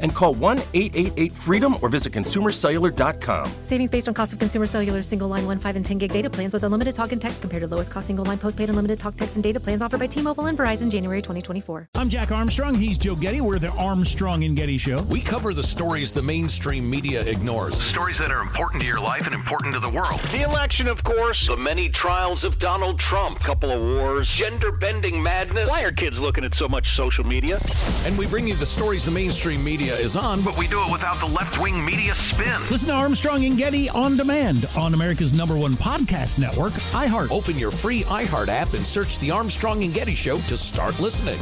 And 0.00 0.14
call 0.14 0.34
1 0.34 0.58
888 0.74 1.32
freedom 1.32 1.76
or 1.82 1.88
visit 1.88 2.12
consumercellular.com. 2.12 3.52
Savings 3.62 3.90
based 3.90 4.08
on 4.08 4.14
cost 4.14 4.32
of 4.32 4.38
consumer 4.38 4.66
cellular 4.66 5.02
single 5.02 5.28
line 5.28 5.46
1, 5.46 5.58
5, 5.58 5.76
and 5.76 5.84
10 5.84 5.98
gig 5.98 6.12
data 6.12 6.30
plans 6.30 6.52
with 6.52 6.64
unlimited 6.64 6.94
talk 6.94 7.12
and 7.12 7.20
text 7.20 7.40
compared 7.40 7.62
to 7.62 7.68
lowest 7.68 7.90
cost 7.90 8.06
single 8.06 8.24
line 8.24 8.38
postpaid 8.38 8.68
unlimited 8.68 8.98
talk, 8.98 9.16
text, 9.16 9.36
and 9.36 9.42
data 9.42 9.60
plans 9.60 9.82
offered 9.82 10.00
by 10.00 10.06
T 10.06 10.22
Mobile 10.22 10.46
and 10.46 10.58
Verizon 10.58 10.90
January 10.90 11.20
2024. 11.20 11.88
I'm 11.96 12.08
Jack 12.08 12.32
Armstrong. 12.32 12.74
He's 12.74 12.98
Joe 12.98 13.14
Getty. 13.14 13.40
We're 13.40 13.58
the 13.58 13.70
Armstrong 13.70 14.44
and 14.44 14.56
Getty 14.56 14.78
Show. 14.78 15.02
We 15.04 15.20
cover 15.20 15.54
the 15.54 15.62
stories 15.62 16.14
the 16.14 16.22
mainstream 16.22 16.88
media 16.88 17.22
ignores, 17.22 17.78
the 17.78 17.84
stories 17.84 18.18
that 18.18 18.30
are 18.30 18.40
important 18.40 18.80
to 18.82 18.86
your 18.86 19.00
life 19.00 19.26
and 19.26 19.34
important 19.34 19.74
to 19.74 19.80
the 19.80 19.90
world. 19.90 20.20
The 20.32 20.42
election, 20.42 20.88
of 20.88 21.02
course, 21.04 21.46
the 21.46 21.56
many 21.56 21.88
trials 21.88 22.44
of 22.44 22.58
Donald 22.58 22.98
Trump, 22.98 23.40
couple 23.40 23.70
of 23.70 23.80
wars, 23.80 24.30
gender 24.30 24.72
bending 24.72 25.22
madness. 25.22 25.68
Why 25.68 25.82
are 25.82 25.92
kids 25.92 26.20
looking 26.20 26.44
at 26.44 26.54
so 26.54 26.68
much 26.68 26.94
social 26.94 27.24
media? 27.24 27.58
And 28.04 28.16
we 28.18 28.26
bring 28.26 28.48
you 28.48 28.54
the 28.54 28.66
stories 28.66 29.04
the 29.04 29.10
mainstream 29.10 29.62
media 29.64 29.89
is 29.94 30.16
on, 30.16 30.42
but 30.42 30.56
we 30.56 30.66
do 30.66 30.82
it 30.82 30.92
without 30.92 31.18
the 31.20 31.26
left 31.26 31.60
wing 31.60 31.84
media 31.84 32.14
spin. 32.14 32.60
Listen 32.70 32.88
to 32.88 32.94
Armstrong 32.94 33.44
and 33.44 33.56
Getty 33.56 33.88
on 33.88 34.16
demand 34.16 34.68
on 34.76 34.94
America's 34.94 35.32
number 35.32 35.56
one 35.56 35.74
podcast 35.74 36.38
network, 36.38 36.72
iHeart. 36.92 37.30
Open 37.30 37.58
your 37.58 37.70
free 37.70 38.02
iHeart 38.04 38.48
app 38.48 38.74
and 38.74 38.84
search 38.84 39.18
The 39.18 39.30
Armstrong 39.30 39.82
and 39.84 39.92
Getty 39.92 40.14
Show 40.14 40.38
to 40.38 40.56
start 40.56 40.98
listening. 41.00 41.38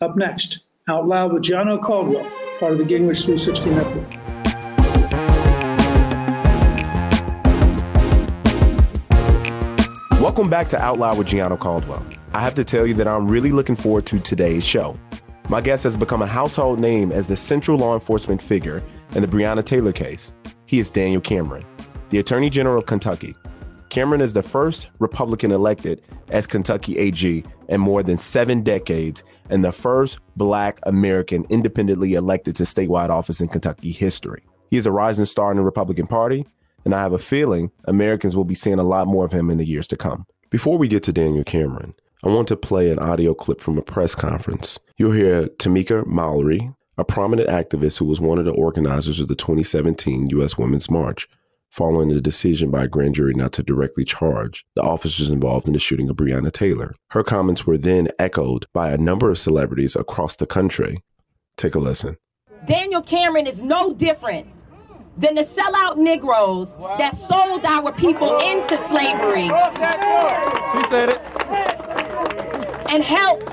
Up 0.00 0.16
next, 0.16 0.60
Out 0.88 1.08
Loud 1.08 1.32
with 1.32 1.42
Gianno 1.42 1.82
Caldwell, 1.82 2.30
part 2.60 2.72
of 2.72 2.78
the 2.78 2.84
Gingrich 2.84 3.24
360 3.24 3.70
Network. 3.70 4.38
Welcome 10.20 10.50
back 10.50 10.68
to 10.68 10.80
Out 10.80 10.98
Loud 10.98 11.18
with 11.18 11.26
Gianno 11.26 11.58
Caldwell. 11.58 12.04
I 12.32 12.40
have 12.40 12.54
to 12.54 12.64
tell 12.64 12.86
you 12.86 12.94
that 12.94 13.08
I'm 13.08 13.26
really 13.26 13.50
looking 13.50 13.76
forward 13.76 14.06
to 14.06 14.20
today's 14.20 14.64
show. 14.64 14.94
My 15.50 15.62
guest 15.62 15.82
has 15.84 15.96
become 15.96 16.20
a 16.20 16.26
household 16.26 16.78
name 16.78 17.10
as 17.10 17.26
the 17.26 17.36
central 17.36 17.78
law 17.78 17.94
enforcement 17.94 18.42
figure 18.42 18.84
in 19.14 19.22
the 19.22 19.28
Breonna 19.28 19.64
Taylor 19.64 19.92
case. 19.92 20.34
He 20.66 20.78
is 20.78 20.90
Daniel 20.90 21.22
Cameron, 21.22 21.64
the 22.10 22.18
Attorney 22.18 22.50
General 22.50 22.80
of 22.80 22.84
Kentucky. 22.84 23.34
Cameron 23.88 24.20
is 24.20 24.34
the 24.34 24.42
first 24.42 24.90
Republican 24.98 25.50
elected 25.50 26.02
as 26.28 26.46
Kentucky 26.46 26.98
AG 26.98 27.44
in 27.70 27.80
more 27.80 28.02
than 28.02 28.18
seven 28.18 28.62
decades 28.62 29.24
and 29.48 29.64
the 29.64 29.72
first 29.72 30.18
Black 30.36 30.80
American 30.82 31.46
independently 31.48 32.12
elected 32.12 32.54
to 32.56 32.64
statewide 32.64 33.08
office 33.08 33.40
in 33.40 33.48
Kentucky 33.48 33.90
history. 33.90 34.42
He 34.68 34.76
is 34.76 34.84
a 34.84 34.92
rising 34.92 35.24
star 35.24 35.50
in 35.50 35.56
the 35.56 35.62
Republican 35.62 36.06
Party, 36.06 36.46
and 36.84 36.94
I 36.94 37.00
have 37.00 37.14
a 37.14 37.18
feeling 37.18 37.70
Americans 37.86 38.36
will 38.36 38.44
be 38.44 38.54
seeing 38.54 38.78
a 38.78 38.82
lot 38.82 39.06
more 39.06 39.24
of 39.24 39.32
him 39.32 39.48
in 39.48 39.56
the 39.56 39.66
years 39.66 39.88
to 39.88 39.96
come. 39.96 40.26
Before 40.50 40.76
we 40.76 40.88
get 40.88 41.04
to 41.04 41.12
Daniel 41.12 41.44
Cameron, 41.44 41.94
I 42.22 42.28
want 42.28 42.48
to 42.48 42.56
play 42.56 42.90
an 42.90 42.98
audio 42.98 43.32
clip 43.32 43.62
from 43.62 43.78
a 43.78 43.82
press 43.82 44.14
conference. 44.14 44.78
You'll 44.98 45.12
hear 45.12 45.46
Tamika 45.46 46.04
Mallory, 46.08 46.72
a 46.96 47.04
prominent 47.04 47.48
activist 47.48 48.00
who 48.00 48.04
was 48.04 48.18
one 48.18 48.40
of 48.40 48.44
the 48.44 48.50
organizers 48.50 49.20
of 49.20 49.28
the 49.28 49.36
2017 49.36 50.30
U.S. 50.30 50.58
Women's 50.58 50.90
March, 50.90 51.28
following 51.70 52.08
the 52.08 52.20
decision 52.20 52.72
by 52.72 52.82
a 52.82 52.88
grand 52.88 53.14
jury 53.14 53.32
not 53.32 53.52
to 53.52 53.62
directly 53.62 54.04
charge 54.04 54.66
the 54.74 54.82
officers 54.82 55.28
involved 55.28 55.68
in 55.68 55.72
the 55.72 55.78
shooting 55.78 56.08
of 56.08 56.16
Breonna 56.16 56.50
Taylor. 56.50 56.96
Her 57.10 57.22
comments 57.22 57.64
were 57.64 57.78
then 57.78 58.08
echoed 58.18 58.66
by 58.72 58.90
a 58.90 58.98
number 58.98 59.30
of 59.30 59.38
celebrities 59.38 59.94
across 59.94 60.34
the 60.34 60.46
country. 60.46 60.98
Take 61.56 61.76
a 61.76 61.78
listen. 61.78 62.16
Daniel 62.66 63.00
Cameron 63.00 63.46
is 63.46 63.62
no 63.62 63.94
different 63.94 64.48
than 65.16 65.36
the 65.36 65.44
sellout 65.44 65.96
Negroes 65.96 66.70
that 66.98 67.16
sold 67.16 67.64
our 67.64 67.92
people 67.92 68.40
into 68.40 68.76
slavery. 68.88 69.46
She 70.72 70.90
said 70.90 71.10
it 71.10 72.57
and 72.88 73.02
helped 73.02 73.50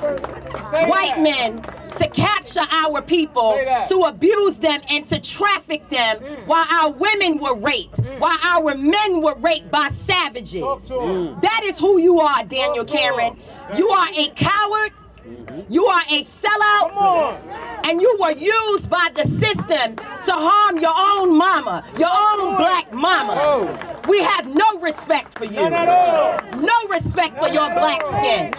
white 0.89 1.19
men 1.19 1.61
to 1.97 2.09
capture 2.09 2.65
our 2.71 3.01
people, 3.01 3.53
to 3.87 4.03
abuse 4.03 4.55
them, 4.57 4.81
and 4.89 5.07
to 5.07 5.19
traffic 5.19 5.87
them 5.89 6.19
while 6.45 6.65
our 6.69 6.91
women 6.91 7.37
were 7.39 7.55
raped, 7.55 7.99
while 8.19 8.37
our 8.43 8.75
men 8.75 9.21
were 9.21 9.35
raped 9.35 9.71
by 9.71 9.89
savages. 10.05 10.63
Mm. 10.63 11.41
That 11.41 11.61
is 11.63 11.77
who 11.79 11.99
you 11.99 12.19
are, 12.19 12.43
Daniel 12.43 12.85
Cameron. 12.85 13.37
You 13.77 13.89
are 13.89 14.09
a 14.15 14.29
coward. 14.35 14.91
Mm-hmm. 15.25 15.73
You 15.73 15.87
are 15.87 16.03
a 16.07 16.23
sellout, 16.23 16.93
and 17.85 18.01
you 18.01 18.17
were 18.19 18.31
used 18.31 18.89
by 18.89 19.09
the 19.15 19.23
system 19.39 19.95
to 19.95 20.31
harm 20.31 20.79
your 20.79 20.93
own 20.97 21.37
mama, 21.37 21.85
your 21.99 22.09
own 22.11 22.57
black 22.57 22.91
mama. 22.91 24.01
We 24.07 24.21
have 24.23 24.47
no 24.47 24.79
respect 24.79 25.37
for 25.37 25.45
you. 25.45 25.69
No 25.69 26.87
respect 26.89 27.37
for 27.37 27.47
your 27.47 27.69
black 27.75 28.03
skin. 28.07 28.53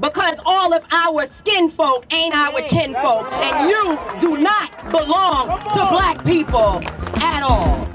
Because 0.00 0.38
all 0.46 0.72
of 0.72 0.82
our 0.92 1.26
skin 1.26 1.70
folk 1.70 2.06
ain't 2.10 2.34
our 2.34 2.62
kinfolk, 2.62 3.30
and 3.32 3.68
you 3.68 3.98
do 4.20 4.38
not 4.38 4.90
belong 4.90 5.60
to 5.60 5.86
black 5.90 6.24
people 6.24 6.80
at 7.22 7.42
all. 7.42 7.89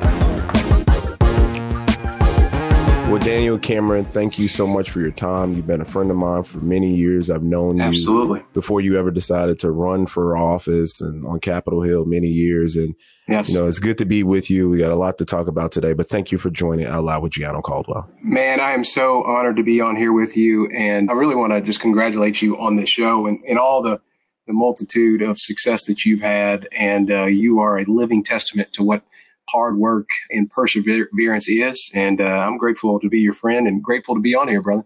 Well, 3.15 3.23
Daniel 3.23 3.57
Cameron, 3.57 4.03
thank 4.03 4.37
you 4.37 4.49
so 4.49 4.67
much 4.67 4.91
for 4.91 4.99
your 4.99 5.09
time. 5.09 5.53
You've 5.53 5.67
been 5.67 5.79
a 5.79 5.85
friend 5.85 6.11
of 6.11 6.17
mine 6.17 6.43
for 6.43 6.59
many 6.59 6.97
years. 6.97 7.29
I've 7.29 7.43
known 7.43 7.79
Absolutely. 7.79 8.39
you 8.39 8.45
before 8.51 8.81
you 8.81 8.99
ever 8.99 9.09
decided 9.09 9.57
to 9.59 9.71
run 9.71 10.05
for 10.05 10.35
office 10.35 10.99
and 10.99 11.25
on 11.25 11.39
Capitol 11.39 11.81
Hill 11.81 12.03
many 12.03 12.27
years. 12.27 12.75
And, 12.75 12.93
yes. 13.29 13.47
you 13.47 13.55
know, 13.55 13.69
it's 13.69 13.79
good 13.79 13.97
to 13.99 14.05
be 14.05 14.23
with 14.23 14.49
you. 14.49 14.67
We 14.67 14.79
got 14.79 14.91
a 14.91 14.97
lot 14.97 15.17
to 15.19 15.25
talk 15.25 15.47
about 15.47 15.71
today, 15.71 15.93
but 15.93 16.09
thank 16.09 16.33
you 16.33 16.37
for 16.37 16.49
joining 16.49 16.87
Out 16.87 17.05
Loud 17.05 17.23
with 17.23 17.31
Gianno 17.31 17.63
Caldwell. 17.63 18.09
Man, 18.21 18.59
I 18.59 18.71
am 18.71 18.83
so 18.83 19.23
honored 19.23 19.55
to 19.55 19.63
be 19.63 19.79
on 19.79 19.95
here 19.95 20.11
with 20.11 20.35
you. 20.35 20.69
And 20.71 21.09
I 21.09 21.13
really 21.13 21.35
want 21.35 21.53
to 21.53 21.61
just 21.61 21.79
congratulate 21.79 22.41
you 22.41 22.59
on 22.59 22.75
this 22.75 22.89
show 22.89 23.27
and, 23.27 23.39
and 23.47 23.57
all 23.57 23.81
the, 23.81 24.01
the 24.45 24.51
multitude 24.51 25.21
of 25.21 25.39
success 25.39 25.85
that 25.85 26.03
you've 26.03 26.19
had. 26.19 26.67
And 26.73 27.09
uh, 27.09 27.27
you 27.27 27.59
are 27.59 27.77
a 27.77 27.85
living 27.85 28.23
testament 28.23 28.73
to 28.73 28.83
what 28.83 29.03
hard 29.49 29.77
work 29.77 30.09
and 30.29 30.49
perseverance 30.49 31.47
is. 31.47 31.91
And 31.93 32.21
uh, 32.21 32.25
I'm 32.25 32.57
grateful 32.57 32.99
to 32.99 33.09
be 33.09 33.19
your 33.19 33.33
friend 33.33 33.67
and 33.67 33.83
grateful 33.83 34.15
to 34.15 34.21
be 34.21 34.35
on 34.35 34.47
here, 34.47 34.61
brother. 34.61 34.85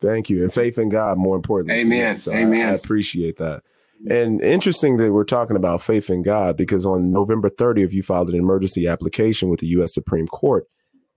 Thank 0.00 0.30
you. 0.30 0.42
And 0.42 0.52
faith 0.52 0.78
in 0.78 0.88
God, 0.88 1.18
more 1.18 1.36
importantly. 1.36 1.80
Amen. 1.80 2.18
So 2.18 2.32
Amen. 2.32 2.68
I, 2.68 2.70
I 2.70 2.74
appreciate 2.74 3.38
that. 3.38 3.62
And 4.08 4.40
interesting 4.40 4.96
that 4.98 5.12
we're 5.12 5.24
talking 5.24 5.56
about 5.56 5.82
faith 5.82 6.08
in 6.08 6.22
God 6.22 6.56
because 6.56 6.86
on 6.86 7.10
November 7.10 7.50
30th, 7.50 7.92
you 7.92 8.02
filed 8.02 8.30
an 8.30 8.36
emergency 8.36 8.86
application 8.86 9.48
with 9.48 9.58
the 9.60 9.66
U.S. 9.68 9.92
Supreme 9.92 10.28
Court 10.28 10.68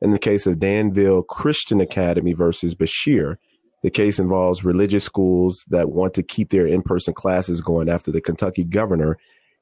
in 0.01 0.11
the 0.11 0.19
case 0.19 0.47
of 0.47 0.59
Danville 0.59 1.21
Christian 1.21 1.79
Academy 1.79 2.33
versus 2.33 2.73
Beshear. 2.73 3.35
The 3.83 3.91
case 3.91 4.19
involves 4.19 4.63
religious 4.63 5.03
schools 5.03 5.63
that 5.69 5.89
want 5.89 6.13
to 6.15 6.23
keep 6.23 6.49
their 6.49 6.67
in 6.67 6.81
person 6.81 7.13
classes 7.13 7.61
going 7.61 7.87
after 7.87 8.11
the 8.11 8.21
Kentucky 8.21 8.63
governor, 8.63 9.17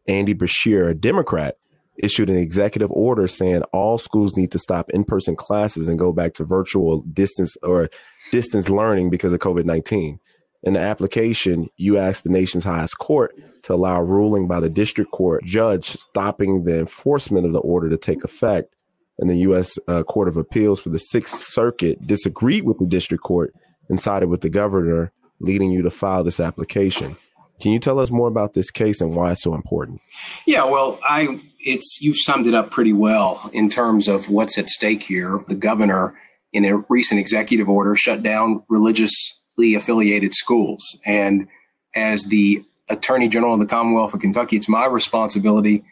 Andy 0.08 0.34
Beshear, 0.34 0.90
a 0.90 0.94
Democrat, 0.94 1.58
issued 2.00 2.30
an 2.30 2.38
executive 2.38 2.92
order 2.92 3.28
saying 3.28 3.62
all 3.74 3.98
schools 3.98 4.36
need 4.36 4.52
to 4.52 4.60
stop 4.60 4.90
in-person 4.92 5.36
classes 5.36 5.88
and 5.88 6.00
go 6.00 6.12
back 6.12 6.34
to 6.34 6.44
virtual 6.44 7.02
distance 7.02 7.56
or 7.62 7.90
distance 8.32 8.70
learning 8.70 9.10
because 9.10 9.34
of 9.34 9.40
COVID-19. 9.40 10.20
In 10.64 10.74
the 10.74 10.80
application, 10.80 11.70
you 11.78 11.98
asked 11.98 12.24
the 12.24 12.30
nation's 12.30 12.66
highest 12.66 12.98
court 12.98 13.34
to 13.64 13.74
allow 13.74 14.00
a 14.00 14.04
ruling 14.04 14.48
by 14.48 14.60
the 14.60 14.70
district 14.70 15.12
court 15.12 15.44
judge 15.46 15.90
stopping 15.92 16.64
the 16.64 16.80
enforcement 16.80 17.46
of 17.46 17.54
the 17.54 17.60
order 17.60 17.90
to 17.90 17.98
take 17.98 18.24
effect. 18.24 18.76
And 19.18 19.30
the 19.30 19.38
U.S. 19.40 19.78
Uh, 19.86 20.04
Court 20.04 20.30
of 20.30 20.38
Appeals 20.38 20.80
for 20.80 20.90
the 20.90 20.98
Sixth 20.98 21.40
Circuit 21.40 22.08
disagreed 22.08 22.64
with 22.64 22.80
the 22.80 22.86
district 22.86 23.22
court 23.22 23.54
and 23.90 24.00
sided 24.00 24.30
with 24.30 24.40
the 24.40 24.50
governor, 24.50 25.12
leading 25.42 25.72
you 25.72 25.82
to 25.82 25.90
file 25.90 26.24
this 26.24 26.40
application. 26.40 27.18
Can 27.62 27.72
you 27.72 27.80
tell 27.80 28.00
us 28.00 28.12
more 28.12 28.30
about 28.30 28.54
this 28.54 28.72
case 28.72 29.02
and 29.02 29.14
why 29.14 29.34
it's 29.34 29.44
so 29.44 29.56
important? 29.56 30.00
Yeah, 30.46 30.64
well, 30.64 31.00
I 31.04 31.42
it's 31.60 32.00
you've 32.02 32.18
summed 32.18 32.48
it 32.48 32.54
up 32.54 32.72
pretty 32.72 32.94
well 32.94 33.50
in 33.54 33.70
terms 33.70 34.08
of 34.08 34.30
what's 34.30 34.58
at 34.58 34.70
stake 34.70 35.04
here. 35.04 35.44
The 35.48 35.56
governor, 35.56 36.16
in 36.54 36.66
a 36.66 36.78
recent 36.90 37.20
executive 37.20 37.70
order, 37.70 37.96
shut 37.96 38.24
down 38.24 38.64
religiously 38.70 39.76
affiliated 39.76 40.34
schools. 40.34 40.84
And 41.06 41.48
as 41.96 42.24
the 42.26 42.64
Attorney 42.88 43.28
General 43.28 43.54
of 43.54 43.60
the 43.60 43.66
Commonwealth 43.66 44.14
of 44.14 44.22
Kentucky, 44.22 44.58
it's 44.58 44.70
my 44.70 44.86
responsibility 44.86 45.84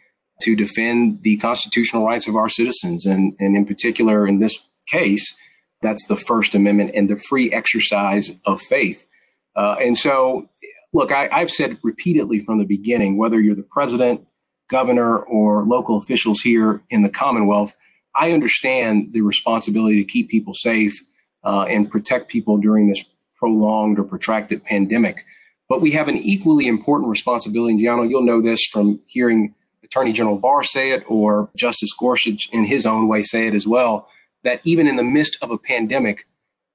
to 0.42 0.56
defend 0.56 1.22
the 1.22 1.36
constitutional 1.38 2.06
rights 2.06 2.28
of 2.28 2.36
our 2.36 2.48
citizens. 2.48 3.06
And, 3.06 3.34
and 3.38 3.56
in 3.56 3.66
particular, 3.66 4.26
in 4.26 4.38
this 4.38 4.58
case, 4.88 5.36
that's 5.82 6.06
the 6.06 6.16
First 6.16 6.54
Amendment 6.54 6.92
and 6.94 7.08
the 7.08 7.16
free 7.16 7.52
exercise 7.52 8.30
of 8.44 8.60
faith. 8.62 9.06
Uh, 9.54 9.76
and 9.80 9.98
so, 9.98 10.48
look, 10.92 11.12
I, 11.12 11.28
I've 11.30 11.50
said 11.50 11.78
repeatedly 11.82 12.40
from 12.40 12.58
the 12.58 12.64
beginning 12.64 13.16
whether 13.16 13.40
you're 13.40 13.54
the 13.54 13.62
president, 13.62 14.26
governor, 14.68 15.18
or 15.18 15.64
local 15.64 15.96
officials 15.96 16.40
here 16.40 16.80
in 16.90 17.02
the 17.02 17.08
Commonwealth, 17.08 17.74
I 18.14 18.32
understand 18.32 19.12
the 19.12 19.22
responsibility 19.22 19.96
to 19.96 20.10
keep 20.10 20.28
people 20.28 20.54
safe 20.54 21.00
uh, 21.44 21.62
and 21.62 21.90
protect 21.90 22.28
people 22.28 22.58
during 22.58 22.88
this 22.88 23.04
prolonged 23.36 23.98
or 23.98 24.04
protracted 24.04 24.64
pandemic. 24.64 25.24
But 25.68 25.80
we 25.80 25.90
have 25.92 26.08
an 26.08 26.16
equally 26.16 26.66
important 26.66 27.10
responsibility. 27.10 27.72
And 27.74 27.80
Gianno, 27.80 28.08
you'll 28.08 28.22
know 28.22 28.40
this 28.40 28.64
from 28.66 29.00
hearing 29.06 29.54
Attorney 29.84 30.12
General 30.12 30.38
Barr 30.38 30.64
say 30.64 30.92
it 30.92 31.04
or 31.08 31.48
Justice 31.56 31.92
Gorsuch 31.98 32.48
in 32.52 32.64
his 32.64 32.84
own 32.84 33.08
way 33.08 33.22
say 33.22 33.46
it 33.46 33.54
as 33.54 33.66
well, 33.66 34.08
that 34.44 34.60
even 34.64 34.86
in 34.86 34.96
the 34.96 35.04
midst 35.04 35.38
of 35.40 35.50
a 35.50 35.58
pandemic, 35.58 36.26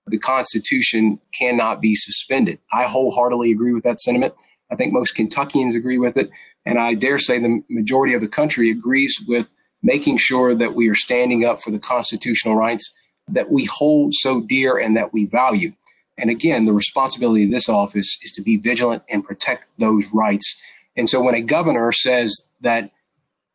the 0.08 0.18
Constitution 0.18 1.20
cannot 1.38 1.82
be 1.82 1.96
suspended. 1.96 2.60
I 2.72 2.86
wholeheartedly 2.86 3.52
agree 3.52 3.74
with 3.74 3.84
that 3.84 4.00
sentiment. 4.00 4.34
I 4.72 4.76
think 4.76 4.94
most 4.94 5.16
Kentuckians 5.16 5.76
agree 5.76 5.98
with 5.98 6.18
it. 6.18 6.30
And 6.66 6.80
I 6.80 6.94
dare 6.94 7.20
say 7.20 7.40
the 7.40 7.64
majority 7.70 8.14
of 8.14 8.22
the 8.22 8.28
country 8.28 8.70
agrees 8.70 9.16
with 9.28 9.52
making 9.82 10.18
sure 10.18 10.56
that 10.56 10.76
we 10.76 10.90
are 10.90 10.96
standing 10.96 11.44
up 11.44 11.62
for 11.62 11.72
the 11.72 11.80
constitutional 11.80 12.56
rights 12.56 12.92
that 13.28 13.52
we 13.52 13.66
hold 13.66 14.14
so 14.14 14.42
dear 14.42 14.78
and 14.78 14.96
that 14.98 15.14
we 15.14 15.26
value. 15.26 15.74
And 16.18 16.30
again, 16.30 16.66
the 16.66 16.74
responsibility 16.74 17.46
of 17.46 17.52
this 17.52 17.70
office 17.70 18.18
is 18.22 18.32
to 18.32 18.42
be 18.42 18.58
vigilant 18.58 19.04
and 19.10 19.24
protect 19.24 19.68
those 19.78 20.08
rights. 20.14 20.56
And 20.96 21.10
so 21.10 21.22
when 21.22 21.36
a 21.36 21.42
governor 21.42 21.92
says 21.92 22.48
that 22.62 22.92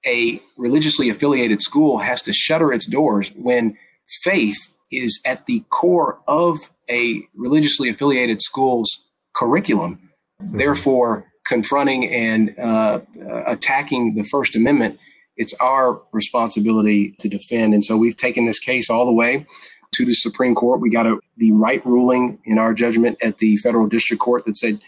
a 0.06 0.40
religiously 0.56 1.08
affiliated 1.08 1.62
school 1.62 1.99
has 1.99 2.22
to 2.22 2.32
shutter 2.32 2.72
its 2.72 2.87
doors 2.87 3.31
when 3.37 3.76
faith 4.22 4.56
is 4.90 5.20
at 5.25 5.46
the 5.46 5.64
core 5.70 6.19
of 6.26 6.70
a 6.90 7.22
religiously 7.34 7.88
affiliated 7.88 8.40
school's 8.40 9.04
curriculum, 9.34 10.11
mm-hmm. 10.43 10.56
therefore 10.56 11.26
confronting 11.49 12.09
and 12.09 12.56
uh, 12.59 13.00
attacking 13.47 14.15
the 14.15 14.25
First 14.25 14.55
Amendment, 14.55 14.99
it's 15.37 15.55
our 15.55 16.00
responsibility 16.12 17.15
to 17.21 17.29
defend. 17.29 17.73
And 17.73 17.85
so 17.85 17.97
we've 17.97 18.17
taken 18.17 18.45
this 18.45 18.59
case 18.59 18.91
all 18.91 19.06
the 19.06 19.12
way 19.12 19.47
to 19.93 20.05
the 20.05 20.15
Supreme 20.15 20.55
Court. 20.55 20.81
We 20.81 20.91
got 20.91 21.06
a, 21.06 21.19
the 21.39 21.53
right 21.53 21.85
ruling 21.87 22.39
in 22.45 22.59
our 22.59 22.75
judgment 22.75 23.17
at 23.23 23.39
the 23.39 23.56
federal 23.56 23.87
district 23.87 24.21
court 24.21 24.45
that 24.45 24.56
said 24.56 24.79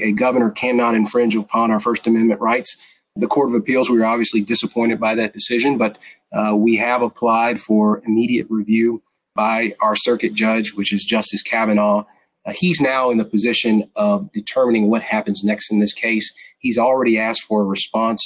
a 0.00 0.12
governor 0.12 0.50
cannot 0.50 0.94
infringe 0.94 1.36
upon 1.36 1.70
our 1.70 1.80
First 1.80 2.06
Amendment 2.06 2.40
rights. 2.40 2.76
The 3.16 3.26
Court 3.26 3.50
of 3.50 3.54
Appeals, 3.54 3.90
we 3.90 3.98
were 3.98 4.06
obviously 4.06 4.40
disappointed 4.40 4.98
by 4.98 5.14
that 5.16 5.32
decision, 5.32 5.78
but 5.78 5.98
uh, 6.32 6.54
we 6.56 6.76
have 6.76 7.02
applied 7.02 7.60
for 7.60 8.02
immediate 8.06 8.46
review 8.50 9.02
by 9.34 9.74
our 9.80 9.96
circuit 9.96 10.34
judge, 10.34 10.74
which 10.74 10.92
is 10.92 11.04
Justice 11.04 11.42
Kavanaugh. 11.42 12.04
Uh, 12.46 12.52
he's 12.54 12.80
now 12.80 13.10
in 13.10 13.18
the 13.18 13.24
position 13.24 13.88
of 13.96 14.32
determining 14.32 14.88
what 14.88 15.02
happens 15.02 15.44
next 15.44 15.70
in 15.70 15.78
this 15.78 15.92
case. 15.92 16.32
He's 16.58 16.78
already 16.78 17.18
asked 17.18 17.42
for 17.42 17.62
a 17.62 17.66
response 17.66 18.20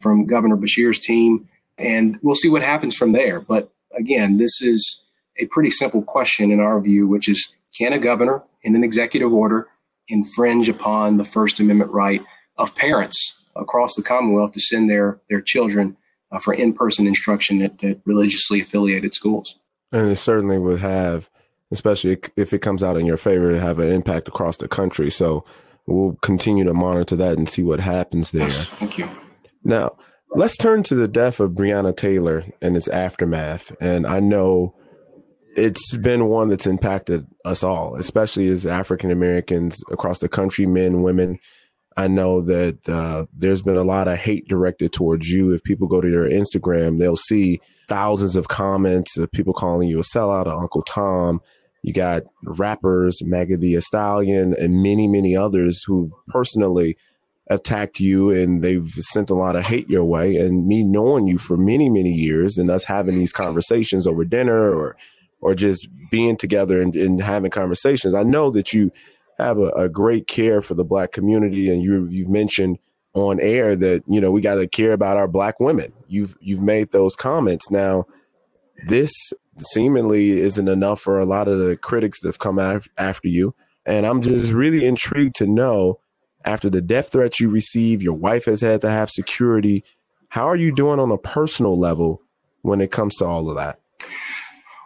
from 0.00 0.26
Governor 0.26 0.56
Beshear's 0.56 0.98
team, 0.98 1.48
and 1.78 2.18
we'll 2.22 2.34
see 2.34 2.48
what 2.48 2.62
happens 2.62 2.96
from 2.96 3.12
there. 3.12 3.40
But 3.40 3.70
again, 3.96 4.38
this 4.38 4.60
is 4.60 5.04
a 5.38 5.46
pretty 5.46 5.70
simple 5.70 6.02
question 6.02 6.50
in 6.50 6.60
our 6.60 6.80
view, 6.80 7.06
which 7.06 7.28
is 7.28 7.48
can 7.76 7.92
a 7.92 7.98
governor, 7.98 8.42
in 8.62 8.74
an 8.74 8.84
executive 8.84 9.32
order, 9.32 9.68
infringe 10.08 10.68
upon 10.68 11.16
the 11.16 11.24
First 11.24 11.60
Amendment 11.60 11.90
right 11.92 12.22
of 12.56 12.74
parents 12.74 13.36
across 13.56 13.94
the 13.94 14.02
Commonwealth 14.02 14.52
to 14.52 14.60
send 14.60 14.90
their, 14.90 15.20
their 15.28 15.40
children 15.40 15.96
uh, 16.32 16.38
for 16.38 16.54
in 16.54 16.72
person 16.72 17.06
instruction 17.06 17.62
at, 17.62 17.82
at 17.82 17.98
religiously 18.04 18.60
affiliated 18.60 19.14
schools? 19.14 19.56
And 19.92 20.08
it 20.08 20.16
certainly 20.16 20.58
would 20.58 20.80
have, 20.80 21.30
especially 21.70 22.18
if 22.36 22.52
it 22.52 22.60
comes 22.60 22.82
out 22.82 22.96
in 22.96 23.06
your 23.06 23.16
favor, 23.16 23.52
to 23.52 23.60
have 23.60 23.78
an 23.78 23.88
impact 23.88 24.28
across 24.28 24.56
the 24.56 24.68
country. 24.68 25.10
So 25.10 25.44
we'll 25.86 26.16
continue 26.22 26.64
to 26.64 26.74
monitor 26.74 27.16
that 27.16 27.38
and 27.38 27.48
see 27.48 27.62
what 27.62 27.80
happens 27.80 28.30
there. 28.30 28.42
Yes, 28.42 28.64
thank 28.64 28.98
you. 28.98 29.08
Now, 29.64 29.96
let's 30.34 30.56
turn 30.56 30.82
to 30.84 30.94
the 30.94 31.08
death 31.08 31.40
of 31.40 31.52
Breonna 31.52 31.96
Taylor 31.96 32.44
and 32.62 32.76
its 32.76 32.88
aftermath. 32.88 33.72
And 33.80 34.06
I 34.06 34.20
know 34.20 34.74
it's 35.56 35.96
been 35.96 36.26
one 36.26 36.48
that's 36.48 36.66
impacted 36.66 37.26
us 37.44 37.62
all, 37.62 37.96
especially 37.96 38.48
as 38.48 38.66
African 38.66 39.10
Americans 39.10 39.82
across 39.90 40.20
the 40.20 40.28
country, 40.28 40.66
men, 40.66 41.02
women. 41.02 41.38
I 41.96 42.06
know 42.06 42.40
that 42.42 42.88
uh, 42.88 43.26
there's 43.36 43.62
been 43.62 43.76
a 43.76 43.82
lot 43.82 44.08
of 44.08 44.16
hate 44.16 44.46
directed 44.46 44.92
towards 44.92 45.28
you. 45.28 45.52
If 45.52 45.64
people 45.64 45.88
go 45.88 46.00
to 46.00 46.08
your 46.08 46.28
Instagram, 46.28 46.98
they'll 46.98 47.16
see 47.16 47.60
thousands 47.88 48.36
of 48.36 48.46
comments 48.46 49.16
of 49.18 49.30
people 49.32 49.52
calling 49.52 49.88
you 49.88 49.98
a 49.98 50.02
sellout, 50.02 50.46
or 50.46 50.52
Uncle 50.52 50.82
Tom. 50.82 51.40
You 51.82 51.92
got 51.92 52.24
rappers, 52.44 53.22
Megan 53.24 53.60
Thee 53.60 53.80
Stallion, 53.80 54.54
and 54.58 54.82
many, 54.82 55.08
many 55.08 55.36
others 55.36 55.82
who 55.86 56.10
personally 56.28 56.96
attacked 57.48 57.98
you 57.98 58.30
and 58.30 58.62
they've 58.62 58.88
sent 58.90 59.28
a 59.28 59.34
lot 59.34 59.56
of 59.56 59.66
hate 59.66 59.90
your 59.90 60.04
way. 60.04 60.36
And 60.36 60.66
me 60.66 60.84
knowing 60.84 61.26
you 61.26 61.36
for 61.36 61.56
many, 61.56 61.90
many 61.90 62.12
years 62.12 62.58
and 62.58 62.70
us 62.70 62.84
having 62.84 63.18
these 63.18 63.32
conversations 63.32 64.06
over 64.06 64.24
dinner 64.24 64.70
or 64.70 64.96
or 65.40 65.54
just 65.54 65.88
being 66.10 66.36
together 66.36 66.82
and, 66.82 66.94
and 66.94 67.22
having 67.22 67.50
conversations. 67.50 68.14
I 68.14 68.22
know 68.22 68.50
that 68.50 68.72
you 68.72 68.92
have 69.38 69.58
a, 69.58 69.70
a, 69.70 69.88
great 69.88 70.26
care 70.26 70.60
for 70.60 70.74
the 70.74 70.84
black 70.84 71.12
community, 71.12 71.70
and 71.70 71.82
you 71.82 72.06
you've 72.08 72.28
mentioned 72.28 72.78
on 73.14 73.40
air 73.40 73.74
that 73.74 74.02
you 74.06 74.20
know 74.20 74.30
we 74.30 74.40
got 74.40 74.56
to 74.56 74.68
care 74.68 74.92
about 74.92 75.16
our 75.16 75.28
black 75.28 75.58
women. 75.58 75.92
You've 76.08 76.36
you've 76.40 76.62
made 76.62 76.92
those 76.92 77.16
comments. 77.16 77.70
Now, 77.70 78.04
this 78.86 79.12
seemingly 79.58 80.30
isn't 80.40 80.68
enough 80.68 81.00
for 81.00 81.18
a 81.18 81.26
lot 81.26 81.48
of 81.48 81.58
the 81.58 81.76
critics 81.76 82.20
that 82.20 82.28
have 82.28 82.38
come 82.38 82.58
after 82.58 83.28
you, 83.28 83.54
and 83.84 84.06
I'm 84.06 84.22
just 84.22 84.52
really 84.52 84.86
intrigued 84.86 85.36
to 85.36 85.46
know 85.46 86.00
after 86.44 86.70
the 86.70 86.80
death 86.80 87.12
threats 87.12 87.40
you 87.40 87.48
receive, 87.48 88.02
your 88.02 88.14
wife 88.14 88.46
has 88.46 88.60
had 88.60 88.80
to 88.82 88.90
have 88.90 89.10
security. 89.10 89.84
How 90.28 90.48
are 90.48 90.56
you 90.56 90.74
doing 90.74 90.98
on 90.98 91.10
a 91.10 91.18
personal 91.18 91.78
level 91.78 92.22
when 92.62 92.80
it 92.80 92.90
comes 92.90 93.16
to 93.16 93.26
all 93.26 93.48
of 93.48 93.56
that? 93.56 93.80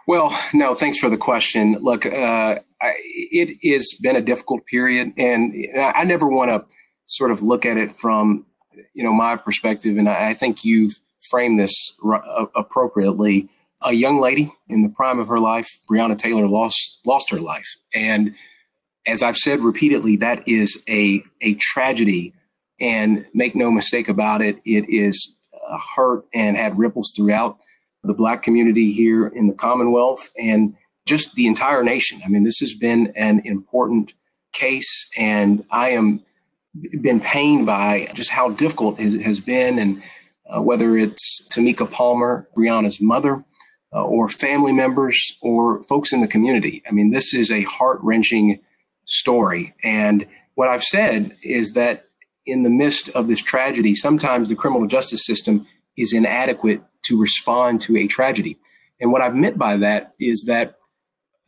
Well, 0.07 0.37
no, 0.53 0.75
thanks 0.75 0.99
for 0.99 1.09
the 1.09 1.17
question. 1.17 1.77
Look, 1.81 2.05
uh, 2.05 2.59
I, 2.81 2.93
it 3.31 3.57
has 3.73 3.87
been 4.01 4.15
a 4.15 4.21
difficult 4.21 4.65
period, 4.65 5.13
and 5.17 5.53
I 5.77 6.03
never 6.03 6.27
want 6.27 6.51
to 6.51 6.75
sort 7.07 7.31
of 7.31 7.41
look 7.41 7.65
at 7.65 7.77
it 7.77 7.93
from 7.93 8.45
you 8.93 9.03
know 9.03 9.13
my 9.13 9.35
perspective, 9.35 9.97
and 9.97 10.07
I 10.09 10.33
think 10.33 10.63
you've 10.63 10.93
framed 11.29 11.59
this 11.59 11.73
r- 12.03 12.49
appropriately. 12.55 13.49
A 13.85 13.93
young 13.93 14.19
lady 14.19 14.51
in 14.67 14.81
the 14.81 14.89
prime 14.89 15.19
of 15.19 15.27
her 15.27 15.39
life, 15.39 15.67
Breonna 15.89 16.17
Taylor, 16.17 16.47
lost 16.47 16.99
lost 17.05 17.29
her 17.29 17.39
life, 17.39 17.67
and 17.93 18.35
as 19.05 19.21
I've 19.21 19.37
said 19.37 19.59
repeatedly, 19.59 20.17
that 20.17 20.47
is 20.47 20.81
a 20.89 21.23
a 21.41 21.53
tragedy. 21.55 22.33
And 22.77 23.25
make 23.33 23.55
no 23.55 23.71
mistake 23.71 24.09
about 24.09 24.41
it, 24.41 24.57
it 24.65 24.89
is 24.89 25.33
uh, 25.69 25.77
hurt 25.95 26.25
and 26.33 26.57
had 26.57 26.77
ripples 26.77 27.13
throughout 27.15 27.57
the 28.03 28.13
Black 28.13 28.43
community 28.43 28.91
here 28.91 29.27
in 29.27 29.47
the 29.47 29.53
Commonwealth 29.53 30.29
and 30.37 30.75
just 31.05 31.35
the 31.35 31.47
entire 31.47 31.83
nation. 31.83 32.21
I 32.25 32.27
mean, 32.27 32.43
this 32.43 32.59
has 32.59 32.73
been 32.75 33.13
an 33.15 33.41
important 33.45 34.13
case, 34.51 35.07
and 35.17 35.63
I 35.71 35.89
am 35.91 36.23
been 37.01 37.21
pained 37.21 37.65
by 37.65 38.09
just 38.13 38.29
how 38.29 38.49
difficult 38.49 38.99
it 38.99 39.21
has 39.21 39.39
been, 39.39 39.79
and 39.79 40.03
uh, 40.49 40.61
whether 40.61 40.97
it's 40.97 41.47
Tamika 41.49 41.89
Palmer, 41.89 42.49
Breonna's 42.55 42.99
mother, 42.99 43.45
uh, 43.95 44.03
or 44.03 44.27
family 44.29 44.73
members, 44.73 45.17
or 45.41 45.81
folks 45.83 46.11
in 46.13 46.21
the 46.21 46.27
community. 46.27 46.83
I 46.87 46.91
mean, 46.91 47.11
this 47.11 47.33
is 47.33 47.49
a 47.49 47.61
heart 47.61 47.99
wrenching 48.03 48.59
story, 49.05 49.73
and 49.83 50.27
what 50.55 50.67
I've 50.67 50.83
said 50.83 51.35
is 51.41 51.73
that 51.73 52.05
in 52.45 52.63
the 52.63 52.69
midst 52.69 53.09
of 53.09 53.27
this 53.27 53.41
tragedy, 53.41 53.95
sometimes 53.95 54.49
the 54.49 54.55
criminal 54.55 54.87
justice 54.87 55.25
system 55.25 55.65
is 55.97 56.13
inadequate 56.13 56.81
to 57.03 57.19
respond 57.19 57.81
to 57.81 57.97
a 57.97 58.07
tragedy. 58.07 58.57
And 58.99 59.11
what 59.11 59.21
I've 59.21 59.35
meant 59.35 59.57
by 59.57 59.77
that 59.77 60.13
is 60.19 60.45
that 60.47 60.75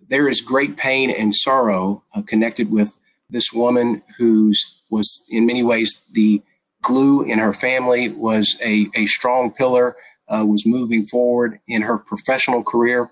there 0.09 0.27
is 0.27 0.41
great 0.41 0.77
pain 0.77 1.09
and 1.09 1.33
sorrow 1.33 2.03
uh, 2.13 2.21
connected 2.21 2.71
with 2.71 2.97
this 3.29 3.51
woman 3.51 4.01
who's 4.17 4.81
was 4.89 5.23
in 5.29 5.45
many 5.45 5.63
ways 5.63 5.99
the 6.11 6.41
glue 6.81 7.23
in 7.23 7.39
her 7.39 7.53
family, 7.53 8.09
was 8.09 8.55
a, 8.63 8.87
a 8.95 9.05
strong 9.07 9.51
pillar, 9.51 9.97
uh, 10.29 10.45
was 10.45 10.65
moving 10.65 11.05
forward 11.05 11.59
in 11.67 11.81
her 11.81 11.97
professional 11.97 12.63
career. 12.63 13.09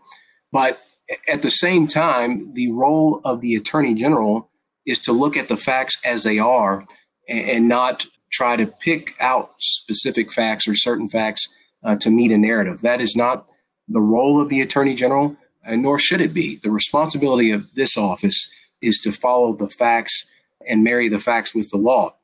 But 0.52 0.82
at 1.28 1.42
the 1.42 1.52
same 1.52 1.88
time, 1.88 2.54
the 2.54 2.72
role 2.72 3.22
of 3.24 3.42
the 3.42 3.56
attorney 3.56 3.94
general 3.94 4.50
is 4.86 5.00
to 5.00 5.12
look 5.12 5.38
at 5.38 5.48
the 5.48 5.58
facts 5.58 5.98
as 6.04 6.24
they 6.24 6.40
are 6.40 6.86
and, 7.28 7.50
and 7.50 7.68
not 7.68 8.06
try 8.32 8.56
to 8.56 8.68
pick 8.68 9.16
out 9.20 9.52
specific 9.60 10.32
facts 10.32 10.68
or 10.68 10.76
certain 10.76 11.08
facts 11.08 11.48
uh, 11.84 11.96
to 11.96 12.10
meet 12.10 12.32
a 12.32 12.38
narrative. 12.38 12.82
That 12.82 13.02
is 13.02 13.16
not 13.16 13.48
the 13.88 14.02
role 14.02 14.42
of 14.42 14.50
the 14.50 14.62
attorney 14.62 14.96
general, 14.96 15.36
and 15.64 15.82
nor 15.82 16.00
should 16.00 16.22
it 16.22 16.34
be. 16.34 16.58
The 16.58 16.72
responsibility 16.72 17.52
of 17.52 17.74
this 17.76 17.98
office 17.98 18.50
is 18.82 19.00
to 19.04 19.12
follow 19.12 19.56
the 19.56 19.70
facts 19.70 20.26
and 20.68 20.84
marry 20.84 21.08
the 21.08 21.20
facts 21.20 21.54
with 21.54 21.70
the 21.70 21.78
law. 21.78 22.16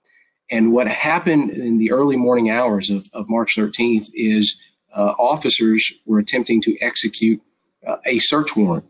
And 0.49 0.73
what 0.73 0.87
happened 0.87 1.51
in 1.51 1.77
the 1.77 1.91
early 1.91 2.17
morning 2.17 2.49
hours 2.49 2.89
of, 2.89 3.07
of 3.13 3.29
March 3.29 3.53
13th 3.55 4.09
is 4.13 4.59
uh, 4.95 5.13
officers 5.17 5.91
were 6.05 6.19
attempting 6.19 6.61
to 6.61 6.77
execute 6.81 7.41
uh, 7.87 7.97
a 8.05 8.19
search 8.19 8.55
warrant. 8.55 8.85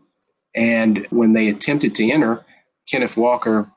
And 0.54 1.06
when 1.10 1.32
they 1.32 1.48
attempted 1.48 1.94
to 1.96 2.10
enter, 2.10 2.44
Kenneth 2.88 3.16
Walker, 3.16 3.70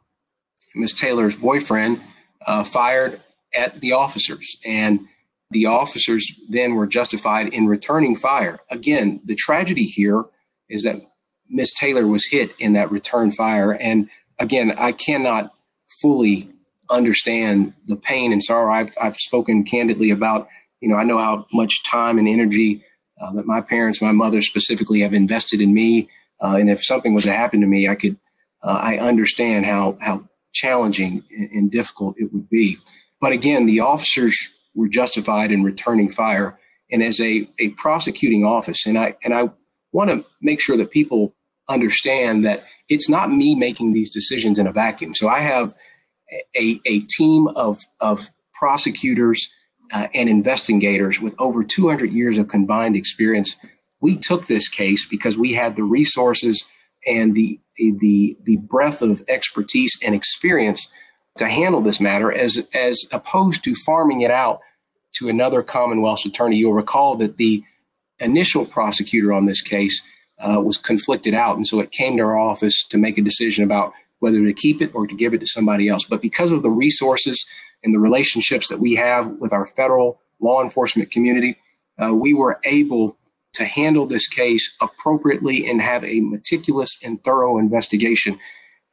Miss 0.75 0.93
Taylor's 0.93 1.35
boyfriend, 1.35 2.01
uh, 2.45 2.63
fired 2.63 3.21
at 3.53 3.79
the 3.79 3.93
officers. 3.93 4.57
And 4.65 5.07
the 5.51 5.67
officers 5.67 6.29
then 6.49 6.75
were 6.75 6.87
justified 6.87 7.49
in 7.53 7.67
returning 7.67 8.15
fire. 8.15 8.59
Again, 8.69 9.21
the 9.23 9.35
tragedy 9.35 9.83
here 9.83 10.25
is 10.69 10.83
that 10.83 11.01
Miss 11.49 11.71
Taylor 11.71 12.07
was 12.07 12.25
hit 12.25 12.53
in 12.59 12.73
that 12.73 12.91
return 12.91 13.31
fire. 13.31 13.71
And 13.71 14.09
again, 14.39 14.73
I 14.77 14.91
cannot 14.91 15.53
fully 16.01 16.49
understand 16.89 17.73
the 17.87 17.95
pain 17.95 18.33
and 18.33 18.43
sorrow. 18.43 18.73
I've, 18.73 18.93
I've 19.01 19.17
spoken 19.17 19.63
candidly 19.63 20.11
about, 20.11 20.47
you 20.85 20.91
know, 20.91 20.97
I 20.97 21.03
know 21.03 21.17
how 21.17 21.47
much 21.51 21.81
time 21.83 22.19
and 22.19 22.27
energy 22.27 22.85
uh, 23.19 23.33
that 23.33 23.47
my 23.47 23.59
parents, 23.59 24.03
my 24.03 24.11
mother 24.11 24.43
specifically, 24.43 24.99
have 24.99 25.15
invested 25.15 25.59
in 25.59 25.73
me. 25.73 26.09
Uh, 26.39 26.57
and 26.59 26.69
if 26.69 26.83
something 26.83 27.15
was 27.15 27.23
to 27.23 27.33
happen 27.33 27.59
to 27.61 27.65
me, 27.65 27.89
I 27.89 27.95
could, 27.95 28.17
uh, 28.61 28.77
I 28.83 28.99
understand 28.99 29.65
how 29.65 29.97
how 29.99 30.29
challenging 30.53 31.23
and, 31.35 31.49
and 31.49 31.71
difficult 31.71 32.13
it 32.19 32.31
would 32.31 32.47
be. 32.51 32.77
But 33.19 33.31
again, 33.31 33.65
the 33.65 33.79
officers 33.79 34.37
were 34.75 34.87
justified 34.87 35.51
in 35.51 35.63
returning 35.63 36.11
fire. 36.11 36.59
And 36.91 37.01
as 37.01 37.19
a, 37.19 37.49
a 37.57 37.69
prosecuting 37.69 38.45
office, 38.45 38.85
and 38.85 38.95
I 38.95 39.15
and 39.23 39.33
I 39.33 39.49
want 39.91 40.11
to 40.11 40.23
make 40.39 40.61
sure 40.61 40.77
that 40.77 40.91
people 40.91 41.33
understand 41.67 42.45
that 42.45 42.63
it's 42.89 43.09
not 43.09 43.31
me 43.31 43.55
making 43.55 43.93
these 43.93 44.11
decisions 44.11 44.59
in 44.59 44.67
a 44.67 44.71
vacuum. 44.71 45.15
So 45.15 45.29
I 45.29 45.39
have 45.39 45.73
a, 46.55 46.79
a 46.85 46.99
team 46.99 47.47
of, 47.47 47.79
of 47.99 48.29
prosecutors 48.53 49.49
uh, 49.91 50.07
and 50.13 50.29
investigators 50.29 51.21
with 51.21 51.35
over 51.39 51.63
200 51.63 52.11
years 52.11 52.37
of 52.37 52.47
combined 52.47 52.95
experience. 52.95 53.55
We 54.01 54.17
took 54.17 54.47
this 54.47 54.67
case 54.67 55.07
because 55.07 55.37
we 55.37 55.53
had 55.53 55.75
the 55.75 55.83
resources 55.83 56.65
and 57.07 57.35
the, 57.35 57.59
the, 57.77 58.37
the 58.43 58.57
breadth 58.57 59.01
of 59.01 59.23
expertise 59.27 59.97
and 60.03 60.15
experience 60.15 60.87
to 61.37 61.47
handle 61.47 61.81
this 61.81 61.99
matter 61.99 62.31
as, 62.31 62.61
as 62.73 63.03
opposed 63.11 63.63
to 63.63 63.75
farming 63.85 64.21
it 64.21 64.31
out 64.31 64.59
to 65.15 65.29
another 65.29 65.61
Commonwealth 65.61 66.25
attorney. 66.25 66.57
You'll 66.57 66.73
recall 66.73 67.15
that 67.17 67.37
the 67.37 67.63
initial 68.19 68.65
prosecutor 68.65 69.33
on 69.33 69.45
this 69.45 69.61
case 69.61 70.01
uh, 70.39 70.61
was 70.61 70.77
conflicted 70.77 71.33
out. 71.33 71.55
And 71.55 71.67
so 71.67 71.79
it 71.79 71.91
came 71.91 72.17
to 72.17 72.23
our 72.23 72.37
office 72.37 72.85
to 72.89 72.97
make 72.97 73.17
a 73.17 73.21
decision 73.21 73.63
about 73.63 73.93
whether 74.19 74.43
to 74.43 74.53
keep 74.53 74.81
it 74.81 74.93
or 74.93 75.07
to 75.07 75.15
give 75.15 75.33
it 75.33 75.39
to 75.39 75.47
somebody 75.47 75.87
else. 75.87 76.05
But 76.05 76.21
because 76.21 76.51
of 76.51 76.63
the 76.63 76.69
resources 76.69 77.45
and 77.85 77.93
the 77.93 77.99
relationships 77.99 78.67
that 78.67 78.79
we 78.79 78.95
have 78.95 79.27
with 79.39 79.53
our 79.53 79.67
federal 79.67 80.19
law 80.41 80.61
enforcement 80.61 81.11
community, 81.11 81.55
uh, 82.03 82.13
we 82.13 82.33
were 82.33 82.59
able 82.65 83.17
to 83.53 83.63
handle 83.63 84.05
this 84.05 84.27
case 84.27 84.75
appropriately 84.81 85.69
and 85.69 85.81
have 85.81 86.03
a 86.03 86.19
meticulous 86.19 86.97
and 87.03 87.23
thorough 87.23 87.57
investigation. 87.57 88.37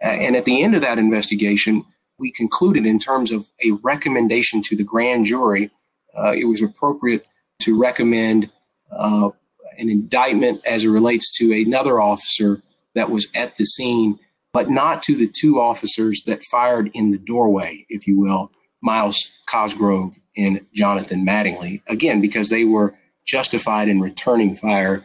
Uh, 0.04 0.08
and 0.08 0.36
at 0.36 0.44
the 0.44 0.62
end 0.62 0.76
of 0.76 0.82
that 0.82 0.98
investigation, 0.98 1.84
we 2.18 2.30
concluded 2.30 2.86
in 2.86 2.98
terms 2.98 3.32
of 3.32 3.50
a 3.64 3.72
recommendation 3.82 4.62
to 4.62 4.76
the 4.76 4.84
grand 4.84 5.26
jury, 5.26 5.70
uh, 6.16 6.32
it 6.32 6.44
was 6.44 6.62
appropriate 6.62 7.26
to 7.60 7.80
recommend 7.80 8.50
uh, 8.92 9.30
an 9.78 9.88
indictment 9.88 10.64
as 10.66 10.84
it 10.84 10.90
relates 10.90 11.36
to 11.38 11.52
another 11.52 12.00
officer 12.00 12.60
that 12.94 13.10
was 13.10 13.26
at 13.34 13.56
the 13.56 13.64
scene, 13.64 14.18
but 14.52 14.70
not 14.70 15.02
to 15.02 15.16
the 15.16 15.30
two 15.40 15.60
officers 15.60 16.22
that 16.26 16.42
fired 16.50 16.90
in 16.92 17.10
the 17.10 17.18
doorway, 17.18 17.86
if 17.88 18.06
you 18.06 18.20
will, 18.20 18.52
Myles 18.82 19.30
Cosgrove 19.46 20.18
and 20.36 20.60
Jonathan 20.74 21.24
Mattingly. 21.24 21.82
Again, 21.86 22.20
because 22.20 22.50
they 22.50 22.64
were 22.64 22.94
justified 23.24 23.88
in 23.88 24.00
returning 24.00 24.54
fire. 24.54 25.02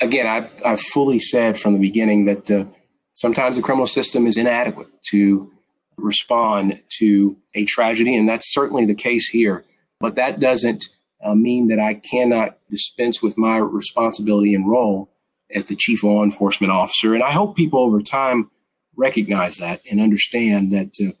Again, 0.00 0.26
I've, 0.26 0.50
I've 0.64 0.80
fully 0.80 1.18
said 1.18 1.58
from 1.58 1.74
the 1.74 1.78
beginning 1.78 2.24
that 2.24 2.50
uh, 2.50 2.64
sometimes 3.14 3.56
the 3.56 3.62
criminal 3.62 3.86
system 3.86 4.26
is 4.26 4.36
inadequate 4.36 4.88
to 5.10 5.52
respond 5.98 6.80
to 6.98 7.36
a 7.54 7.66
tragedy, 7.66 8.16
and 8.16 8.28
that's 8.28 8.52
certainly 8.54 8.86
the 8.86 8.94
case 8.94 9.28
here. 9.28 9.64
But 10.00 10.14
that 10.14 10.40
doesn't 10.40 10.86
uh, 11.22 11.34
mean 11.34 11.68
that 11.68 11.78
I 11.78 11.94
cannot 11.94 12.58
dispense 12.70 13.20
with 13.20 13.36
my 13.36 13.58
responsibility 13.58 14.54
and 14.54 14.68
role 14.68 15.10
as 15.54 15.66
the 15.66 15.76
chief 15.76 16.02
law 16.02 16.22
enforcement 16.22 16.72
officer. 16.72 17.14
And 17.14 17.22
I 17.22 17.30
hope 17.30 17.56
people 17.56 17.80
over 17.80 18.00
time 18.00 18.50
recognize 18.96 19.58
that 19.58 19.80
and 19.90 20.00
understand 20.00 20.72
that 20.72 20.96
uh, 21.00 21.12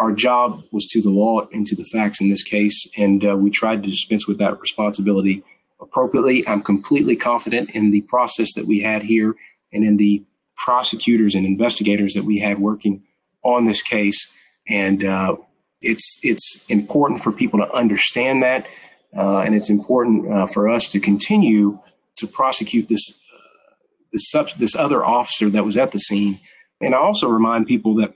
our 0.00 0.12
job 0.12 0.62
was 0.72 0.86
to 0.86 1.02
the 1.02 1.10
law 1.10 1.46
and 1.52 1.66
to 1.66 1.76
the 1.76 1.84
facts 1.84 2.20
in 2.20 2.28
this 2.28 2.42
case. 2.42 2.88
And 2.96 3.24
uh, 3.24 3.36
we 3.36 3.50
tried 3.50 3.82
to 3.82 3.90
dispense 3.90 4.26
with 4.26 4.38
that 4.38 4.60
responsibility 4.60 5.42
appropriately. 5.80 6.46
I'm 6.46 6.62
completely 6.62 7.16
confident 7.16 7.70
in 7.70 7.90
the 7.90 8.02
process 8.02 8.54
that 8.54 8.66
we 8.66 8.80
had 8.80 9.02
here 9.02 9.34
and 9.72 9.84
in 9.84 9.96
the 9.96 10.24
prosecutors 10.56 11.34
and 11.34 11.46
investigators 11.46 12.14
that 12.14 12.24
we 12.24 12.38
had 12.38 12.58
working 12.58 13.02
on 13.42 13.66
this 13.66 13.82
case. 13.82 14.28
And 14.68 15.04
uh, 15.04 15.36
it's 15.80 16.18
it's 16.22 16.64
important 16.68 17.22
for 17.22 17.32
people 17.32 17.58
to 17.60 17.72
understand 17.72 18.42
that 18.42 18.66
uh, 19.16 19.38
and 19.38 19.54
it's 19.54 19.70
important 19.70 20.30
uh, 20.30 20.46
for 20.46 20.68
us 20.68 20.88
to 20.88 21.00
continue 21.00 21.78
to 22.16 22.26
prosecute 22.26 22.88
this 22.88 23.18
uh, 23.34 23.74
this 24.12 24.30
sub- 24.30 24.58
this 24.58 24.76
other 24.76 25.04
officer 25.04 25.48
that 25.50 25.64
was 25.64 25.76
at 25.76 25.92
the 25.92 25.98
scene. 25.98 26.40
And 26.80 26.94
I 26.94 26.98
also 26.98 27.28
remind 27.28 27.66
people 27.66 27.94
that 27.96 28.14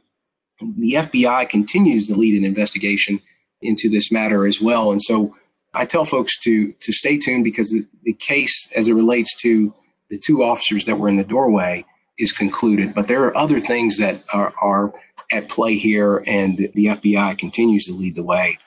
the 0.76 0.95
FBI 0.95 1.49
continues 1.49 2.07
to 2.09 2.14
lead 2.14 2.37
an 2.38 2.45
investigation 2.45 3.21
into 3.61 3.88
this 3.88 4.11
matter 4.11 4.47
as 4.47 4.61
well. 4.61 4.90
And 4.90 5.00
so 5.00 5.35
I 5.75 5.85
tell 5.85 6.04
folks 6.04 6.38
to 6.40 6.73
to 6.73 6.92
stay 6.92 7.19
tuned 7.19 7.45
because 7.45 7.71
the, 7.71 7.87
the 8.02 8.12
case, 8.14 8.69
as 8.76 8.88
it 8.88 8.95
relates 8.95 9.35
to 9.42 9.73
the 10.11 10.19
two 10.19 10.42
officers 10.42 10.85
that 10.87 10.99
were 10.99 11.09
in 11.09 11.16
the 11.16 11.25
doorway, 11.25 11.85
is 12.19 12.33
concluded. 12.33 12.95
But 12.95 13.09
there 13.09 13.25
are 13.25 13.37
other 13.37 13.61
things 13.61 13.99
that 13.99 14.23
are, 14.33 14.52
are 14.61 14.92
at 15.31 15.49
play 15.49 15.76
here, 15.76 16.23
and 16.26 16.59
the, 16.59 16.71
the 16.75 16.87
FBI 16.87 17.38
continues 17.38 17.87
to 17.87 17.92
lead 17.92 18.16
the 18.16 18.23
way 18.23 18.59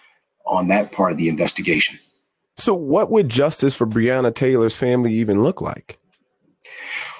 on 0.45 0.67
that 0.69 0.91
part 0.91 1.11
of 1.11 1.17
the 1.17 1.29
investigation. 1.29 1.99
So, 2.57 2.73
what 2.73 3.11
would 3.11 3.29
justice 3.29 3.75
for 3.75 3.85
Breonna 3.85 4.33
Taylor's 4.33 4.75
family 4.75 5.13
even 5.13 5.43
look 5.43 5.61
like? 5.61 5.99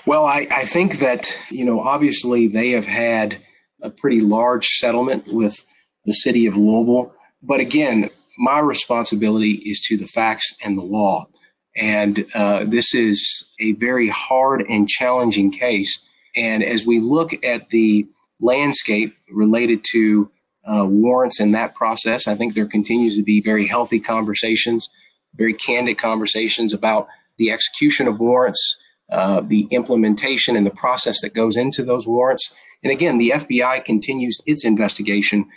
Well, 0.06 0.26
I, 0.26 0.48
I 0.52 0.66
think 0.66 1.00
that, 1.00 1.28
you 1.50 1.66
know, 1.66 1.82
obviously 1.82 2.48
they 2.48 2.72
have 2.72 2.86
had 2.86 3.38
a 3.86 3.90
pretty 3.90 4.22
large 4.22 4.66
settlement 4.66 5.28
with 5.28 5.64
the 6.06 6.14
city 6.14 6.46
of 6.46 6.56
Louisville. 6.56 7.14
But 7.42 7.60
again, 7.60 8.10
my 8.38 8.60
responsibility 8.60 9.54
is 9.54 9.80
to 9.88 9.98
the 9.98 10.08
facts 10.08 10.54
and 10.64 10.78
the 10.78 10.84
law. 10.84 11.28
And 11.76 12.26
uh, 12.34 12.64
this 12.66 12.94
is 12.94 13.46
a 13.60 13.74
very 13.74 14.10
hard 14.10 14.62
and 14.70 14.88
challenging 14.88 15.52
case. 15.52 16.00
And 16.36 16.64
as 16.64 16.86
we 16.86 17.00
look 17.00 17.34
at 17.46 17.70
the 17.70 18.08
landscape 18.40 19.14
related 19.32 19.86
to 19.92 20.32
uh, 20.66 20.86
warrants 20.86 21.40
in 21.40 21.52
that 21.52 21.76
process, 21.76 22.28
I 22.28 22.36
think 22.36 22.54
there 22.54 22.66
continues 22.66 23.16
to 23.16 23.24
be 23.24 23.42
very 23.42 23.68
healthy 23.68 24.00
conversations 24.00 24.90
very 25.38 25.54
candid 25.54 25.98
conversations 25.98 26.74
about 26.74 27.08
the 27.38 27.52
execution 27.52 28.08
of 28.08 28.20
warrants, 28.20 28.78
uh, 29.12 29.42
the 29.42 29.68
implementation 29.72 30.56
and 30.56 30.66
the 30.66 30.72
process 30.72 31.22
that 31.22 31.34
goes 31.34 31.56
into 31.56 31.84
those 31.84 32.08
warrants. 32.08 32.54
And 32.86 32.92
again, 32.92 33.18
the 33.18 33.32
FBI 33.32 33.84
continues 33.84 34.40
its 34.46 34.64
investigation 34.64 35.48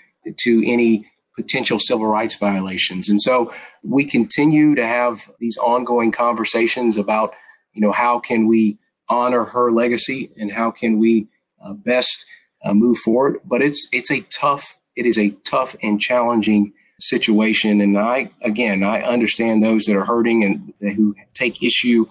to 0.44 0.62
any 0.66 1.06
potential 1.36 1.78
civil 1.78 2.06
rights 2.06 2.36
violations. 2.36 3.10
And 3.10 3.20
so 3.20 3.52
we 3.84 4.06
continue 4.06 4.74
to 4.74 4.86
have 4.86 5.30
these 5.38 5.58
ongoing 5.58 6.10
conversations 6.10 6.96
about, 6.96 7.34
you 7.74 7.82
know, 7.82 7.92
how 7.92 8.18
can 8.18 8.46
we 8.46 8.78
honor 9.10 9.44
her 9.44 9.70
legacy 9.70 10.30
and 10.38 10.50
how 10.50 10.70
can 10.70 10.98
we 10.98 11.28
uh, 11.62 11.74
best 11.74 12.24
uh, 12.64 12.72
move 12.72 12.96
forward. 12.96 13.36
But 13.44 13.60
it's 13.60 13.86
it's 13.92 14.10
a 14.10 14.20
tough, 14.20 14.78
it 14.96 15.04
is 15.04 15.18
a 15.18 15.28
tough 15.44 15.76
and 15.82 16.00
challenging 16.00 16.72
situation. 16.98 17.82
And 17.82 17.98
I, 17.98 18.30
again, 18.42 18.82
I 18.82 19.02
understand 19.02 19.62
those 19.62 19.84
that 19.84 19.96
are 19.96 20.04
hurting 20.06 20.44
and 20.80 20.94
who 20.96 21.14
take 21.34 21.62
issue 21.62 22.06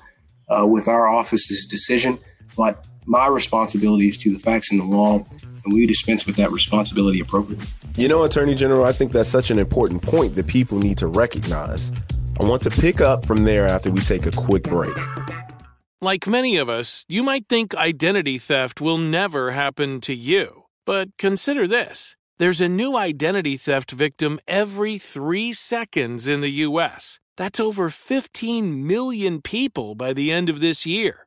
uh, 0.47 0.67
with 0.67 0.87
our 0.87 1.07
office's 1.07 1.65
decision. 1.65 2.19
But 2.55 2.85
my 3.07 3.25
responsibility 3.27 4.09
is 4.09 4.17
to 4.19 4.31
the 4.31 4.37
facts 4.37 4.69
and 4.71 4.79
the 4.79 4.83
law, 4.83 5.23
and 5.41 5.73
we 5.73 5.85
dispense 5.87 6.25
with 6.25 6.35
that 6.35 6.51
responsibility 6.51 7.21
appropriately. 7.21 7.65
You 7.95 8.09
know, 8.09 8.23
Attorney 8.23 8.53
General, 8.53 8.83
I 8.83 8.91
think 8.91 9.13
that's 9.13 9.29
such 9.29 9.49
an 9.49 9.57
important 9.57 10.01
point 10.01 10.35
that 10.35 10.45
people 10.45 10.77
need 10.77 10.97
to 10.99 11.07
recognize. 11.07 11.91
I 12.39 12.45
want 12.45 12.61
to 12.63 12.69
pick 12.69 13.01
up 13.01 13.25
from 13.25 13.45
there 13.45 13.65
after 13.65 13.89
we 13.89 14.01
take 14.01 14.25
a 14.25 14.31
quick 14.31 14.63
break. 14.63 14.95
Like 16.01 16.27
many 16.27 16.57
of 16.57 16.69
us, 16.69 17.05
you 17.07 17.23
might 17.23 17.47
think 17.47 17.73
identity 17.75 18.37
theft 18.37 18.81
will 18.81 18.99
never 18.99 19.51
happen 19.51 19.99
to 20.01 20.13
you. 20.13 20.65
But 20.85 21.09
consider 21.17 21.67
this. 21.67 22.15
There's 22.37 22.61
a 22.61 22.69
new 22.69 22.95
identity 22.95 23.57
theft 23.57 23.91
victim 23.91 24.39
every 24.47 24.99
three 24.99 25.53
seconds 25.53 26.27
in 26.27 26.41
the 26.41 26.51
U.S. 26.67 27.19
That's 27.35 27.59
over 27.59 27.89
15 27.89 28.85
million 28.85 29.41
people 29.41 29.95
by 29.95 30.13
the 30.13 30.31
end 30.31 30.49
of 30.49 30.59
this 30.59 30.85
year. 30.85 31.26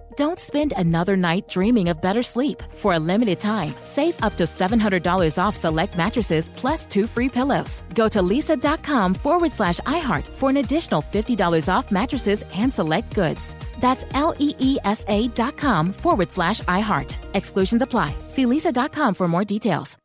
Don't 0.17 0.39
spend 0.39 0.73
another 0.75 1.15
night 1.15 1.47
dreaming 1.47 1.87
of 1.89 2.01
better 2.01 2.23
sleep. 2.23 2.61
For 2.77 2.93
a 2.93 2.99
limited 2.99 3.39
time, 3.39 3.73
save 3.85 4.21
up 4.23 4.35
to 4.37 4.43
$700 4.43 5.37
off 5.41 5.55
select 5.55 5.95
mattresses 5.95 6.49
plus 6.49 6.85
two 6.85 7.07
free 7.07 7.29
pillows. 7.29 7.81
Go 7.95 8.09
to 8.09 8.19
leesa.com 8.19 9.13
forward 9.13 9.51
slash 9.51 9.79
iHeart 9.81 10.27
for 10.27 10.49
an 10.49 10.57
additional 10.57 11.01
$50 11.01 11.67
off 11.73 11.91
mattresses 11.91 12.43
and 12.55 12.73
select 12.73 13.13
goods. 13.13 13.41
That's 13.79 14.05
L 14.13 14.35
E 14.39 14.55
E 14.59 14.77
S 14.83 15.03
A 15.07 15.27
dot 15.29 15.57
com 15.57 15.91
forward 15.93 16.31
slash 16.31 16.61
iHeart. 16.61 17.15
Exclusions 17.33 17.81
apply. 17.81 18.13
See 18.29 18.45
leesa.com 18.45 19.15
for 19.15 19.27
more 19.27 19.43
details. 19.43 19.97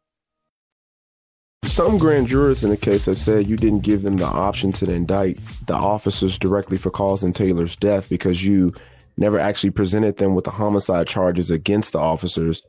Some 1.64 1.98
grand 1.98 2.28
jurors 2.28 2.64
in 2.64 2.70
the 2.70 2.76
case 2.76 3.04
have 3.06 3.18
said 3.18 3.48
you 3.48 3.56
didn't 3.56 3.80
give 3.80 4.02
them 4.02 4.16
the 4.16 4.24
option 4.26 4.72
to 4.72 4.90
indict 4.90 5.38
the 5.66 5.74
officers 5.74 6.38
directly 6.38 6.78
for 6.78 6.90
causing 6.90 7.32
Taylor's 7.34 7.76
death 7.76 8.08
because 8.08 8.42
you 8.42 8.72
never 9.16 9.38
actually 9.38 9.70
presented 9.70 10.16
them 10.16 10.34
with 10.34 10.44
the 10.44 10.50
homicide 10.50 11.06
charges 11.06 11.50
against 11.50 11.92
the 11.92 11.98
officers. 11.98 12.62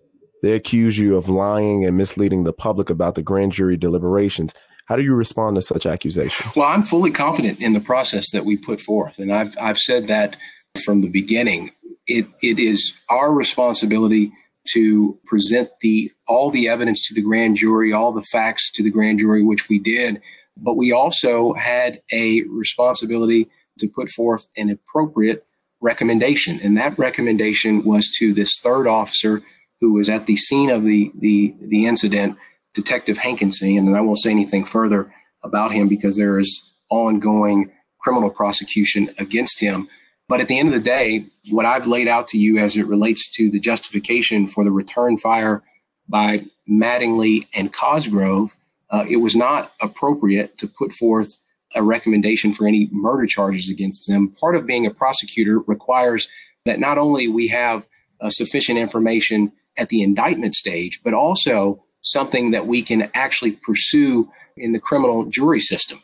They 0.44 0.54
accuse 0.54 0.98
you 0.98 1.18
of 1.18 1.30
lying 1.30 1.86
and 1.86 1.98
misleading 1.98 2.44
the 2.44 2.54
public 2.54 2.90
about 2.90 3.16
the 3.16 3.24
grand 3.24 3.54
jury 3.54 3.78
deliberations. 3.78 4.54
How 4.86 4.96
do 4.96 5.04
you 5.04 5.16
respond 5.16 5.56
to 5.56 5.62
such 5.62 5.86
accusations? 5.86 6.56
Well, 6.56 6.70
I'm 6.70 6.84
fully 6.84 7.12
confident 7.12 7.60
in 7.60 7.74
the 7.74 7.82
process 7.82 8.32
that 8.32 8.46
we 8.46 8.56
put 8.56 8.80
forth, 8.80 9.20
and 9.20 9.34
I've 9.34 9.56
I've 9.60 9.78
said 9.78 10.08
that 10.08 10.38
from 10.86 11.02
the 11.02 11.10
beginning. 11.10 11.72
It 12.06 12.28
it 12.42 12.60
is 12.60 12.98
our 13.10 13.34
responsibility 13.34 14.32
to 14.74 15.20
present 15.26 15.70
the 15.82 16.12
all 16.28 16.52
the 16.52 16.70
evidence 16.70 17.06
to 17.08 17.14
the 17.14 17.22
grand 17.22 17.58
jury, 17.58 17.92
all 17.92 18.14
the 18.14 18.24
facts 18.24 18.72
to 18.74 18.84
the 18.84 18.92
grand 18.92 19.20
jury, 19.20 19.44
which 19.44 19.68
we 19.68 19.80
did. 19.80 20.22
But 20.56 20.78
we 20.78 20.92
also 20.92 21.54
had 21.54 22.02
a 22.12 22.44
responsibility 22.44 23.50
to 23.80 23.88
put 23.90 24.10
forth 24.10 24.48
an 24.56 24.70
appropriate 24.70 25.46
recommendation, 25.82 26.60
and 26.62 26.78
that 26.78 26.98
recommendation 26.98 27.84
was 27.84 28.10
to 28.18 28.34
this 28.34 28.58
third 28.62 28.88
officer 28.88 29.42
who 29.80 29.94
was 29.94 30.10
at 30.10 30.26
the 30.26 30.36
scene 30.36 30.70
of 30.70 30.84
the 30.84 31.12
the, 31.20 31.56
the 31.62 31.86
incident, 31.86 32.38
Detective 32.74 33.18
Hankinson. 33.18 33.78
And 33.78 33.96
I 33.96 34.02
won't 34.02 34.20
say 34.20 34.32
anything 34.32 34.66
further 34.66 35.13
about 35.44 35.72
him 35.72 35.88
because 35.88 36.18
there 36.18 36.40
is 36.40 36.74
ongoing 36.90 37.72
criminal 38.00 38.30
prosecution 38.30 39.10
against 39.18 39.60
him. 39.60 39.88
But 40.30 40.42
at 40.42 40.48
the 40.48 40.60
end 40.60 40.68
of 40.68 40.74
the 40.74 40.82
day, 40.82 41.26
what 41.50 41.66
I've 41.66 41.88
laid 41.88 42.08
out 42.08 42.28
to 42.30 42.38
you 42.38 42.58
as 42.58 42.76
it 42.76 42.88
relates 42.88 43.30
to 43.36 43.50
the 43.50 43.60
justification 43.60 44.46
for 44.48 44.63
the 44.63 44.72
return 44.72 45.18
fire 45.18 45.63
by 46.10 46.46
Mattingly 46.70 47.48
and 47.54 47.72
Cosgrove, 47.72 48.56
uh, 48.90 49.06
it 49.10 49.18
was 49.18 49.36
not 49.36 49.74
appropriate 49.82 50.58
to 50.58 50.68
put 50.68 50.92
forth 50.92 51.38
a 51.75 51.84
recommendation 51.84 52.53
for 52.53 52.67
any 52.67 52.89
murder 52.91 53.25
charges 53.25 53.69
against 53.69 54.08
them. 54.08 54.30
Part 54.30 54.56
of 54.56 54.65
being 54.65 54.86
a 54.86 54.93
prosecutor 54.93 55.60
requires 55.60 56.27
that 56.65 56.80
not 56.80 56.97
only 56.97 57.27
we 57.27 57.47
have 57.49 57.86
uh, 58.21 58.30
sufficient 58.30 58.80
information 58.80 59.51
at 59.77 59.89
the 59.89 60.01
indictment 60.01 60.56
stage, 60.56 61.01
but 61.03 61.13
also 61.13 61.84
something 62.01 62.51
that 62.51 62.67
we 62.67 62.82
can 62.82 63.10
actually 63.13 63.51
pursue 63.51 64.30
in 64.56 64.71
the 64.71 64.80
criminal 64.80 65.25
jury 65.25 65.60
system. 65.60 66.01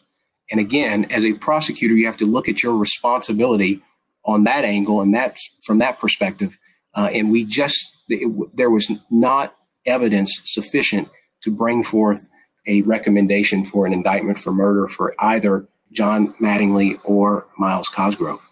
And 0.52 0.60
again, 0.60 1.06
as 1.06 1.26
a 1.26 1.34
prosecutor, 1.34 1.96
you 1.96 2.06
have 2.06 2.18
to 2.18 2.26
look 2.26 2.48
at 2.48 2.62
your 2.62 2.76
responsibility 2.76 3.82
on 4.26 4.44
that 4.44 4.64
angle 4.64 5.02
and 5.02 5.14
that 5.16 5.38
from 5.66 5.80
that 5.80 6.00
perspective. 6.00 6.58
Uh, 6.96 7.10
and 7.12 7.32
we 7.32 7.44
just 7.44 7.96
it, 8.10 8.56
there 8.56 8.70
was 8.70 8.92
not 9.10 9.56
evidence 9.86 10.42
sufficient 10.46 11.10
to 11.42 11.52
bring 11.52 11.84
forth 11.84 12.30
a 12.68 12.82
recommendation 12.84 13.64
for 13.64 13.86
an 13.86 13.94
indictment 13.94 14.40
for 14.40 14.52
murder 14.52 14.88
for 14.88 15.16
either 15.20 15.68
John 15.92 16.34
Mattingly 16.36 17.00
or 17.04 17.48
Myles 17.58 17.90
Cosgrove. 17.90 18.50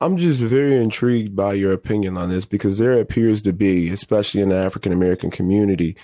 I'm 0.00 0.16
just 0.16 0.42
very 0.42 0.76
intrigued 0.76 1.34
by 1.34 1.54
your 1.54 1.72
opinion 1.72 2.18
on 2.18 2.28
this 2.28 2.44
because 2.44 2.78
there 2.78 3.00
appears 3.00 3.42
to 3.42 3.52
be, 3.52 3.88
especially 3.88 4.42
in 4.42 4.50
the 4.50 4.56
African 4.56 4.92
American 4.92 5.30
community, 5.30 5.96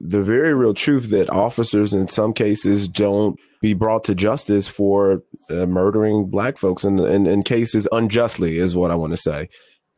the 0.00 0.22
very 0.22 0.54
real 0.54 0.74
truth 0.74 1.10
that 1.10 1.30
officers 1.30 1.92
in 1.92 2.08
some 2.08 2.32
cases 2.32 2.88
don't 2.88 3.38
be 3.60 3.74
brought 3.74 4.04
to 4.04 4.14
justice 4.14 4.66
for 4.66 5.22
uh, 5.50 5.66
murdering 5.66 6.26
black 6.28 6.56
folks 6.56 6.82
in, 6.82 6.98
in, 6.98 7.26
in 7.26 7.42
cases 7.42 7.86
unjustly 7.92 8.56
is 8.56 8.74
what 8.74 8.90
I 8.90 8.94
want 8.94 9.12
to 9.12 9.18
say. 9.18 9.48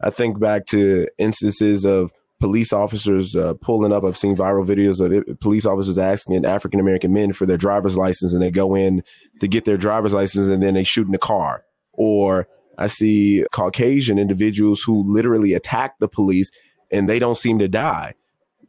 I 0.02 0.10
think 0.10 0.40
back 0.40 0.66
to 0.66 1.06
instances 1.18 1.84
of 1.84 2.12
police 2.42 2.72
officers 2.72 3.36
uh, 3.36 3.54
pulling 3.60 3.92
up. 3.92 4.02
I've 4.02 4.16
seen 4.16 4.34
viral 4.34 4.66
videos 4.66 5.00
of 5.00 5.12
it, 5.12 5.38
police 5.38 5.64
officers 5.64 5.96
asking 5.96 6.44
African 6.44 6.80
American 6.80 7.14
men 7.14 7.32
for 7.32 7.46
their 7.46 7.56
driver's 7.56 7.96
license, 7.96 8.34
and 8.34 8.42
they 8.42 8.50
go 8.50 8.74
in 8.74 9.04
to 9.38 9.46
get 9.46 9.64
their 9.64 9.76
driver's 9.76 10.12
license, 10.12 10.48
and 10.48 10.60
then 10.60 10.74
they 10.74 10.82
shoot 10.82 11.06
in 11.06 11.12
the 11.12 11.18
car. 11.18 11.62
Or 11.92 12.48
I 12.78 12.88
see 12.88 13.46
Caucasian 13.52 14.18
individuals 14.18 14.82
who 14.82 15.04
literally 15.06 15.52
attack 15.52 16.00
the 16.00 16.08
police, 16.08 16.50
and 16.90 17.08
they 17.08 17.20
don't 17.20 17.38
seem 17.38 17.60
to 17.60 17.68
die. 17.68 18.14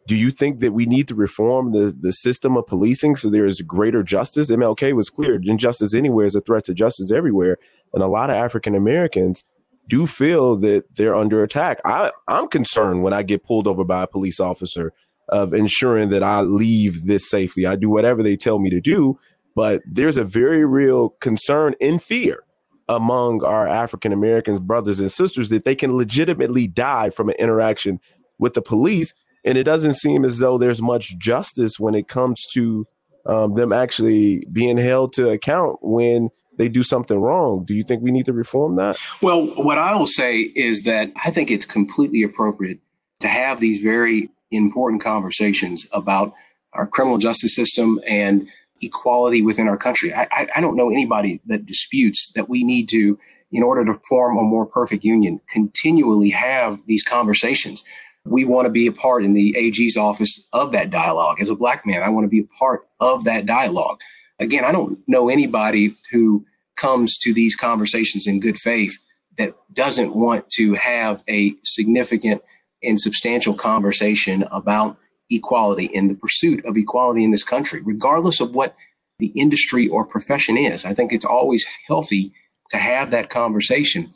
Do 0.05 0.15
you 0.15 0.29
think 0.29 0.59
that 0.59 0.73
we 0.73 0.85
need 0.85 1.07
to 1.07 1.15
reform 1.15 1.71
the, 1.71 1.97
the 1.99 2.13
system 2.13 2.55
of 2.57 2.67
policing 2.67 3.15
so 3.15 3.31
there 3.31 3.47
is 3.47 3.61
greater 3.61 4.03
justice? 4.03 4.51
MLK 4.51 4.93
was 4.93 5.09
clear 5.09 5.39
injustice 5.41 5.95
anywhere 5.95 6.27
is 6.27 6.35
a 6.35 6.41
threat 6.41 6.65
to 6.65 6.75
justice 6.75 7.09
everywhere. 7.09 7.57
And 7.91 8.03
a 8.03 8.07
lot 8.07 8.29
of 8.29 8.35
African 8.35 8.75
Americans 8.75 9.43
do 9.87 10.07
feel 10.07 10.55
that 10.57 10.95
they're 10.95 11.15
under 11.15 11.43
attack. 11.43 11.79
I, 11.85 12.11
I'm 12.27 12.47
concerned 12.47 13.03
when 13.03 13.13
I 13.13 13.23
get 13.23 13.43
pulled 13.43 13.67
over 13.67 13.83
by 13.83 14.03
a 14.03 14.07
police 14.07 14.39
officer 14.39 14.93
of 15.29 15.53
ensuring 15.53 16.09
that 16.09 16.23
I 16.23 16.41
leave 16.41 17.05
this 17.05 17.29
safely. 17.29 17.65
I 17.65 17.75
do 17.75 17.89
whatever 17.89 18.23
they 18.23 18.35
tell 18.35 18.59
me 18.59 18.69
to 18.69 18.81
do 18.81 19.19
but 19.55 19.81
there's 19.85 20.17
a 20.17 20.23
very 20.23 20.65
real 20.65 21.09
concern 21.21 21.75
and 21.79 22.01
fear 22.01 22.43
among 22.89 23.43
our 23.43 23.67
African 23.67 24.11
Americans, 24.11 24.59
brothers 24.59 24.99
and 24.99 25.11
sisters, 25.11 25.49
that 25.49 25.65
they 25.65 25.75
can 25.75 25.95
legitimately 25.95 26.67
die 26.67 27.09
from 27.09 27.29
an 27.29 27.35
interaction 27.39 27.99
with 28.39 28.53
the 28.53 28.61
police. 28.61 29.13
And 29.45 29.57
it 29.57 29.63
doesn't 29.63 29.95
seem 29.95 30.25
as 30.25 30.39
though 30.39 30.57
there's 30.57 30.81
much 30.81 31.17
justice 31.17 31.79
when 31.79 31.95
it 31.95 32.07
comes 32.07 32.45
to 32.53 32.87
um, 33.25 33.55
them 33.55 33.71
actually 33.71 34.45
being 34.51 34.77
held 34.77 35.13
to 35.13 35.29
account 35.29 35.77
when 35.81 36.29
they 36.57 36.69
do 36.69 36.83
something 36.83 37.17
wrong. 37.17 37.65
Do 37.65 37.73
you 37.73 37.83
think 37.83 38.03
we 38.03 38.11
need 38.11 38.25
to 38.25 38.33
reform 38.33 38.75
that? 38.75 38.97
Well, 39.21 39.45
what 39.55 39.77
I 39.77 39.95
will 39.95 40.07
say 40.07 40.39
is 40.39 40.83
that 40.83 41.11
I 41.23 41.31
think 41.31 41.49
it's 41.49 41.65
completely 41.65 42.23
appropriate 42.23 42.79
to 43.21 43.27
have 43.27 43.59
these 43.59 43.81
very 43.81 44.29
important 44.51 45.01
conversations 45.01 45.87
about 45.91 46.33
our 46.73 46.87
criminal 46.87 47.17
justice 47.17 47.55
system 47.55 47.99
and 48.07 48.47
equality 48.81 49.41
within 49.41 49.67
our 49.67 49.77
country. 49.77 50.13
I, 50.13 50.27
I, 50.55 50.61
don't 50.61 50.75
know 50.75 50.89
anybody 50.89 51.39
that 51.45 51.65
disputes 51.65 52.31
that 52.35 52.49
we 52.49 52.63
need 52.63 52.89
to, 52.89 53.17
in 53.51 53.63
order 53.63 53.85
to 53.85 53.99
form 54.07 54.37
a 54.37 54.41
more 54.41 54.65
perfect 54.65 55.03
union, 55.03 55.39
continually 55.49 56.29
have 56.31 56.79
these 56.85 57.03
conversations. 57.03 57.83
We 58.25 58.45
want 58.45 58.65
to 58.65 58.71
be 58.71 58.87
a 58.87 58.91
part 58.91 59.23
in 59.23 59.33
the 59.33 59.55
AG's 59.55 59.95
office 59.95 60.45
of 60.53 60.71
that 60.71 60.89
dialogue. 60.89 61.39
As 61.39 61.49
a 61.49 61.55
black 61.55 61.85
man, 61.85 62.03
I 62.03 62.09
want 62.09 62.25
to 62.25 62.29
be 62.29 62.39
a 62.39 62.59
part 62.59 62.87
of 62.99 63.25
that 63.25 63.45
dialogue. 63.45 64.01
Again, 64.39 64.65
I 64.65 64.71
don't 64.71 64.99
know 65.07 65.29
anybody 65.29 65.95
who 66.11 66.45
comes 66.75 67.17
to 67.19 67.33
these 67.33 67.55
conversations 67.55 68.27
in 68.27 68.39
good 68.39 68.57
faith 68.57 68.97
that 69.37 69.55
doesn't 69.73 70.15
want 70.15 70.49
to 70.51 70.73
have 70.73 71.23
a 71.29 71.55
significant 71.63 72.41
and 72.83 72.99
substantial 72.99 73.53
conversation 73.53 74.43
about 74.51 74.97
equality 75.29 75.85
in 75.85 76.07
the 76.07 76.15
pursuit 76.15 76.63
of 76.65 76.77
equality 76.77 77.23
in 77.23 77.31
this 77.31 77.43
country, 77.43 77.81
regardless 77.83 78.39
of 78.39 78.53
what 78.55 78.75
the 79.19 79.27
industry 79.27 79.87
or 79.87 80.05
profession 80.05 80.57
is. 80.57 80.85
I 80.85 80.93
think 80.93 81.13
it's 81.13 81.25
always 81.25 81.65
healthy 81.87 82.33
to 82.69 82.77
have 82.77 83.11
that 83.11 83.29
conversation. 83.29 84.09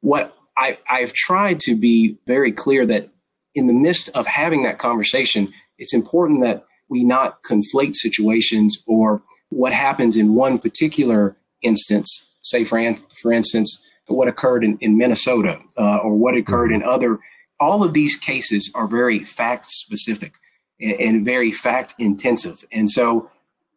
What 0.00 0.34
I, 0.56 0.78
I've 0.88 1.12
tried 1.12 1.60
to 1.60 1.76
be 1.76 2.16
very 2.26 2.52
clear 2.52 2.86
that 2.86 3.10
in 3.54 3.66
the 3.66 3.72
midst 3.72 4.08
of 4.10 4.26
having 4.26 4.62
that 4.62 4.78
conversation, 4.78 5.52
it's 5.78 5.94
important 5.94 6.42
that 6.42 6.64
we 6.88 7.04
not 7.04 7.42
conflate 7.42 7.96
situations 7.96 8.82
or 8.86 9.22
what 9.54 9.72
happens 9.72 10.16
in 10.16 10.34
one 10.34 10.58
particular 10.58 11.36
instance, 11.62 12.34
say 12.42 12.64
for, 12.64 12.78
an, 12.78 12.96
for 13.22 13.32
instance, 13.32 13.80
what 14.06 14.28
occurred 14.28 14.64
in, 14.64 14.76
in 14.80 14.98
Minnesota 14.98 15.58
uh, 15.78 15.98
or 15.98 16.14
what 16.14 16.36
occurred 16.36 16.70
mm-hmm. 16.70 16.82
in 16.82 16.88
other, 16.88 17.18
all 17.60 17.84
of 17.84 17.94
these 17.94 18.16
cases 18.16 18.70
are 18.74 18.88
very 18.88 19.20
fact 19.20 19.66
specific 19.66 20.34
and, 20.80 21.00
and 21.00 21.24
very 21.24 21.52
fact 21.52 21.94
intensive. 21.98 22.64
And 22.72 22.90
so 22.90 23.30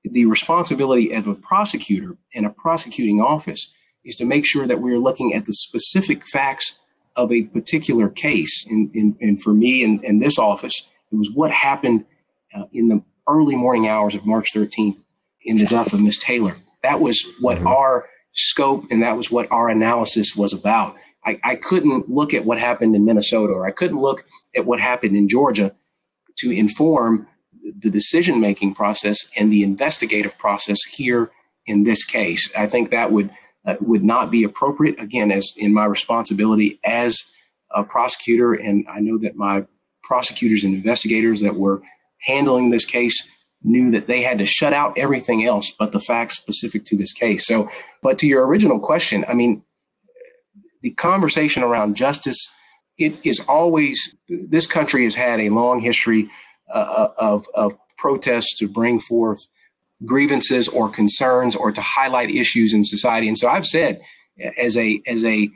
the 0.04 0.26
responsibility 0.26 1.14
of 1.14 1.28
a 1.28 1.36
prosecutor 1.36 2.18
and 2.34 2.46
a 2.46 2.50
prosecuting 2.50 3.22
office 3.22 3.68
is 4.04 4.16
to 4.16 4.26
make 4.26 4.46
sure 4.46 4.66
that 4.66 4.82
we're 4.82 5.00
looking 5.00 5.34
at 5.34 5.46
the 5.46 5.54
specific 5.54 6.26
facts 6.28 6.76
of 7.16 7.32
a 7.32 7.44
particular 7.44 8.10
case. 8.10 8.66
And, 8.70 8.90
and, 8.96 9.16
and 9.22 9.42
for 9.42 9.54
me 9.54 9.84
and, 9.84 10.04
and 10.04 10.22
this 10.22 10.40
office, 10.40 10.74
it 11.12 11.16
was 11.16 11.30
what 11.34 11.52
happened 11.52 12.06
uh, 12.56 12.64
in 12.74 12.88
the 12.88 13.02
early 13.28 13.56
morning 13.56 13.88
hours 13.88 14.16
of 14.16 14.26
March 14.26 14.50
13th 14.56 14.98
in 15.48 15.58
the 15.58 15.66
death 15.66 15.94
of 15.94 16.02
Miss 16.02 16.18
Taylor. 16.18 16.58
That 16.84 17.00
was 17.00 17.26
what 17.40 17.58
mm-hmm. 17.58 17.68
our 17.68 18.06
scope 18.34 18.86
and 18.92 19.02
that 19.02 19.18
was 19.18 19.32
what 19.32 19.52
our 19.52 19.70
analysis 19.70 20.36
was 20.36 20.54
about. 20.54 20.96
I, 21.26 21.40
I 21.44 21.56
couldn't 21.56 22.08
look 22.08 22.34
at 22.34 22.46
what 22.46 22.60
happened 22.60 22.96
in 22.96 23.04
Minnesota 23.04 23.54
or 23.54 23.66
I 23.66 23.72
couldn't 23.72 24.00
look 24.00 24.26
at 24.56 24.66
what 24.66 24.80
happened 24.80 25.16
in 25.16 25.28
Georgia 25.28 25.76
to 26.38 26.52
inform 26.52 27.28
the 27.80 27.90
decision 27.90 28.40
making 28.40 28.76
process 28.76 29.18
and 29.36 29.52
the 29.52 29.64
investigative 29.64 30.38
process 30.38 30.78
here 30.84 31.32
in 31.66 31.84
this 31.84 32.06
case. 32.06 32.50
I 32.56 32.68
think 32.68 32.92
that 32.92 33.12
would 33.12 33.30
uh, 33.66 33.76
would 33.82 34.04
not 34.04 34.32
be 34.32 34.44
appropriate. 34.44 35.00
Again, 35.00 35.32
as 35.32 35.54
in 35.58 35.74
my 35.74 35.86
responsibility 35.86 36.80
as 36.86 37.26
a 37.72 37.84
prosecutor, 37.84 38.54
and 38.54 38.86
I 38.90 39.00
know 39.00 39.18
that 39.18 39.36
my 39.36 39.66
prosecutors 40.04 40.64
and 40.64 40.74
investigators 40.74 41.42
that 41.42 41.56
were 41.56 41.82
handling 42.22 42.70
this 42.70 42.86
case 42.86 43.28
knew 43.68 43.92
that 43.92 44.08
they 44.08 44.22
had 44.22 44.38
to 44.40 44.46
shut 44.46 44.74
out 44.74 44.98
everything 44.98 45.46
else 45.46 45.72
but 45.78 45.92
the 45.92 46.00
facts 46.00 46.38
specific 46.38 46.86
to 46.86 46.98
this 46.98 47.12
case. 47.12 47.46
So, 47.46 47.70
but 48.02 48.18
to 48.20 48.28
your 48.28 48.48
original 48.48 48.80
question, 48.80 49.26
I 49.28 49.34
mean, 49.34 49.64
the 50.82 50.92
conversation 50.92 51.64
around 51.64 51.96
justice 51.96 52.50
it 52.98 53.14
is 53.24 53.40
always 53.42 54.16
this 54.28 54.66
country 54.66 55.04
has 55.04 55.16
had 55.16 55.40
a 55.40 55.50
long 55.50 55.80
history 55.80 56.30
uh, 56.74 57.10
of, 57.18 57.48
of 57.54 57.78
protests 57.98 58.58
to 58.58 58.68
bring 58.68 59.00
forth 59.00 59.40
grievances 60.06 60.68
or 60.68 60.90
concerns 60.90 61.56
or 61.56 61.72
to 61.72 61.82
highlight 61.82 62.30
issues 62.30 62.74
in 62.74 62.84
society. 62.84 63.28
And 63.28 63.38
so 63.38 63.48
I've 63.48 63.66
said, 63.66 64.02
as 64.58 64.78
a 64.78 65.02
as 65.08 65.24
a 65.24 65.50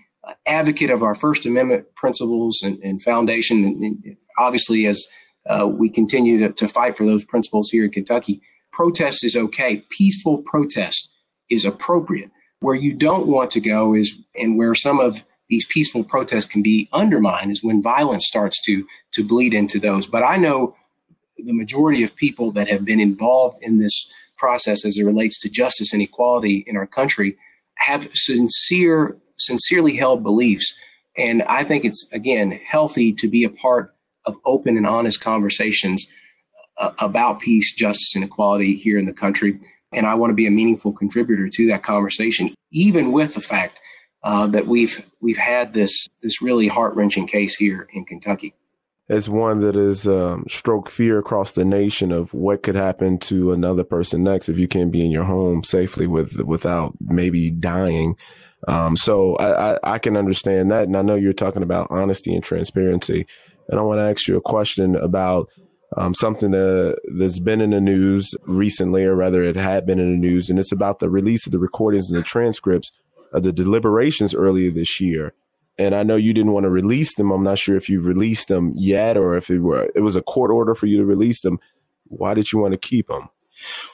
advocate 0.45 0.89
of 0.89 1.03
our 1.03 1.15
First 1.15 1.45
Amendment 1.45 1.93
principles 1.95 2.61
and, 2.63 2.79
and 2.83 3.01
foundation, 3.01 3.63
and, 3.63 3.83
and, 3.83 4.17
obviously 4.37 4.85
as 4.85 5.05
uh, 5.49 5.67
we 5.67 5.89
continue 5.89 6.39
to, 6.39 6.53
to 6.53 6.67
fight 6.67 6.97
for 6.97 7.05
those 7.05 7.25
principles 7.25 7.69
here 7.69 7.85
in 7.85 7.91
Kentucky, 7.91 8.41
protest 8.71 9.23
is 9.23 9.35
okay. 9.35 9.83
Peaceful 9.89 10.39
protest 10.39 11.09
is 11.49 11.65
appropriate. 11.65 12.31
Where 12.59 12.75
you 12.75 12.93
don't 12.93 13.27
want 13.27 13.49
to 13.51 13.59
go 13.59 13.95
is, 13.95 14.15
and 14.35 14.57
where 14.57 14.75
some 14.75 14.99
of 14.99 15.23
these 15.49 15.65
peaceful 15.65 16.03
protests 16.03 16.45
can 16.45 16.61
be 16.61 16.87
undermined 16.93 17.51
is 17.51 17.63
when 17.63 17.81
violence 17.81 18.25
starts 18.27 18.61
to 18.65 18.87
to 19.13 19.23
bleed 19.23 19.53
into 19.53 19.79
those. 19.79 20.07
But 20.07 20.23
I 20.23 20.37
know 20.37 20.75
the 21.37 21.53
majority 21.53 22.03
of 22.03 22.15
people 22.15 22.51
that 22.51 22.69
have 22.69 22.85
been 22.85 22.99
involved 22.99 23.57
in 23.61 23.79
this 23.79 24.05
process 24.37 24.85
as 24.85 24.97
it 24.97 25.03
relates 25.03 25.37
to 25.39 25.49
justice 25.49 25.91
and 25.91 26.01
equality 26.01 26.63
in 26.67 26.77
our 26.77 26.87
country 26.87 27.37
have 27.75 28.09
sincere 28.13 29.17
sincerely 29.37 29.95
held 29.95 30.23
beliefs 30.23 30.73
and 31.17 31.43
I 31.43 31.63
think 31.63 31.83
it's 31.83 32.07
again 32.11 32.51
healthy 32.51 33.11
to 33.13 33.27
be 33.27 33.43
a 33.43 33.49
part 33.49 33.93
of 34.25 34.37
open 34.45 34.77
and 34.77 34.87
honest 34.87 35.21
conversations 35.21 36.05
uh, 36.77 36.91
about 36.99 37.39
peace, 37.39 37.73
justice, 37.73 38.15
and 38.15 38.23
equality 38.23 38.75
here 38.75 38.97
in 38.97 39.05
the 39.05 39.13
country. 39.13 39.59
And 39.91 40.05
I 40.05 40.15
want 40.15 40.31
to 40.31 40.35
be 40.35 40.47
a 40.47 40.51
meaningful 40.51 40.93
contributor 40.93 41.49
to 41.49 41.67
that 41.67 41.83
conversation, 41.83 42.49
even 42.71 43.11
with 43.11 43.35
the 43.35 43.41
fact 43.41 43.77
uh, 44.23 44.47
that 44.47 44.67
we've 44.67 45.05
we've 45.19 45.37
had 45.37 45.73
this 45.73 46.07
this 46.21 46.41
really 46.41 46.67
heart 46.67 46.95
wrenching 46.95 47.27
case 47.27 47.55
here 47.55 47.87
in 47.93 48.05
Kentucky. 48.05 48.53
As 49.09 49.29
one 49.29 49.59
that 49.59 49.75
has 49.75 50.07
um, 50.07 50.45
stroked 50.47 50.89
fear 50.89 51.19
across 51.19 51.51
the 51.51 51.65
nation 51.65 52.13
of 52.13 52.33
what 52.33 52.63
could 52.63 52.75
happen 52.75 53.17
to 53.19 53.51
another 53.51 53.83
person 53.83 54.23
next 54.23 54.47
if 54.47 54.57
you 54.57 54.69
can't 54.69 54.91
be 54.91 55.03
in 55.03 55.11
your 55.11 55.25
home 55.25 55.63
safely 55.63 56.07
with 56.07 56.41
without 56.43 56.93
maybe 57.01 57.51
dying. 57.51 58.15
Um, 58.67 58.95
so 58.95 59.35
I, 59.37 59.73
I, 59.73 59.79
I 59.83 59.97
can 59.97 60.15
understand 60.15 60.71
that, 60.71 60.83
and 60.83 60.95
I 60.95 61.01
know 61.01 61.15
you're 61.15 61.33
talking 61.33 61.63
about 61.63 61.87
honesty 61.89 62.33
and 62.33 62.43
transparency. 62.43 63.25
And 63.71 63.79
I 63.79 63.83
want 63.83 63.99
to 63.99 64.03
ask 64.03 64.27
you 64.27 64.37
a 64.37 64.41
question 64.41 64.95
about 64.97 65.49
um, 65.97 66.13
something 66.13 66.53
uh, 66.53 66.93
that's 67.17 67.39
been 67.39 67.61
in 67.61 67.71
the 67.71 67.81
news 67.81 68.35
recently, 68.43 69.05
or 69.05 69.15
rather, 69.15 69.41
it 69.41 69.55
had 69.55 69.85
been 69.85 69.97
in 69.97 70.11
the 70.11 70.17
news, 70.17 70.49
and 70.49 70.59
it's 70.59 70.71
about 70.73 70.99
the 70.99 71.09
release 71.09 71.45
of 71.45 71.53
the 71.53 71.59
recordings 71.59 72.09
and 72.09 72.19
the 72.19 72.23
transcripts 72.23 72.91
of 73.33 73.43
the 73.43 73.53
deliberations 73.53 74.35
earlier 74.35 74.71
this 74.71 74.99
year. 74.99 75.33
And 75.77 75.95
I 75.95 76.03
know 76.03 76.17
you 76.17 76.33
didn't 76.33 76.51
want 76.51 76.65
to 76.65 76.69
release 76.69 77.15
them. 77.15 77.31
I'm 77.31 77.43
not 77.43 77.59
sure 77.59 77.77
if 77.77 77.89
you 77.89 78.01
released 78.01 78.49
them 78.49 78.73
yet 78.75 79.15
or 79.17 79.35
if 79.37 79.49
it 79.49 79.59
were 79.59 79.89
it 79.95 80.01
was 80.01 80.17
a 80.17 80.21
court 80.21 80.51
order 80.51 80.75
for 80.75 80.85
you 80.85 80.97
to 80.97 81.05
release 81.05 81.41
them. 81.41 81.59
Why 82.07 82.33
did 82.33 82.51
you 82.51 82.59
want 82.59 82.73
to 82.73 82.77
keep 82.77 83.07
them? 83.07 83.29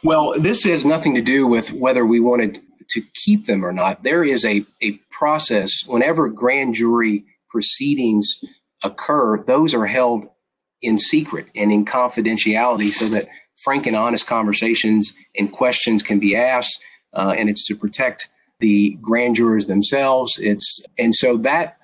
Well, 0.03 0.39
this 0.39 0.63
has 0.63 0.85
nothing 0.85 1.13
to 1.15 1.21
do 1.21 1.45
with 1.45 1.71
whether 1.71 2.05
we 2.05 2.19
wanted 2.19 2.59
to 2.89 3.01
keep 3.23 3.45
them 3.45 3.63
or 3.63 3.71
not. 3.71 4.03
There 4.03 4.23
is 4.23 4.43
a, 4.43 4.65
a 4.81 4.93
process 5.11 5.83
whenever 5.85 6.29
grand 6.29 6.73
jury 6.73 7.25
proceedings 7.49 8.43
occur, 8.83 9.43
those 9.43 9.73
are 9.73 9.85
held 9.85 10.27
in 10.81 10.97
secret 10.97 11.47
and 11.55 11.71
in 11.71 11.85
confidentiality 11.85 12.91
so 12.91 13.09
that 13.09 13.27
frank 13.63 13.87
and 13.87 13.95
honest 13.95 14.27
conversations 14.27 15.13
and 15.35 15.51
questions 15.51 16.03
can 16.03 16.19
be 16.19 16.35
asked. 16.35 16.79
Uh, 17.13 17.33
and 17.37 17.49
it's 17.49 17.65
to 17.65 17.75
protect 17.75 18.29
the 18.59 18.97
grand 19.01 19.35
jurors 19.35 19.65
themselves. 19.65 20.37
It's 20.39 20.81
and 20.97 21.15
so 21.15 21.37
that 21.37 21.77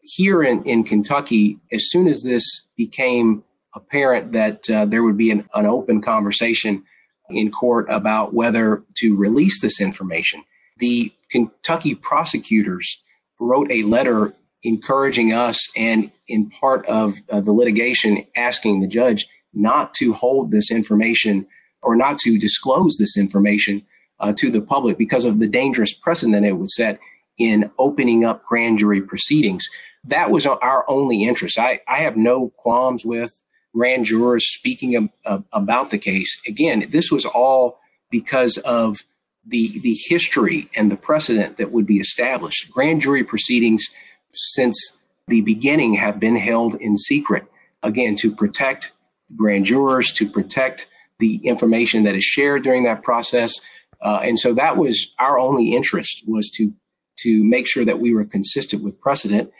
here 0.00 0.42
in, 0.42 0.62
in 0.64 0.84
Kentucky, 0.84 1.58
as 1.72 1.90
soon 1.90 2.06
as 2.06 2.22
this 2.22 2.44
became 2.76 3.42
apparent 3.74 4.32
that 4.32 4.68
uh, 4.70 4.84
there 4.84 5.02
would 5.02 5.16
be 5.16 5.30
an, 5.30 5.48
an 5.54 5.66
open 5.66 6.00
conversation 6.00 6.84
in 7.30 7.50
court 7.50 7.86
about 7.88 8.34
whether 8.34 8.82
to 8.96 9.16
release 9.16 9.60
this 9.60 9.80
information, 9.80 10.44
the 10.78 11.12
Kentucky 11.30 11.94
prosecutors 11.94 13.02
wrote 13.40 13.70
a 13.70 13.82
letter 13.82 14.34
encouraging 14.62 15.32
us 15.32 15.70
and 15.76 16.10
in 16.28 16.50
part 16.50 16.86
of 16.86 17.14
uh, 17.30 17.40
the 17.40 17.52
litigation 17.52 18.24
asking 18.36 18.80
the 18.80 18.86
judge 18.86 19.26
not 19.52 19.94
to 19.94 20.12
hold 20.12 20.50
this 20.50 20.70
information 20.70 21.46
or 21.82 21.96
not 21.96 22.18
to 22.18 22.38
disclose 22.38 22.96
this 22.98 23.16
information 23.16 23.82
uh, 24.20 24.32
to 24.36 24.50
the 24.50 24.60
public 24.60 24.96
because 24.96 25.24
of 25.24 25.38
the 25.38 25.48
dangerous 25.48 25.92
precedent 25.92 26.46
it 26.46 26.52
would 26.52 26.70
set 26.70 26.98
in 27.38 27.70
opening 27.78 28.24
up 28.24 28.44
grand 28.44 28.78
jury 28.78 29.02
proceedings. 29.02 29.64
That 30.04 30.30
was 30.30 30.46
our 30.46 30.88
only 30.88 31.24
interest. 31.24 31.58
I, 31.58 31.80
I 31.88 31.98
have 31.98 32.16
no 32.16 32.50
qualms 32.56 33.04
with 33.04 33.42
grand 33.74 34.06
jurors 34.06 34.44
speaking 34.46 34.96
of, 34.96 35.08
of, 35.24 35.44
about 35.52 35.90
the 35.90 35.98
case. 35.98 36.40
Again, 36.46 36.86
this 36.88 37.10
was 37.10 37.26
all 37.26 37.78
because 38.10 38.58
of 38.58 38.98
the 39.46 39.78
the 39.80 39.96
history 40.08 40.70
and 40.74 40.90
the 40.90 40.96
precedent 40.96 41.58
that 41.58 41.70
would 41.70 41.86
be 41.86 41.98
established. 41.98 42.70
Grand 42.70 43.02
jury 43.02 43.24
proceedings 43.24 43.84
since 44.32 44.96
the 45.28 45.40
beginning 45.40 45.94
have 45.94 46.20
been 46.20 46.36
held 46.36 46.74
in 46.76 46.96
secret, 46.96 47.44
again 47.82 48.16
to 48.16 48.34
protect 48.34 48.92
the 49.28 49.34
grand 49.34 49.64
jurors, 49.64 50.12
to 50.12 50.28
protect 50.28 50.86
the 51.18 51.36
information 51.46 52.04
that 52.04 52.14
is 52.14 52.24
shared 52.24 52.62
during 52.62 52.84
that 52.84 53.02
process. 53.02 53.60
Uh, 54.02 54.20
and 54.22 54.38
so 54.38 54.52
that 54.54 54.76
was 54.76 55.14
our 55.18 55.38
only 55.38 55.74
interest 55.74 56.24
was 56.26 56.50
to 56.50 56.72
to 57.16 57.44
make 57.44 57.66
sure 57.66 57.84
that 57.84 58.00
we 58.00 58.12
were 58.12 58.24
consistent 58.24 58.82
with 58.82 59.00
precedent. 59.00 59.50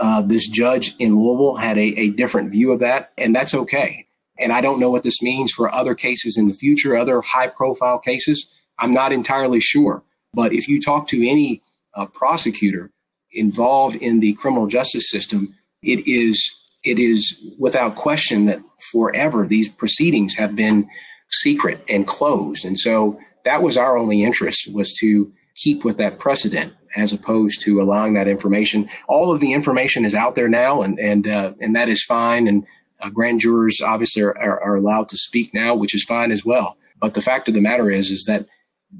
Uh, 0.00 0.20
this 0.20 0.48
judge 0.48 0.94
in 0.98 1.16
Louisville 1.16 1.56
had 1.56 1.78
a, 1.78 1.98
a 1.98 2.10
different 2.10 2.50
view 2.50 2.72
of 2.72 2.80
that, 2.80 3.12
and 3.16 3.34
that's 3.34 3.54
okay. 3.54 4.06
And 4.38 4.52
I 4.52 4.60
don't 4.60 4.80
know 4.80 4.90
what 4.90 5.04
this 5.04 5.22
means 5.22 5.52
for 5.52 5.72
other 5.72 5.94
cases 5.94 6.36
in 6.36 6.48
the 6.48 6.54
future, 6.54 6.96
other 6.96 7.20
high 7.20 7.46
profile 7.46 7.98
cases. 7.98 8.52
I'm 8.78 8.92
not 8.92 9.12
entirely 9.12 9.60
sure. 9.60 10.02
But 10.34 10.52
if 10.52 10.68
you 10.68 10.80
talk 10.80 11.08
to 11.08 11.28
any 11.28 11.62
uh, 11.94 12.06
prosecutor 12.06 12.90
involved 13.32 13.96
in 13.96 14.20
the 14.20 14.34
criminal 14.34 14.66
justice 14.66 15.10
system, 15.10 15.54
it 15.82 16.06
is 16.06 16.50
it 16.84 16.98
is 16.98 17.54
without 17.58 17.96
question 17.96 18.46
that 18.46 18.60
forever 18.92 19.46
these 19.46 19.68
proceedings 19.68 20.34
have 20.34 20.54
been 20.54 20.88
secret 21.30 21.84
and 21.88 22.06
closed. 22.06 22.64
And 22.64 22.78
so 22.78 23.18
that 23.44 23.62
was 23.62 23.76
our 23.76 23.98
only 23.98 24.22
interest 24.22 24.72
was 24.72 24.94
to 25.00 25.30
keep 25.56 25.84
with 25.84 25.96
that 25.98 26.18
precedent 26.18 26.72
as 26.96 27.12
opposed 27.12 27.60
to 27.62 27.82
allowing 27.82 28.14
that 28.14 28.28
information. 28.28 28.88
All 29.08 29.32
of 29.32 29.40
the 29.40 29.52
information 29.52 30.04
is 30.04 30.14
out 30.14 30.34
there 30.34 30.48
now, 30.48 30.82
and 30.82 30.98
and 30.98 31.26
uh, 31.26 31.52
and 31.60 31.74
that 31.76 31.88
is 31.88 32.04
fine. 32.04 32.48
And 32.48 32.64
uh, 33.00 33.10
grand 33.10 33.40
jurors 33.40 33.80
obviously 33.80 34.22
are, 34.22 34.36
are, 34.38 34.60
are 34.60 34.76
allowed 34.76 35.08
to 35.10 35.16
speak 35.16 35.54
now, 35.54 35.74
which 35.74 35.94
is 35.94 36.04
fine 36.04 36.32
as 36.32 36.44
well. 36.44 36.76
But 37.00 37.14
the 37.14 37.22
fact 37.22 37.48
of 37.48 37.54
the 37.54 37.60
matter 37.60 37.90
is, 37.90 38.10
is 38.10 38.24
that 38.26 38.46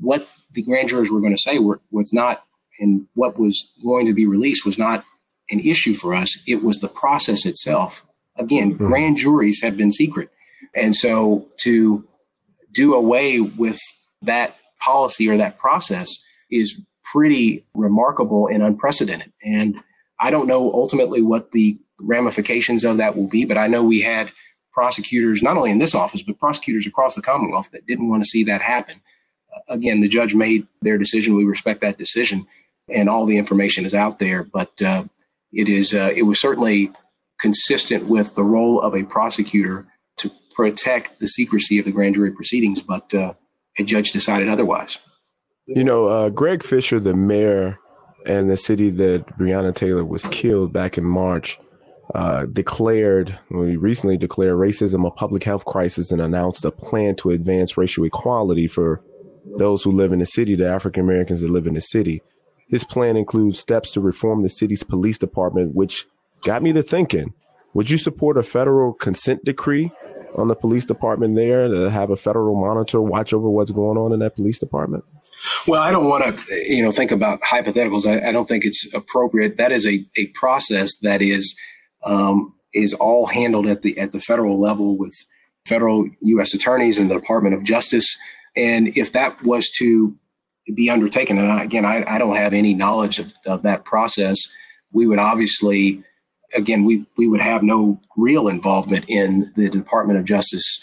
what 0.01 0.29
the 0.53 0.63
grand 0.63 0.89
jurors 0.89 1.11
were 1.11 1.21
going 1.21 1.35
to 1.35 1.43
say 1.43 1.59
were, 1.59 1.81
was 1.91 2.13
not, 2.13 2.45
and 2.79 3.07
what 3.15 3.39
was 3.39 3.73
going 3.83 4.07
to 4.07 4.15
be 4.15 4.27
released 4.27 4.65
was 4.65 4.79
not 4.79 5.05
an 5.51 5.61
issue 5.61 5.95
for 5.95 6.15
us. 6.15 6.39
It 6.47 6.63
was 6.63 6.79
the 6.79 6.89
process 6.89 7.47
itself. 7.47 8.07
Again, 8.37 8.75
mm-hmm. 8.75 8.87
grand 8.87 9.17
juries 9.17 9.61
have 9.63 9.77
been 9.77 9.93
secret. 9.93 10.31
And 10.75 10.95
so 10.95 11.49
to 11.61 12.07
do 12.73 12.95
away 12.95 13.41
with 13.41 13.81
that 14.23 14.57
policy 14.81 15.29
or 15.29 15.37
that 15.37 15.59
process 15.59 16.09
is 16.51 16.81
pretty 17.05 17.67
remarkable 17.75 18.47
and 18.47 18.63
unprecedented. 18.63 19.33
And 19.43 19.77
I 20.21 20.31
don't 20.31 20.47
know 20.47 20.73
ultimately 20.73 21.23
what 21.23 21.53
the 21.53 21.79
ramifications 22.01 22.85
of 22.85 22.99
that 22.99 23.17
will 23.17 23.27
be, 23.27 23.45
but 23.45 23.59
I 23.59 23.67
know 23.67 23.83
we 23.83 24.01
had 24.01 24.31
prosecutors, 24.73 25.43
not 25.43 25.57
only 25.57 25.71
in 25.71 25.79
this 25.79 25.95
office, 25.95 26.23
but 26.23 26.39
prosecutors 26.39 26.87
across 26.87 27.15
the 27.15 27.23
Commonwealth 27.23 27.71
that 27.73 27.87
didn't 27.87 28.09
want 28.09 28.23
to 28.23 28.29
see 28.29 28.45
that 28.45 28.63
happen. 28.63 29.01
Again, 29.69 30.01
the 30.01 30.09
judge 30.09 30.35
made 30.35 30.67
their 30.83 30.99
decision. 30.99 31.35
We 31.35 31.45
respect 31.45 31.81
that 31.81 31.99
decision, 31.99 32.47
and 32.89 33.09
all 33.09 33.27
the 33.27 33.39
information 33.39 33.85
is 33.85 33.95
out 33.95 34.19
there. 34.19 34.45
But 34.45 34.81
uh, 34.83 35.05
it 35.53 35.69
is 35.69 35.95
uh, 35.95 36.13
it 36.15 36.23
was 36.23 36.41
certainly 36.41 36.91
consistent 37.39 38.07
with 38.07 38.35
the 38.35 38.45
role 38.45 38.81
of 38.81 38.95
a 38.95 39.05
prosecutor 39.05 39.87
to 40.19 40.31
protect 40.55 41.21
the 41.21 41.29
secrecy 41.29 41.79
of 41.79 41.85
the 41.85 41.93
grand 41.93 42.15
jury 42.15 42.33
proceedings. 42.33 42.83
But 42.83 43.13
uh, 43.15 43.35
a 43.79 43.85
judge 43.85 44.13
decided 44.13 44.49
otherwise. 44.49 44.99
You 45.67 45.85
know, 45.85 46.07
uh, 46.07 46.31
Greg 46.31 46.63
Fisher, 46.63 46.99
the 46.99 47.15
mayor 47.15 47.79
and 48.27 48.49
the 48.49 48.57
city 48.57 48.91
that 48.91 49.27
Breonna 49.39 49.75
Taylor 49.75 50.05
was 50.05 50.27
killed 50.29 50.73
back 50.73 50.99
in 50.99 51.05
March, 51.05 51.59
uh, 52.15 52.47
declared, 52.47 53.39
he 53.51 53.77
recently 53.77 54.17
declared 54.17 54.55
racism 54.55 55.07
a 55.07 55.11
public 55.11 55.45
health 55.45 55.67
crisis 55.67 56.11
and 56.11 56.23
announced 56.23 56.65
a 56.65 56.71
plan 56.71 57.15
to 57.17 57.31
advance 57.31 57.77
racial 57.77 58.05
equality 58.05 58.67
for 58.67 59.03
those 59.59 59.83
who 59.83 59.93
live 59.93 60.13
in 60.13 60.19
the 60.19 60.27
city, 60.27 60.55
the 60.55 60.69
African 60.69 61.03
Americans 61.03 61.41
that 61.41 61.51
live 61.51 61.67
in 61.67 61.75
the 61.75 61.81
city. 61.81 62.23
His 62.69 62.85
plan 62.85 63.17
includes 63.17 63.59
steps 63.59 63.91
to 63.93 64.01
reform 64.01 64.43
the 64.43 64.51
city's 64.51 64.83
police 64.83 65.19
department, 65.19 65.75
which 65.75 66.07
got 66.45 66.63
me 66.63 66.73
to 66.73 66.83
thinking, 66.83 67.35
would 67.75 67.91
you 67.91 67.99
support 67.99 68.37
a 68.37 68.43
federal 68.43 68.93
consent 68.93 69.45
decree 69.45 69.91
on 70.37 70.49
the 70.49 70.55
police 70.55 70.87
department 70.87 71.35
there 71.35 71.69
to 71.69 71.91
have 71.91 72.11
a 72.11 72.17
federal 72.17 72.61
monitor 72.61 73.01
watch 73.01 73.33
over 73.33 73.49
what's 73.49 73.71
going 73.71 73.97
on 73.97 74.13
in 74.13 74.21
that 74.21 74.37
police 74.37 74.59
department? 74.59 75.05
Well, 75.67 75.81
I 75.81 75.91
don't 75.91 76.09
want 76.09 76.39
to, 76.39 76.55
you 76.73 76.83
know, 76.83 76.93
think 76.93 77.11
about 77.11 77.41
hypotheticals. 77.43 78.07
I, 78.07 78.29
I, 78.29 78.33
don't 78.33 78.49
think 78.49 78.65
it's 78.65 78.93
appropriate. 78.93 79.57
That 79.57 79.71
is 79.71 79.87
a, 79.87 80.05
a 80.17 80.27
process 80.29 80.99
that 81.03 81.23
is 81.23 81.57
um, 82.05 82.55
is 82.75 82.93
all 82.95 83.27
handled 83.27 83.67
at 83.67 83.83
the 83.83 83.99
at 83.99 84.13
the 84.13 84.21
federal 84.21 84.61
level 84.61 84.99
with 84.99 85.15
federal 85.65 86.09
U.S. 86.23 86.55
attorneys 86.55 86.99
and 86.99 87.11
the 87.11 87.15
Department 87.15 87.55
of 87.55 87.63
Justice. 87.63 88.17
And 88.57 88.89
if 88.97 89.13
that 89.13 89.41
was 89.43 89.71
to 89.79 90.17
be 90.75 90.91
undertaken, 90.91 91.39
and 91.39 91.51
I, 91.51 91.65
again, 91.65 91.85
I, 91.85 92.05
I, 92.07 92.19
don't 92.19 92.37
have 92.37 92.53
any 92.53 92.75
knowledge 92.75 93.19
of, 93.19 93.33
of, 93.47 93.63
that 93.63 93.85
process, 93.85 94.37
we 94.93 95.07
would 95.07 95.19
obviously, 95.19 96.03
again, 96.55 96.85
we 96.85 97.07
we 97.17 97.29
would 97.29 97.41
have 97.41 97.63
no 97.63 98.01
real 98.17 98.49
involvement 98.49 99.05
in 99.09 99.53
the 99.57 99.69
Department 99.69 100.19
of 100.19 100.25
Justice 100.25 100.81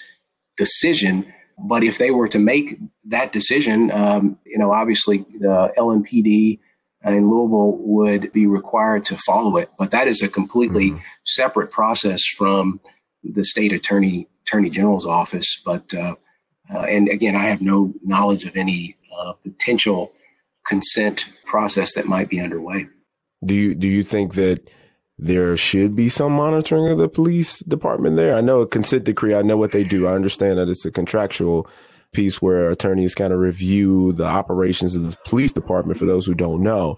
decision. 0.57 1.31
But 1.57 1.83
if 1.83 1.97
they 1.97 2.11
were 2.11 2.27
to 2.27 2.39
make 2.39 2.79
that 3.05 3.31
decision, 3.31 3.91
um, 3.91 4.37
you 4.45 4.57
know, 4.57 4.71
obviously 4.71 5.19
the 5.39 5.71
LMPD 5.77 6.59
in 7.05 7.29
Louisville 7.29 7.77
would 7.77 8.31
be 8.31 8.47
required 8.47 9.05
to 9.05 9.17
follow 9.17 9.57
it. 9.57 9.69
But 9.77 9.91
that 9.91 10.07
is 10.07 10.21
a 10.21 10.27
completely 10.27 10.91
mm-hmm. 10.91 10.99
separate 11.23 11.71
process 11.71 12.21
from 12.37 12.79
the 13.23 13.43
state 13.43 13.71
attorney 13.71 14.27
attorney 14.45 14.69
general's 14.69 15.05
office. 15.05 15.61
But 15.63 15.93
uh, 15.93 16.15
uh, 16.73 16.79
and 16.79 17.09
again, 17.09 17.35
I 17.35 17.45
have 17.45 17.61
no 17.61 17.93
knowledge 18.03 18.45
of 18.45 18.55
any 18.55 18.97
uh, 19.17 19.33
potential 19.43 20.11
consent 20.65 21.27
process 21.45 21.93
that 21.95 22.07
might 22.07 22.29
be 22.29 22.39
underway. 22.39 22.87
Do 23.43 23.53
you 23.53 23.75
do 23.75 23.87
you 23.87 24.03
think 24.03 24.33
that 24.35 24.67
there 25.17 25.55
should 25.55 25.95
be 25.95 26.09
some 26.09 26.33
monitoring 26.33 26.87
of 26.87 26.97
the 26.97 27.07
police 27.07 27.59
department 27.59 28.15
there? 28.15 28.35
I 28.35 28.41
know 28.41 28.61
a 28.61 28.67
consent 28.67 29.03
decree. 29.03 29.35
I 29.35 29.41
know 29.41 29.57
what 29.57 29.71
they 29.71 29.83
do. 29.83 30.07
I 30.07 30.13
understand 30.13 30.57
that 30.57 30.69
it's 30.69 30.85
a 30.85 30.91
contractual 30.91 31.67
piece 32.13 32.41
where 32.41 32.69
attorneys 32.69 33.13
kind 33.13 33.33
of 33.33 33.39
review 33.39 34.13
the 34.13 34.25
operations 34.25 34.95
of 34.95 35.03
the 35.03 35.17
police 35.25 35.51
department 35.51 35.99
for 35.99 36.05
those 36.05 36.25
who 36.25 36.33
don't 36.33 36.63
know. 36.63 36.97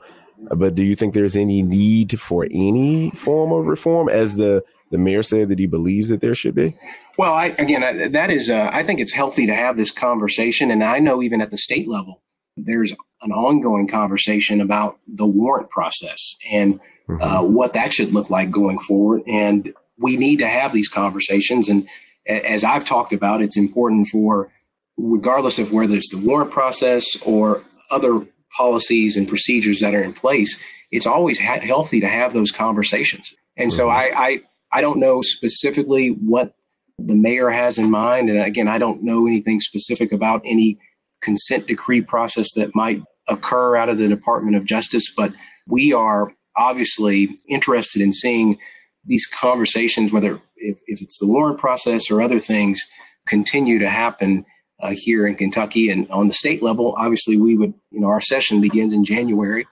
But 0.56 0.76
do 0.76 0.84
you 0.84 0.96
think 0.96 1.14
there's 1.14 1.36
any 1.36 1.64
need 1.64 2.20
for 2.20 2.46
any 2.46 3.10
form 3.12 3.52
of 3.52 3.66
reform 3.66 4.08
as 4.08 4.36
the 4.36 4.64
the 4.92 4.98
mayor 4.98 5.24
said 5.24 5.50
that 5.50 5.60
he 5.60 5.66
believes 5.66 6.10
that 6.10 6.22
there 6.22 6.36
should 6.36 6.56
be? 6.56 6.74
Well, 7.18 7.34
I, 7.34 7.48
again, 7.58 8.12
that 8.12 8.30
is, 8.30 8.50
uh, 8.50 8.70
I 8.72 8.84
think 8.84 9.00
it's 9.00 9.14
healthy 9.14 9.46
to 9.48 9.56
have 9.56 9.78
this 9.78 9.92
conversation. 9.92 10.72
And 10.72 10.84
I 10.84 11.00
know 11.00 11.22
even 11.22 11.42
at 11.42 11.52
the 11.52 11.58
state 11.58 11.88
level, 11.88 12.22
there's 12.56 12.94
an 13.22 13.32
ongoing 13.32 13.88
conversation 13.88 14.62
about 14.62 14.98
the 15.08 15.26
warrant 15.26 15.70
process 15.70 16.36
and 16.52 16.80
mm-hmm. 17.08 17.22
uh, 17.22 17.42
what 17.42 17.74
that 17.74 17.94
should 17.94 18.14
look 18.14 18.30
like 18.30 18.52
going 18.52 18.80
forward. 18.80 19.24
And 19.28 19.74
we 19.98 20.18
need 20.18 20.40
to 20.40 20.48
have 20.48 20.74
these 20.74 20.88
conversations. 20.88 21.70
And 21.70 21.88
as 22.28 22.64
I've 22.64 22.86
talked 22.86 23.14
about, 23.14 23.42
it's 23.42 23.58
important 23.58 24.08
for 24.08 24.52
regardless 24.98 25.60
of 25.60 25.72
whether 25.72 25.96
it's 25.96 26.12
the 26.12 26.18
warrant 26.18 26.52
process 26.52 27.06
or 27.24 27.64
other 27.92 28.26
policies 28.56 29.18
and 29.18 29.28
procedures 29.28 29.80
that 29.80 29.94
are 29.94 30.04
in 30.04 30.14
place, 30.14 30.58
it's 30.92 31.06
always 31.06 31.40
ha- 31.40 31.60
healthy 31.62 32.00
to 32.00 32.08
have 32.08 32.34
those 32.34 32.52
conversations. 32.52 33.34
And 33.56 33.72
so 33.72 33.88
mm-hmm. 33.88 34.18
I, 34.18 34.24
I, 34.24 34.42
I 34.72 34.82
don't 34.82 35.00
know 35.00 35.22
specifically 35.22 36.10
what 36.10 36.54
the 37.00 37.16
mayor 37.16 37.50
has 37.50 37.78
in 37.78 37.92
mind. 37.92 38.30
And 38.30 38.40
again, 38.42 38.68
I 38.68 38.78
don't 38.78 39.04
know 39.04 39.28
anything 39.28 39.60
specific 39.60 40.12
about 40.12 40.42
any 40.44 40.80
consent 41.22 41.68
decree 41.68 42.02
process 42.02 42.48
that 42.56 42.76
might 42.76 43.02
occur 43.28 43.76
out 43.76 43.90
of 43.90 43.98
the 43.98 44.08
Department 44.08 44.56
of 44.56 44.66
Justice, 44.66 45.12
but 45.16 45.34
we 45.68 45.94
are 45.94 46.32
obviously 46.56 47.38
interested 47.48 48.02
in 48.02 48.12
seeing 48.12 48.58
these 49.06 49.28
conversations, 49.28 50.12
whether 50.12 50.42
if, 50.58 50.80
if 50.88 51.02
it's 51.02 51.20
the 51.20 51.28
warrant 51.28 51.60
process 51.60 52.10
or 52.10 52.22
other 52.22 52.40
things, 52.40 52.82
continue 53.28 53.80
to 53.80 53.90
happen 53.90 54.46
uh, 54.82 54.94
here 54.96 55.28
in 55.28 55.36
Kentucky. 55.36 55.90
And 55.90 56.10
on 56.10 56.28
the 56.28 56.34
state 56.34 56.62
level, 56.62 56.96
obviously, 56.98 57.38
we 57.38 57.56
would, 57.56 57.74
you 57.92 58.00
know, 58.00 58.08
our 58.08 58.22
session 58.22 58.62
begins 58.62 58.94
in 58.94 59.04
January. 59.04 59.66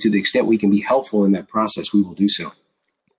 To 0.00 0.10
the 0.10 0.18
extent 0.18 0.46
we 0.46 0.58
can 0.58 0.70
be 0.70 0.80
helpful 0.80 1.24
in 1.24 1.32
that 1.32 1.48
process, 1.48 1.92
we 1.92 2.02
will 2.02 2.14
do 2.14 2.28
so. 2.28 2.52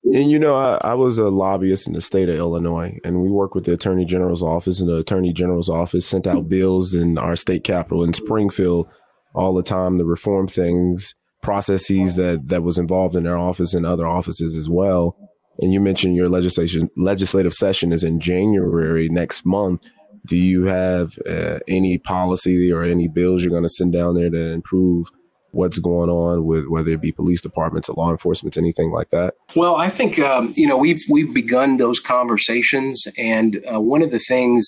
And 0.05 0.29
you 0.29 0.37
know, 0.37 0.55
I, 0.55 0.79
I, 0.81 0.93
was 0.95 1.17
a 1.17 1.29
lobbyist 1.29 1.87
in 1.87 1.93
the 1.93 2.01
state 2.01 2.27
of 2.29 2.35
Illinois, 2.35 2.99
and 3.05 3.21
we 3.21 3.29
worked 3.29 3.55
with 3.55 3.65
the 3.65 3.73
Attorney 3.73 4.03
General's 4.05 4.43
office, 4.43 4.81
and 4.81 4.89
the 4.89 4.97
Attorney 4.97 5.31
General's 5.31 5.69
office 5.69 6.05
sent 6.05 6.27
out 6.27 6.49
bills 6.49 6.93
in 6.93 7.17
our 7.17 7.35
state 7.35 7.63
capital 7.63 8.03
in 8.03 8.13
Springfield 8.13 8.89
all 9.33 9.53
the 9.53 9.63
time 9.63 9.97
to 9.97 10.03
reform 10.03 10.47
things, 10.47 11.15
processes 11.41 12.15
that 12.15 12.49
that 12.49 12.63
was 12.63 12.77
involved 12.77 13.15
in 13.15 13.23
their 13.23 13.37
office 13.37 13.73
and 13.73 13.85
other 13.85 14.07
offices 14.07 14.55
as 14.55 14.69
well. 14.69 15.17
And 15.59 15.71
you 15.71 15.79
mentioned 15.79 16.15
your 16.15 16.29
legislation 16.29 16.89
legislative 16.97 17.53
session 17.53 17.93
is 17.93 18.03
in 18.03 18.19
January 18.19 19.07
next 19.09 19.45
month 19.45 19.85
do 20.25 20.37
you 20.37 20.65
have 20.65 21.17
uh, 21.27 21.59
any 21.67 21.97
policy 21.97 22.71
or 22.71 22.83
any 22.83 23.07
bills 23.07 23.41
you're 23.41 23.51
going 23.51 23.63
to 23.63 23.69
send 23.69 23.93
down 23.93 24.15
there 24.15 24.29
to 24.29 24.51
improve 24.51 25.07
what's 25.53 25.79
going 25.79 26.09
on 26.09 26.45
with 26.45 26.67
whether 26.67 26.91
it 26.91 27.01
be 27.01 27.11
police 27.11 27.41
departments 27.41 27.87
or 27.87 27.93
law 27.93 28.11
enforcement, 28.11 28.57
anything 28.57 28.91
like 28.91 29.09
that? 29.09 29.35
Well, 29.55 29.75
I 29.75 29.89
think 29.89 30.19
um, 30.19 30.53
you 30.55 30.67
know 30.67 30.77
we've 30.77 31.01
we've 31.09 31.33
begun 31.33 31.77
those 31.77 31.99
conversations, 31.99 33.03
and 33.17 33.63
uh, 33.73 33.79
one 33.79 34.01
of 34.01 34.11
the 34.11 34.19
things 34.19 34.67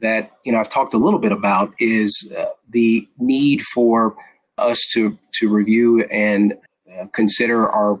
that 0.00 0.30
you 0.44 0.52
know 0.52 0.58
I've 0.58 0.68
talked 0.68 0.94
a 0.94 0.98
little 0.98 1.18
bit 1.18 1.32
about 1.32 1.74
is 1.78 2.32
uh, 2.38 2.46
the 2.68 3.08
need 3.18 3.62
for 3.74 4.14
us 4.58 4.78
to 4.92 5.18
to 5.40 5.48
review 5.48 6.04
and 6.04 6.54
uh, 6.98 7.06
consider 7.12 7.68
our 7.68 7.98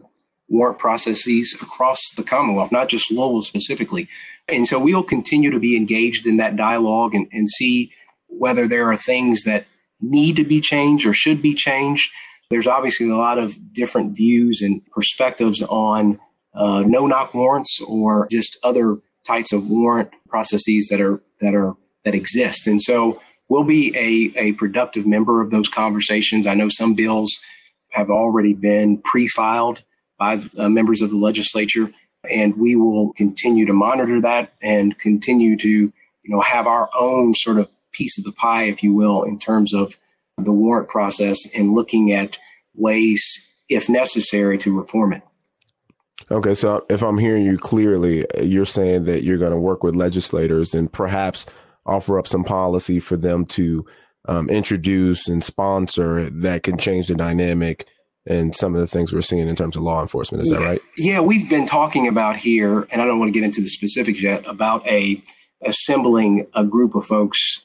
warrant 0.48 0.78
processes 0.78 1.56
across 1.62 2.00
the 2.16 2.24
Commonwealth, 2.24 2.72
not 2.72 2.88
just 2.88 3.10
Louisville 3.10 3.42
specifically. 3.42 4.08
And 4.48 4.66
so 4.66 4.80
we'll 4.80 5.04
continue 5.04 5.50
to 5.50 5.60
be 5.60 5.76
engaged 5.76 6.26
in 6.26 6.38
that 6.38 6.56
dialogue 6.56 7.14
and, 7.14 7.28
and 7.32 7.48
see 7.48 7.92
whether 8.26 8.66
there 8.66 8.90
are 8.90 8.96
things 8.96 9.44
that 9.44 9.64
need 10.00 10.36
to 10.36 10.44
be 10.44 10.60
changed 10.60 11.06
or 11.06 11.12
should 11.12 11.42
be 11.42 11.54
changed. 11.54 12.10
There's 12.50 12.66
obviously 12.66 13.08
a 13.08 13.16
lot 13.16 13.38
of 13.38 13.56
different 13.72 14.16
views 14.16 14.60
and 14.60 14.84
perspectives 14.92 15.62
on 15.62 16.18
uh, 16.54 16.82
no 16.84 17.06
knock 17.06 17.32
warrants 17.34 17.80
or 17.86 18.26
just 18.30 18.58
other 18.64 18.98
types 19.26 19.52
of 19.52 19.68
warrant 19.68 20.10
processes 20.28 20.88
that 20.90 21.00
are 21.00 21.20
that 21.40 21.54
are 21.54 21.76
that 22.04 22.14
exist. 22.14 22.66
And 22.66 22.82
so 22.82 23.20
we'll 23.48 23.64
be 23.64 23.94
a, 23.96 24.38
a 24.38 24.52
productive 24.52 25.06
member 25.06 25.40
of 25.40 25.50
those 25.50 25.68
conversations. 25.68 26.46
I 26.46 26.54
know 26.54 26.68
some 26.68 26.94
bills 26.94 27.38
have 27.90 28.10
already 28.10 28.54
been 28.54 28.98
pre-filed 28.98 29.82
by 30.18 30.40
uh, 30.56 30.68
members 30.68 31.02
of 31.02 31.10
the 31.10 31.16
legislature, 31.16 31.90
and 32.28 32.56
we 32.56 32.76
will 32.76 33.12
continue 33.14 33.66
to 33.66 33.72
monitor 33.72 34.20
that 34.20 34.52
and 34.62 34.98
continue 34.98 35.56
to 35.58 35.68
you 35.68 35.92
know 36.24 36.40
have 36.40 36.66
our 36.66 36.88
own 36.98 37.34
sort 37.34 37.58
of 37.58 37.68
piece 37.92 38.18
of 38.18 38.24
the 38.24 38.32
pie, 38.32 38.64
if 38.64 38.82
you 38.82 38.92
will, 38.94 39.22
in 39.22 39.38
terms 39.38 39.74
of 39.74 39.96
the 40.38 40.52
warrant 40.52 40.88
process 40.88 41.38
and 41.54 41.74
looking 41.74 42.12
at 42.12 42.38
ways, 42.74 43.22
if 43.68 43.88
necessary, 43.88 44.58
to 44.58 44.76
reform 44.76 45.12
it. 45.12 45.22
Okay, 46.30 46.54
so 46.54 46.84
if 46.88 47.02
I'm 47.02 47.18
hearing 47.18 47.44
you 47.44 47.56
clearly, 47.56 48.26
you're 48.40 48.66
saying 48.66 49.04
that 49.04 49.22
you're 49.22 49.38
going 49.38 49.52
to 49.52 49.58
work 49.58 49.82
with 49.82 49.96
legislators 49.96 50.74
and 50.74 50.92
perhaps 50.92 51.46
offer 51.86 52.18
up 52.18 52.26
some 52.26 52.44
policy 52.44 53.00
for 53.00 53.16
them 53.16 53.44
to 53.46 53.84
um, 54.26 54.48
introduce 54.48 55.28
and 55.28 55.42
sponsor 55.42 56.28
that 56.30 56.62
can 56.62 56.76
change 56.76 57.08
the 57.08 57.14
dynamic 57.14 57.88
and 58.26 58.54
some 58.54 58.74
of 58.74 58.80
the 58.80 58.86
things 58.86 59.12
we're 59.12 59.22
seeing 59.22 59.48
in 59.48 59.56
terms 59.56 59.76
of 59.76 59.82
law 59.82 60.00
enforcement. 60.02 60.42
Is 60.42 60.50
that 60.50 60.60
right? 60.60 60.80
Yeah, 60.98 61.20
we've 61.20 61.48
been 61.48 61.66
talking 61.66 62.06
about 62.06 62.36
here, 62.36 62.86
and 62.92 63.00
I 63.00 63.06
don't 63.06 63.18
want 63.18 63.32
to 63.32 63.32
get 63.32 63.44
into 63.44 63.62
the 63.62 63.68
specifics 63.68 64.22
yet, 64.22 64.46
about 64.46 64.86
a 64.86 65.22
assembling 65.62 66.46
a 66.54 66.64
group 66.64 66.94
of 66.94 67.06
folks 67.06 67.60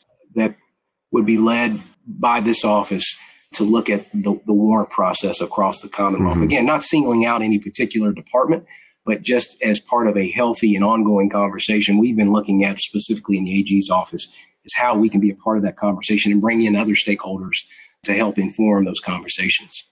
would 1.16 1.26
be 1.26 1.38
led 1.38 1.80
by 2.06 2.42
this 2.42 2.64
office 2.64 3.18
to 3.54 3.64
look 3.64 3.90
at 3.90 4.06
the, 4.14 4.40
the 4.46 4.54
warrant 4.54 4.90
process 4.90 5.40
across 5.40 5.80
the 5.80 5.88
Commonwealth. 5.88 6.36
Mm-hmm. 6.36 6.44
Again, 6.44 6.66
not 6.66 6.84
singling 6.84 7.26
out 7.26 7.42
any 7.42 7.58
particular 7.58 8.12
department, 8.12 8.66
but 9.06 9.22
just 9.22 9.58
as 9.64 9.80
part 9.80 10.08
of 10.08 10.18
a 10.18 10.30
healthy 10.30 10.76
and 10.76 10.84
ongoing 10.84 11.30
conversation 11.30 11.98
we've 11.98 12.18
been 12.18 12.34
looking 12.34 12.66
at 12.66 12.80
specifically 12.80 13.38
in 13.38 13.46
the 13.46 13.60
AG's 13.60 13.90
office 13.90 14.28
is 14.66 14.74
how 14.76 14.96
we 14.96 15.08
can 15.08 15.22
be 15.22 15.30
a 15.30 15.36
part 15.36 15.58
of 15.58 15.64
that 15.64 15.78
conversation 15.78 16.34
and 16.34 16.42
bring 16.42 16.64
in 16.64 16.76
other 16.76 16.94
stakeholders 16.94 17.60
to 18.04 18.14
help 18.14 18.38
inform 18.38 18.84
those 18.84 19.00
conversations. 19.00 19.86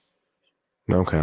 Okay. 0.90 1.22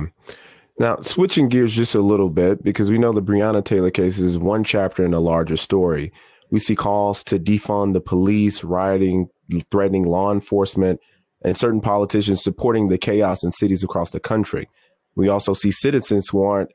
Now, 0.79 0.97
switching 1.01 1.47
gears 1.47 1.75
just 1.75 1.93
a 1.93 2.01
little 2.01 2.29
bit, 2.29 2.63
because 2.63 2.89
we 2.89 2.97
know 2.97 3.11
the 3.11 3.21
Breonna 3.21 3.63
Taylor 3.63 3.91
case 3.91 4.17
is 4.17 4.37
one 4.37 4.63
chapter 4.63 5.05
in 5.05 5.13
a 5.13 5.19
larger 5.19 5.57
story. 5.57 6.11
We 6.51 6.59
see 6.59 6.75
calls 6.75 7.23
to 7.25 7.39
defund 7.39 7.93
the 7.93 8.01
police, 8.01 8.63
rioting, 8.63 9.29
threatening 9.71 10.03
law 10.03 10.31
enforcement, 10.31 10.99
and 11.43 11.57
certain 11.57 11.81
politicians 11.81 12.43
supporting 12.43 12.89
the 12.89 12.97
chaos 12.97 13.43
in 13.43 13.51
cities 13.51 13.83
across 13.83 14.11
the 14.11 14.19
country. 14.19 14.69
We 15.15 15.29
also 15.29 15.53
see 15.53 15.71
citizens 15.71 16.29
who 16.29 16.43
aren't 16.43 16.71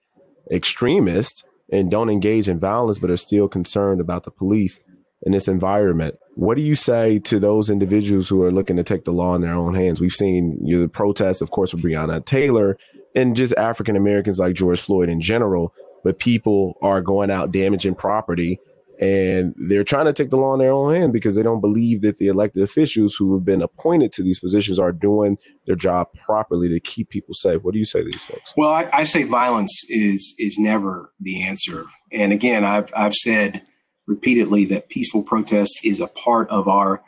extremists 0.51 1.45
and 1.71 1.91
don't 1.91 2.11
engage 2.11 2.49
in 2.49 2.59
violence, 2.59 2.99
but 2.99 3.11
are 3.11 3.17
still 3.17 3.49
concerned 3.49 4.01
about 4.01 4.25
the 4.25 4.31
police 4.31 4.81
in 5.23 5.33
this 5.33 5.49
environment. 5.49 6.17
What 6.35 6.57
do 6.57 6.63
you 6.63 6.75
say 6.75 7.19
to 7.21 7.39
those 7.39 7.71
individuals 7.71 8.29
who 8.29 8.43
are 8.43 8.53
looking 8.53 8.77
to 8.77 8.83
take 8.83 9.05
the 9.05 9.13
law 9.13 9.35
in 9.35 9.41
their 9.41 9.55
own 9.55 9.75
hands? 9.75 10.01
We've 10.01 10.13
seen 10.13 10.59
you 10.63 10.77
know, 10.77 10.83
the 10.83 10.89
protests, 10.89 11.41
of 11.41 11.51
course, 11.51 11.73
with 11.73 11.83
Breonna 11.83 12.25
Taylor 12.25 12.77
and 13.15 13.37
just 13.37 13.57
African 13.57 13.97
Americans 13.97 14.39
like 14.39 14.55
George 14.55 14.81
Floyd 14.81 15.09
in 15.09 15.21
general, 15.21 15.73
but 16.05 16.19
people 16.19 16.75
are 16.83 17.01
going 17.01 17.31
out 17.31 17.51
damaging 17.51 17.95
property 17.95 18.61
and 18.99 19.55
they're 19.57 19.85
trying 19.85 20.07
to 20.07 20.13
take 20.13 20.31
the 20.31 20.37
law 20.37 20.55
in 20.55 20.61
their 20.61 20.73
own 20.73 20.95
hand 20.95 21.13
because 21.13 21.35
they 21.37 21.43
don't 21.43 21.61
believe 21.61 22.03
that 22.03 22.19
the 22.19 22.29
elected 22.29 22.63
officials 22.63 23.15
who 23.15 23.35
have 23.35 23.45
been 23.45 23.61
appointed 23.61 24.13
to 24.13 24.23
these 24.23 24.41
positions 24.41 24.79
are 24.79 24.93
doing 24.93 25.37
their 25.67 25.77
job 25.77 26.09
properly 26.25 26.69
to 26.69 26.81
keep 26.81 27.11
people 27.11 27.35
safe. 27.35 27.63
What 27.63 27.73
do 27.73 27.79
you 27.79 27.85
say 27.85 28.01
to 28.01 28.05
these 28.05 28.25
folks? 28.25 28.55
Well, 28.57 28.71
I, 28.71 28.89
I 28.93 29.03
say 29.03 29.25
violence 29.25 29.85
is 29.89 30.35
is 30.39 30.57
never 30.59 31.13
the 31.21 31.43
answer. 31.43 31.85
And 32.13 32.33
again, 32.33 32.65
I've 32.65 32.91
I've 32.97 33.15
said 33.15 33.63
repeatedly 34.07 34.65
that 34.67 34.89
peaceful 34.89 35.23
protest 35.23 35.81
is 35.85 36.01
a 36.01 36.07
part 36.07 36.49
of 36.51 36.69
our 36.69 37.03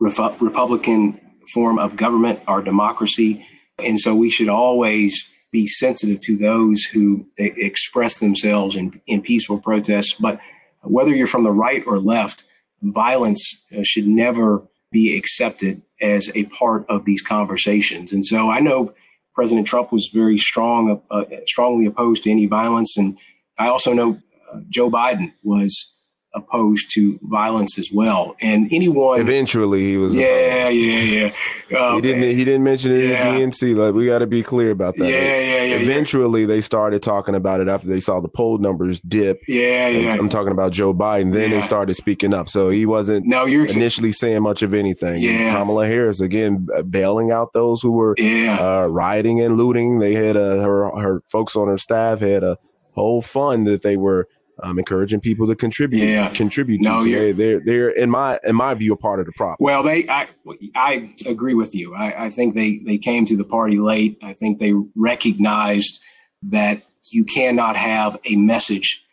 Refu- 0.00 0.40
Republican 0.40 1.20
form 1.52 1.78
of 1.78 1.96
government, 1.96 2.40
our 2.46 2.62
democracy, 2.62 3.46
and 3.78 3.98
so 3.98 4.14
we 4.14 4.30
should 4.30 4.48
always 4.48 5.26
be 5.52 5.66
sensitive 5.66 6.20
to 6.20 6.36
those 6.36 6.82
who 6.84 7.26
eh, 7.38 7.50
express 7.56 8.18
themselves 8.18 8.76
in, 8.76 9.00
in 9.06 9.22
peaceful 9.22 9.58
protests, 9.58 10.14
but 10.14 10.38
whether 10.88 11.14
you're 11.14 11.26
from 11.26 11.44
the 11.44 11.52
right 11.52 11.82
or 11.86 11.98
left, 11.98 12.44
violence 12.82 13.64
uh, 13.76 13.82
should 13.82 14.06
never 14.06 14.62
be 14.92 15.16
accepted 15.16 15.82
as 16.00 16.30
a 16.34 16.44
part 16.44 16.86
of 16.88 17.04
these 17.04 17.22
conversations. 17.22 18.12
And 18.12 18.24
so 18.26 18.50
I 18.50 18.60
know 18.60 18.94
President 19.34 19.66
Trump 19.66 19.92
was 19.92 20.10
very 20.12 20.38
strong, 20.38 21.00
uh, 21.10 21.24
strongly 21.46 21.86
opposed 21.86 22.22
to 22.24 22.30
any 22.30 22.46
violence, 22.46 22.96
and 22.96 23.18
I 23.58 23.68
also 23.68 23.92
know 23.92 24.20
uh, 24.52 24.60
Joe 24.68 24.90
Biden 24.90 25.32
was 25.42 25.95
opposed 26.36 26.92
to 26.92 27.18
violence 27.22 27.78
as 27.78 27.90
well. 27.92 28.36
And 28.40 28.72
anyone 28.72 29.18
eventually 29.20 29.82
he 29.82 29.96
was. 29.96 30.14
Yeah, 30.14 30.68
yeah, 30.68 31.00
yeah. 31.00 31.32
Oh, 31.72 31.96
he 31.96 32.02
didn't. 32.02 32.36
He 32.36 32.44
didn't 32.44 32.62
mention 32.62 32.92
it 32.92 33.06
yeah. 33.06 33.34
in 33.34 33.50
DNC. 33.50 33.74
Like 33.74 33.94
we 33.94 34.06
got 34.06 34.20
to 34.20 34.26
be 34.26 34.42
clear 34.42 34.70
about 34.70 34.96
that. 34.96 35.08
Yeah, 35.08 35.40
yeah, 35.40 35.62
yeah. 35.64 35.76
Eventually, 35.76 36.42
yeah. 36.42 36.46
they 36.46 36.60
started 36.60 37.02
talking 37.02 37.34
about 37.34 37.60
it 37.60 37.68
after 37.68 37.88
they 37.88 38.00
saw 38.00 38.20
the 38.20 38.28
poll 38.28 38.58
numbers 38.58 39.00
dip. 39.00 39.40
Yeah, 39.48 39.88
yeah. 39.88 40.12
I'm 40.14 40.28
talking 40.28 40.52
about 40.52 40.72
Joe 40.72 40.94
Biden. 40.94 41.32
Then 41.32 41.50
yeah. 41.50 41.60
they 41.60 41.66
started 41.66 41.94
speaking 41.94 42.34
up. 42.34 42.48
So 42.48 42.68
he 42.68 42.86
wasn't. 42.86 43.26
No, 43.26 43.46
you're 43.46 43.66
initially 43.66 44.12
saying 44.12 44.42
much 44.42 44.62
of 44.62 44.74
anything. 44.74 45.22
Yeah. 45.22 45.52
Kamala 45.52 45.86
Harris 45.86 46.20
again 46.20 46.68
bailing 46.88 47.30
out 47.30 47.52
those 47.54 47.80
who 47.82 47.92
were 47.92 48.14
yeah. 48.18 48.58
uh, 48.60 48.86
rioting 48.86 49.40
and 49.40 49.56
looting. 49.56 49.98
They 49.98 50.12
had 50.12 50.36
uh, 50.36 50.60
her 50.60 50.90
her 51.00 51.22
folks 51.26 51.56
on 51.56 51.68
her 51.68 51.78
staff 51.78 52.20
had 52.20 52.44
a 52.44 52.58
whole 52.92 53.22
fund 53.22 53.66
that 53.66 53.82
they 53.82 53.96
were 53.96 54.28
um, 54.62 54.78
encouraging 54.78 55.20
people 55.20 55.46
to 55.46 55.54
contribute. 55.54 56.06
Yeah. 56.06 56.28
contribute. 56.30 56.80
No, 56.80 57.04
to. 57.04 57.12
So 57.12 57.32
they're 57.32 57.60
they're 57.60 57.90
in 57.90 58.10
my 58.10 58.38
in 58.44 58.56
my 58.56 58.74
view 58.74 58.92
a 58.92 58.96
part 58.96 59.20
of 59.20 59.26
the 59.26 59.32
problem. 59.32 59.56
Well, 59.60 59.82
they 59.82 60.08
I 60.08 60.28
I 60.74 61.08
agree 61.26 61.54
with 61.54 61.74
you. 61.74 61.94
I, 61.94 62.26
I 62.26 62.30
think 62.30 62.54
they 62.54 62.78
they 62.78 62.98
came 62.98 63.24
to 63.26 63.36
the 63.36 63.44
party 63.44 63.78
late. 63.78 64.18
I 64.22 64.32
think 64.32 64.58
they 64.58 64.72
recognized 64.94 66.02
that 66.42 66.82
you 67.10 67.24
cannot 67.24 67.76
have 67.76 68.16
a 68.24 68.36
message 68.36 69.04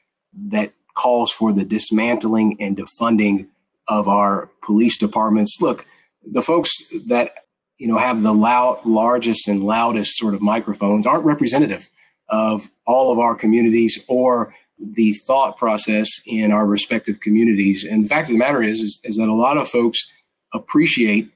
that 0.49 0.73
calls 0.95 1.31
for 1.31 1.51
the 1.51 1.63
dismantling 1.63 2.57
and 2.59 2.77
defunding 2.77 3.47
of 3.87 4.07
our 4.07 4.49
police 4.63 4.97
departments. 4.97 5.57
Look, 5.61 5.85
the 6.23 6.41
folks 6.41 6.71
that 7.07 7.33
you 7.77 7.87
know 7.87 7.97
have 7.97 8.21
the 8.23 8.33
loud, 8.33 8.85
largest 8.85 9.47
and 9.47 9.63
loudest 9.63 10.15
sort 10.17 10.33
of 10.33 10.41
microphones 10.41 11.05
aren't 11.05 11.25
representative 11.25 11.89
of 12.29 12.69
all 12.87 13.11
of 13.11 13.19
our 13.19 13.35
communities 13.35 14.03
or 14.07 14.53
the 14.91 15.13
thought 15.13 15.57
process 15.57 16.09
in 16.25 16.51
our 16.51 16.65
respective 16.65 17.19
communities. 17.19 17.85
And 17.85 18.03
the 18.03 18.07
fact 18.07 18.29
of 18.29 18.33
the 18.33 18.39
matter 18.39 18.61
is, 18.61 18.79
is, 18.79 18.99
is 19.03 19.17
that 19.17 19.29
a 19.29 19.33
lot 19.33 19.57
of 19.57 19.69
folks 19.69 20.05
appreciate, 20.53 21.29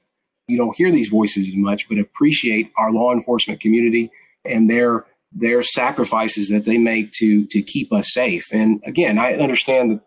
you 0.46 0.56
don't 0.56 0.76
hear 0.76 0.90
these 0.90 1.08
voices 1.08 1.48
as 1.48 1.56
much, 1.56 1.88
but 1.88 1.98
appreciate 1.98 2.70
our 2.76 2.92
law 2.92 3.12
enforcement 3.12 3.60
community 3.60 4.10
and 4.44 4.68
their 4.68 5.04
their 5.30 5.62
sacrifices 5.62 6.48
that 6.48 6.64
they 6.64 6.78
make 6.78 7.12
to 7.12 7.46
to 7.46 7.60
keep 7.60 7.92
us 7.92 8.12
safe. 8.12 8.46
And 8.52 8.82
again, 8.86 9.18
I 9.18 9.34
understand 9.34 9.90
that 9.90 10.00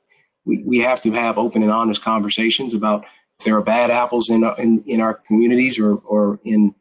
we, 0.46 0.64
we 0.64 0.80
have 0.80 1.00
to 1.02 1.12
have 1.12 1.38
open 1.38 1.62
and 1.62 1.72
honest 1.72 2.02
conversations 2.02 2.74
about 2.74 3.06
if 3.40 3.46
there 3.46 3.56
are 3.56 3.62
bad 3.62 3.92
apples 3.92 4.30
in 4.30 4.44
in, 4.58 4.84
in 4.88 5.00
our 5.00 5.14
communities 5.14 5.78
or 5.78 5.96
or 5.96 6.40
in 6.44 6.74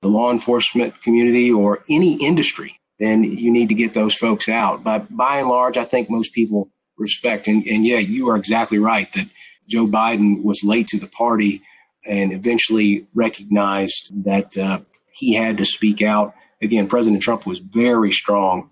the 0.00 0.08
law 0.08 0.32
enforcement 0.32 1.00
community 1.02 1.52
or 1.52 1.84
any 1.88 2.14
industry 2.14 2.80
then 2.98 3.24
you 3.24 3.50
need 3.50 3.68
to 3.68 3.74
get 3.74 3.94
those 3.94 4.14
folks 4.14 4.48
out. 4.48 4.84
But 4.84 5.14
by 5.14 5.38
and 5.38 5.48
large, 5.48 5.76
I 5.76 5.84
think 5.84 6.08
most 6.08 6.32
people 6.34 6.70
respect. 6.96 7.48
And, 7.48 7.66
and 7.66 7.84
yeah, 7.84 7.98
you 7.98 8.28
are 8.28 8.36
exactly 8.36 8.78
right 8.78 9.12
that 9.12 9.28
Joe 9.68 9.86
Biden 9.86 10.42
was 10.42 10.62
late 10.64 10.86
to 10.88 10.98
the 10.98 11.08
party 11.08 11.62
and 12.06 12.32
eventually 12.32 13.06
recognized 13.14 14.12
that 14.24 14.56
uh, 14.56 14.80
he 15.14 15.34
had 15.34 15.56
to 15.58 15.64
speak 15.64 16.02
out. 16.02 16.34
Again, 16.60 16.86
President 16.88 17.22
Trump 17.22 17.46
was 17.46 17.58
very 17.58 18.12
strong 18.12 18.70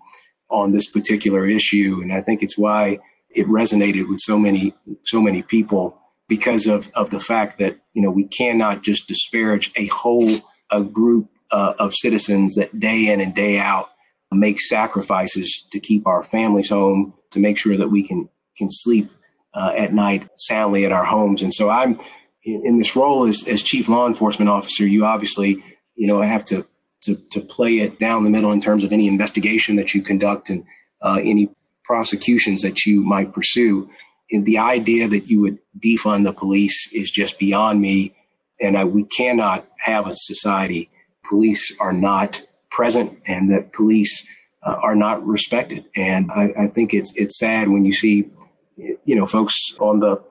on 0.49 0.71
this 0.71 0.89
particular 0.89 1.47
issue, 1.47 1.99
and 2.01 2.13
I 2.13 2.21
think 2.21 2.43
it's 2.43 2.57
why 2.57 2.99
it 3.29 3.47
resonated 3.47 4.09
with 4.09 4.19
so 4.19 4.37
many 4.37 4.73
so 5.05 5.21
many 5.21 5.41
people 5.41 5.97
because 6.27 6.67
of 6.67 6.89
of 6.93 7.09
the 7.09 7.19
fact 7.19 7.57
that 7.59 7.77
you 7.93 8.01
know 8.01 8.11
we 8.11 8.25
cannot 8.25 8.83
just 8.83 9.07
disparage 9.07 9.71
a 9.75 9.87
whole 9.87 10.31
a 10.69 10.81
group 10.83 11.29
uh, 11.51 11.73
of 11.79 11.93
citizens 11.93 12.55
that 12.55 12.77
day 12.79 13.07
in 13.11 13.21
and 13.21 13.33
day 13.33 13.59
out 13.59 13.90
make 14.31 14.59
sacrifices 14.59 15.67
to 15.71 15.79
keep 15.79 16.07
our 16.07 16.23
families 16.23 16.69
home, 16.69 17.13
to 17.31 17.39
make 17.39 17.57
sure 17.57 17.77
that 17.77 17.89
we 17.89 18.03
can 18.03 18.29
can 18.57 18.69
sleep 18.69 19.09
uh, 19.53 19.73
at 19.75 19.93
night 19.93 20.27
soundly 20.37 20.85
at 20.85 20.91
our 20.91 21.05
homes. 21.05 21.41
And 21.41 21.53
so 21.53 21.69
I'm 21.69 21.99
in, 22.43 22.61
in 22.65 22.77
this 22.77 22.95
role 22.95 23.27
as, 23.27 23.47
as 23.47 23.61
chief 23.61 23.87
law 23.89 24.07
enforcement 24.07 24.49
officer. 24.49 24.85
You 24.85 25.05
obviously, 25.05 25.63
you 25.95 26.07
know, 26.07 26.21
have 26.21 26.45
to, 26.45 26.65
to, 27.03 27.15
to 27.31 27.41
play 27.41 27.79
it 27.79 27.99
down 27.99 28.23
the 28.23 28.29
middle 28.29 28.51
in 28.51 28.61
terms 28.61 28.83
of 28.83 28.91
any 28.91 29.07
investigation 29.07 29.75
that 29.77 29.93
you 29.93 30.01
conduct 30.01 30.49
and 30.49 30.63
uh, 31.01 31.19
any 31.21 31.49
prosecutions 31.83 32.61
that 32.61 32.85
you 32.85 33.01
might 33.01 33.33
pursue. 33.33 33.89
And 34.31 34.45
the 34.45 34.59
idea 34.59 35.07
that 35.07 35.27
you 35.27 35.41
would 35.41 35.59
defund 35.79 36.23
the 36.23 36.33
police 36.33 36.89
is 36.93 37.11
just 37.11 37.37
beyond 37.37 37.81
me. 37.81 38.13
And 38.61 38.77
I, 38.77 38.85
we 38.85 39.03
cannot 39.03 39.67
have 39.79 40.07
a 40.07 40.15
society 40.15 40.89
police 41.27 41.75
are 41.79 41.93
not 41.93 42.41
present 42.71 43.19
and 43.27 43.51
that 43.51 43.73
police 43.73 44.25
uh, 44.65 44.77
are 44.81 44.95
not 44.95 45.25
respected. 45.25 45.85
And 45.95 46.31
I, 46.31 46.53
I, 46.57 46.67
think 46.67 46.93
it's 46.93 47.13
it's 47.15 47.37
sad 47.37 47.69
when 47.69 47.85
you 47.85 47.93
see, 47.93 48.29
you 48.77 49.15
know, 49.15 49.27
folks 49.27 49.75
on 49.79 49.99
the 49.99 50.21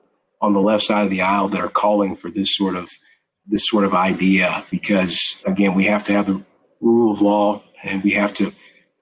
on 0.40 0.52
the 0.52 0.60
left 0.60 0.84
side 0.84 1.04
of 1.04 1.10
the 1.10 1.22
aisle 1.22 1.48
that 1.50 1.60
are 1.60 1.68
calling 1.68 2.16
for 2.16 2.30
this 2.30 2.56
sort 2.56 2.76
of 2.76 2.88
this 3.46 3.66
sort 3.66 3.84
of 3.84 3.94
idea 3.94 4.64
because 4.70 5.42
again 5.44 5.74
we 5.74 5.84
have 5.84 6.04
to 6.04 6.12
have 6.12 6.26
the 6.26 6.42
rule 6.80 7.12
of 7.12 7.20
law 7.20 7.62
and 7.82 8.02
we 8.02 8.12
have 8.12 8.32
to 8.34 8.52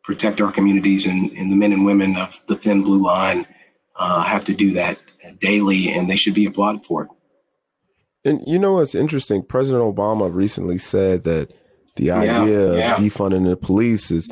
protect 0.03 0.41
our 0.41 0.51
communities 0.51 1.05
and, 1.05 1.31
and 1.33 1.53
the 1.53 1.57
men 1.57 1.73
and 1.73 1.85
women 1.85 2.17
of 2.17 2.41
the 2.47 2.57
thin 2.57 2.83
blue 2.83 3.03
line 3.03 3.47
uh, 3.97 4.23
have 4.23 4.45
to 4.45 4.55
do 4.55 4.73
that 4.73 4.99
daily 5.41 5.91
and 5.91 6.09
they 6.09 6.17
should 6.17 6.35
be 6.35 6.47
applauded 6.47 6.83
for 6.83 7.05
it. 7.05 7.11
And 8.25 8.41
you 8.47 8.59
know 8.59 8.75
what's 8.75 8.95
interesting? 8.95 9.43
President 9.43 9.83
Obama 9.83 10.33
recently 10.33 10.79
said 10.79 11.25
that 11.25 11.53
the 11.99 12.11
idea 12.11 12.73
yeah, 12.73 12.77
yeah. 12.77 12.95
of 12.95 13.01
defunding 13.01 13.45
the 13.45 13.57
police 13.57 14.11
is 14.11 14.29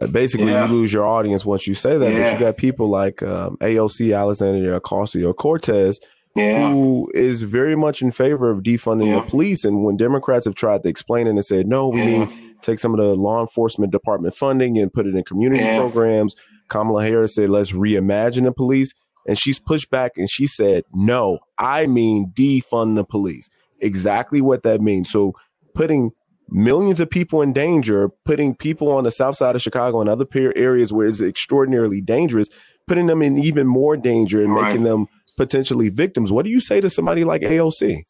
uh, 0.00 0.06
basically 0.06 0.52
yeah. 0.52 0.66
you 0.66 0.72
lose 0.72 0.92
your 0.92 1.04
audience 1.04 1.44
once 1.44 1.66
you 1.66 1.74
say 1.74 1.98
that. 1.98 2.12
But 2.12 2.32
you 2.32 2.38
got 2.38 2.56
people 2.56 2.88
like 2.88 3.22
um, 3.22 3.56
AOC 3.58 4.16
Alexandria 4.16 4.80
Ocasio 4.80 5.36
Cortez, 5.36 6.00
who 6.34 7.10
is 7.14 7.42
very 7.42 7.76
much 7.76 8.00
in 8.00 8.10
favor 8.10 8.50
of 8.50 8.62
defunding 8.62 9.14
the 9.14 9.28
police. 9.28 9.64
And 9.64 9.82
when 9.84 9.96
Democrats 9.96 10.46
have 10.46 10.54
tried 10.54 10.82
to 10.84 10.88
explain 10.88 11.26
it 11.26 11.30
and 11.30 11.44
said, 11.44 11.66
no, 11.66 11.88
we 11.88 12.04
need 12.04 12.28
take 12.62 12.78
some 12.78 12.94
of 12.94 13.00
the 13.00 13.14
law 13.14 13.40
enforcement 13.40 13.92
department 13.92 14.34
funding 14.34 14.78
and 14.78 14.92
put 14.92 15.06
it 15.06 15.14
in 15.14 15.24
community 15.24 15.62
programs, 15.76 16.34
Kamala 16.68 17.04
Harris 17.04 17.34
said, 17.34 17.50
let's 17.50 17.72
reimagine 17.72 18.44
the 18.44 18.52
police. 18.52 18.94
And 19.26 19.38
she's 19.38 19.58
pushed 19.58 19.90
back 19.90 20.12
and 20.16 20.28
she 20.30 20.46
said, 20.46 20.84
no, 20.92 21.38
I 21.58 21.86
mean 21.86 22.32
defund 22.34 22.96
the 22.96 23.04
police. 23.04 23.48
Exactly 23.80 24.40
what 24.40 24.62
that 24.62 24.80
means. 24.80 25.10
So 25.10 25.34
putting 25.74 26.12
millions 26.48 27.00
of 27.00 27.10
people 27.10 27.42
in 27.42 27.52
danger, 27.52 28.08
putting 28.24 28.54
people 28.54 28.90
on 28.90 29.04
the 29.04 29.10
south 29.10 29.36
side 29.36 29.54
of 29.54 29.62
Chicago 29.62 30.00
and 30.00 30.08
other 30.08 30.26
areas 30.56 30.92
where 30.92 31.06
it's 31.06 31.20
extraordinarily 31.20 32.00
dangerous, 32.00 32.48
putting 32.86 33.06
them 33.06 33.22
in 33.22 33.38
even 33.38 33.66
more 33.66 33.96
danger 33.96 34.42
and 34.42 34.54
right. 34.54 34.68
making 34.68 34.82
them 34.82 35.06
potentially 35.36 35.88
victims. 35.88 36.32
What 36.32 36.44
do 36.44 36.50
you 36.50 36.60
say 36.60 36.80
to 36.80 36.90
somebody 36.90 37.24
like 37.24 37.42
AOC? 37.42 38.02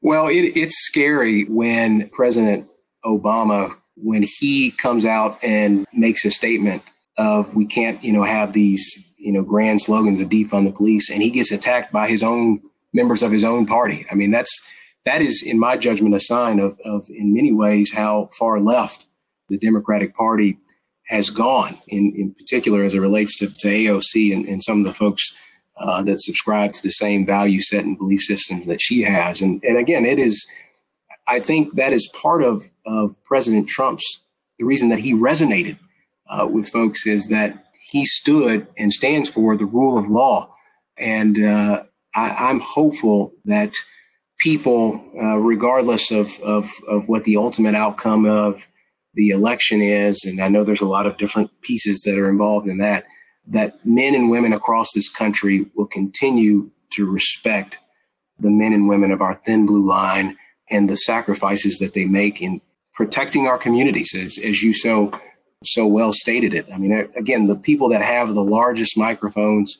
Well, 0.00 0.28
it, 0.28 0.56
it's 0.56 0.74
scary 0.86 1.44
when 1.44 2.08
President 2.10 2.68
Obama, 3.04 3.74
when 3.96 4.24
he 4.26 4.70
comes 4.70 5.06
out 5.06 5.38
and 5.42 5.86
makes 5.92 6.24
a 6.24 6.30
statement 6.30 6.82
of 7.16 7.54
we 7.54 7.66
can't, 7.66 8.02
you 8.02 8.12
know, 8.12 8.24
have 8.24 8.52
these, 8.52 8.84
you 9.18 9.32
know, 9.32 9.42
grand 9.42 9.80
slogans 9.80 10.20
of 10.20 10.28
defund 10.28 10.66
the 10.66 10.72
police, 10.72 11.10
and 11.10 11.22
he 11.22 11.30
gets 11.30 11.52
attacked 11.52 11.92
by 11.92 12.08
his 12.08 12.22
own 12.22 12.60
members 12.92 13.22
of 13.22 13.32
his 13.32 13.44
own 13.44 13.66
party. 13.66 14.04
I 14.10 14.14
mean, 14.14 14.30
that's 14.30 14.60
that 15.04 15.20
is, 15.20 15.42
in 15.42 15.58
my 15.58 15.76
judgment, 15.76 16.14
a 16.14 16.20
sign 16.20 16.58
of, 16.58 16.78
of 16.84 17.06
in 17.10 17.34
many 17.34 17.52
ways, 17.52 17.92
how 17.92 18.28
far 18.38 18.60
left 18.60 19.06
the 19.48 19.58
Democratic 19.58 20.14
Party 20.16 20.58
has 21.06 21.28
gone, 21.28 21.76
in, 21.88 22.12
in 22.16 22.34
particular 22.34 22.82
as 22.82 22.94
it 22.94 23.00
relates 23.00 23.36
to, 23.38 23.48
to 23.48 23.68
AOC 23.68 24.34
and, 24.34 24.46
and 24.46 24.62
some 24.62 24.78
of 24.78 24.84
the 24.84 24.94
folks 24.94 25.34
uh, 25.76 26.02
that 26.02 26.20
subscribe 26.20 26.72
to 26.72 26.82
the 26.82 26.90
same 26.90 27.26
value 27.26 27.60
set 27.60 27.84
and 27.84 27.98
belief 27.98 28.20
system 28.22 28.66
that 28.66 28.80
she 28.80 29.02
has. 29.02 29.42
And, 29.42 29.62
and 29.64 29.76
again, 29.76 30.06
it 30.06 30.18
is, 30.18 30.46
I 31.26 31.40
think 31.40 31.74
that 31.74 31.92
is 31.92 32.08
part 32.20 32.42
of, 32.42 32.64
of 32.86 33.14
President 33.24 33.68
Trump's, 33.68 34.20
the 34.58 34.64
reason 34.64 34.88
that 34.88 35.00
he 35.00 35.12
resonated 35.12 35.76
uh, 36.30 36.46
with 36.46 36.68
folks 36.68 37.06
is 37.06 37.28
that 37.28 37.66
he 37.90 38.06
stood 38.06 38.66
and 38.78 38.92
stands 38.92 39.28
for 39.28 39.56
the 39.56 39.66
rule 39.66 39.98
of 39.98 40.08
law. 40.08 40.54
And 40.96 41.44
uh, 41.44 41.82
I, 42.14 42.30
I'm 42.30 42.60
hopeful 42.60 43.34
that 43.44 43.74
people, 44.44 45.02
uh, 45.20 45.38
regardless 45.38 46.10
of, 46.10 46.38
of, 46.40 46.70
of 46.86 47.08
what 47.08 47.24
the 47.24 47.38
ultimate 47.38 47.74
outcome 47.74 48.26
of 48.26 48.68
the 49.14 49.30
election 49.30 49.80
is, 49.80 50.22
and 50.26 50.38
I 50.38 50.48
know 50.48 50.62
there's 50.62 50.82
a 50.82 50.86
lot 50.86 51.06
of 51.06 51.16
different 51.16 51.50
pieces 51.62 52.02
that 52.02 52.18
are 52.18 52.28
involved 52.28 52.68
in 52.68 52.76
that, 52.78 53.04
that 53.46 53.84
men 53.86 54.14
and 54.14 54.28
women 54.28 54.52
across 54.52 54.92
this 54.94 55.08
country 55.08 55.64
will 55.74 55.86
continue 55.86 56.70
to 56.90 57.06
respect 57.06 57.78
the 58.38 58.50
men 58.50 58.74
and 58.74 58.86
women 58.86 59.12
of 59.12 59.22
our 59.22 59.40
thin 59.46 59.64
blue 59.64 59.88
line 59.88 60.36
and 60.70 60.90
the 60.90 60.96
sacrifices 60.96 61.78
that 61.78 61.94
they 61.94 62.04
make 62.04 62.42
in 62.42 62.60
protecting 62.92 63.46
our 63.46 63.56
communities, 63.56 64.14
as, 64.14 64.38
as 64.44 64.62
you 64.62 64.74
so 64.74 65.10
so 65.66 65.86
well 65.86 66.12
stated 66.12 66.52
it. 66.52 66.66
I 66.70 66.76
mean, 66.76 66.92
again, 67.16 67.46
the 67.46 67.56
people 67.56 67.88
that 67.88 68.02
have 68.02 68.34
the 68.34 68.44
largest 68.44 68.98
microphones, 68.98 69.78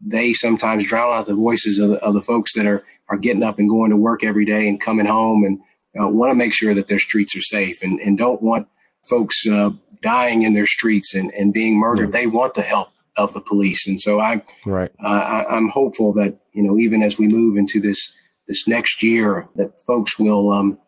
they 0.00 0.32
sometimes 0.32 0.86
drown 0.86 1.12
out 1.12 1.26
the 1.26 1.34
voices 1.34 1.78
of 1.78 1.90
the, 1.90 1.96
of 2.02 2.14
the 2.14 2.22
folks 2.22 2.54
that 2.54 2.64
are 2.64 2.82
are 3.08 3.16
getting 3.16 3.42
up 3.42 3.58
and 3.58 3.68
going 3.68 3.90
to 3.90 3.96
work 3.96 4.24
every 4.24 4.44
day 4.44 4.68
and 4.68 4.80
coming 4.80 5.06
home 5.06 5.44
and 5.44 5.60
uh, 6.00 6.08
want 6.08 6.30
to 6.30 6.34
make 6.34 6.52
sure 6.52 6.74
that 6.74 6.88
their 6.88 6.98
streets 6.98 7.36
are 7.36 7.42
safe 7.42 7.82
and, 7.82 8.00
and 8.00 8.18
don't 8.18 8.42
want 8.42 8.68
folks 9.08 9.46
uh, 9.46 9.70
dying 10.02 10.42
in 10.42 10.52
their 10.52 10.66
streets 10.66 11.14
and, 11.14 11.32
and 11.32 11.52
being 11.52 11.78
murdered. 11.78 12.12
They 12.12 12.26
want 12.26 12.54
the 12.54 12.62
help 12.62 12.90
of 13.16 13.32
the 13.32 13.40
police. 13.40 13.86
And 13.86 14.00
so 14.00 14.20
I, 14.20 14.42
right. 14.66 14.90
Uh, 15.02 15.06
I, 15.06 15.56
am 15.56 15.68
hopeful 15.68 16.12
that, 16.14 16.38
you 16.52 16.62
know, 16.62 16.78
even 16.78 17.02
as 17.02 17.18
we 17.18 17.28
move 17.28 17.56
into 17.56 17.80
this, 17.80 18.12
this 18.46 18.68
next 18.68 19.02
year, 19.02 19.48
that 19.56 19.72
folks 19.86 20.18
will 20.18 20.52
um, 20.52 20.78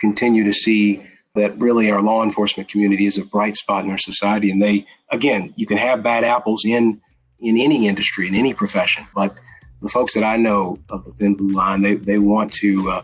continue 0.00 0.44
to 0.44 0.52
see 0.52 1.06
that 1.34 1.56
really 1.58 1.90
our 1.90 2.00
law 2.00 2.22
enforcement 2.22 2.68
community 2.68 3.06
is 3.06 3.18
a 3.18 3.24
bright 3.24 3.56
spot 3.56 3.84
in 3.84 3.90
our 3.90 3.98
society. 3.98 4.50
And 4.50 4.62
they, 4.62 4.86
again, 5.10 5.52
you 5.56 5.66
can 5.66 5.76
have 5.76 6.02
bad 6.02 6.24
apples 6.24 6.64
in, 6.64 7.00
in 7.38 7.58
any 7.58 7.86
industry, 7.86 8.26
in 8.26 8.34
any 8.34 8.54
profession, 8.54 9.06
but 9.14 9.36
the 9.82 9.88
folks 9.88 10.14
that 10.14 10.24
I 10.24 10.36
know 10.36 10.78
of 10.88 11.04
the 11.04 11.12
Thin 11.12 11.34
Blue 11.34 11.52
Line, 11.52 11.82
they, 11.82 11.94
they 11.96 12.18
want 12.18 12.52
to 12.54 12.90
uh, 12.90 13.02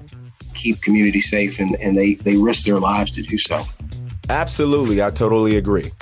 keep 0.54 0.80
community 0.82 1.20
safe 1.20 1.58
and, 1.58 1.76
and 1.76 1.96
they, 1.96 2.14
they 2.14 2.36
risk 2.36 2.64
their 2.64 2.78
lives 2.78 3.10
to 3.12 3.22
do 3.22 3.38
so. 3.38 3.62
Absolutely. 4.28 5.02
I 5.02 5.10
totally 5.10 5.56
agree. 5.56 5.92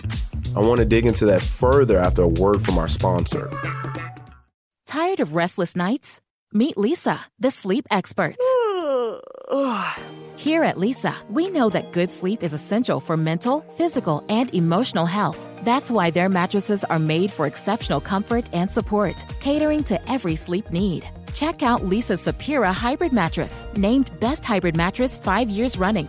I 0.55 0.61
want 0.61 0.79
to 0.79 0.85
dig 0.85 1.07
into 1.07 1.27
that 1.27 1.43
further 1.43 1.99
after 1.99 2.23
a 2.23 2.29
word 2.29 2.65
from 2.65 2.79
our 2.79 2.89
sponsor. 2.89 3.51
Tired 4.87 5.21
of 5.21 5.35
restless 5.35 5.77
nights? 5.77 6.21
Meet 6.53 6.77
Leesa, 6.77 7.21
the 7.39 7.51
sleep 7.51 7.87
experts. 7.91 8.39
Here 10.37 10.65
at 10.65 10.77
Leesa, 10.77 11.15
we 11.29 11.51
know 11.51 11.69
that 11.69 11.93
good 11.93 12.11
sleep 12.11 12.43
is 12.43 12.53
essential 12.53 12.99
for 12.99 13.17
mental, 13.17 13.61
physical, 13.77 14.25
and 14.29 14.53
emotional 14.55 15.07
health. 15.07 15.39
That's 15.63 15.91
why 15.91 16.11
their 16.11 16.29
mattresses 16.29 16.85
are 16.85 16.99
made 16.99 17.31
for 17.31 17.47
exceptional 17.47 18.01
comfort 18.01 18.47
and 18.53 18.71
support, 18.71 19.17
catering 19.41 19.85
to 19.85 20.11
every 20.11 20.37
sleep 20.37 20.71
need. 20.71 21.09
Check 21.35 21.63
out 21.63 21.83
Leesa's 21.83 22.23
Sapira 22.23 22.73
Hybrid 22.73 23.13
Mattress, 23.13 23.65
named 23.77 24.11
Best 24.21 24.45
Hybrid 24.45 24.77
Mattress 24.77 25.17
five 25.19 25.51
years 25.51 25.77
running. 25.77 26.09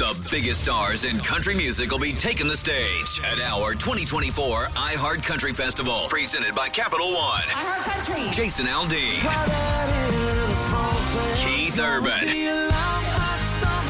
The 0.00 0.16
biggest 0.30 0.62
stars 0.62 1.04
in 1.04 1.18
country 1.18 1.54
music 1.54 1.90
will 1.90 1.98
be 1.98 2.14
taking 2.14 2.48
the 2.48 2.56
stage 2.56 3.20
at 3.22 3.38
our 3.42 3.74
2024 3.74 4.68
iHeart 4.68 5.22
Country 5.22 5.52
Festival, 5.52 6.06
presented 6.08 6.54
by 6.54 6.70
Capital 6.70 7.12
One. 7.12 7.42
iHeart 7.42 7.82
Country. 7.82 8.30
Jason 8.30 8.64
Aldean, 8.64 9.20
Keith 11.36 11.78
Urban, 11.78 12.28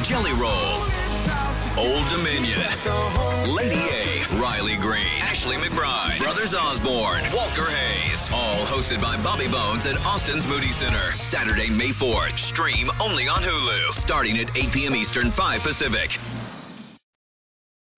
Jelly 0.02 0.32
Roll, 0.32 0.82
Old 1.78 2.08
Dominion, 2.08 2.58
Lady 3.54 3.78
A, 3.78 4.24
Riley 4.42 4.78
Green, 4.78 5.06
Ashley 5.22 5.54
McBryde, 5.58 6.09
Brothers 6.40 6.54
Osborne, 6.54 7.22
Walker 7.34 7.70
Hayes. 7.70 8.30
All 8.32 8.64
hosted 8.64 8.98
by 9.02 9.14
Bobby 9.22 9.46
Bones 9.46 9.84
at 9.84 9.98
Austin's 10.06 10.46
Moody 10.46 10.68
Center. 10.68 10.96
Saturday, 11.14 11.68
May 11.68 11.90
4th. 11.90 12.38
Stream 12.38 12.90
only 12.98 13.28
on 13.28 13.42
Hulu. 13.42 13.92
Starting 13.92 14.38
at 14.38 14.56
8 14.56 14.72
p.m. 14.72 14.96
Eastern, 14.96 15.30
5 15.30 15.60
Pacific. 15.60 16.18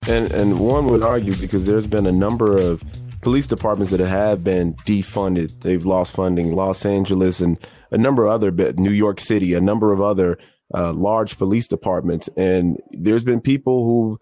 And 0.09 0.29
and 0.33 0.59
one 0.59 0.87
would 0.87 1.05
argue 1.05 1.37
because 1.37 1.65
there's 1.65 1.87
been 1.87 2.05
a 2.05 2.11
number 2.11 2.57
of 2.57 2.83
police 3.21 3.47
departments 3.47 3.91
that 3.91 4.01
have 4.01 4.43
been 4.43 4.73
defunded. 4.85 5.61
They've 5.61 5.85
lost 5.85 6.11
funding. 6.11 6.53
Los 6.53 6.85
Angeles 6.85 7.39
and 7.39 7.57
a 7.91 7.97
number 7.97 8.25
of 8.25 8.33
other, 8.33 8.51
New 8.73 8.91
York 8.91 9.21
City, 9.21 9.53
a 9.53 9.61
number 9.61 9.93
of 9.93 10.01
other 10.01 10.37
uh, 10.73 10.91
large 10.91 11.37
police 11.37 11.69
departments, 11.69 12.27
and 12.35 12.77
there's 12.91 13.23
been 13.23 13.39
people 13.39 13.85
who've 13.85 14.19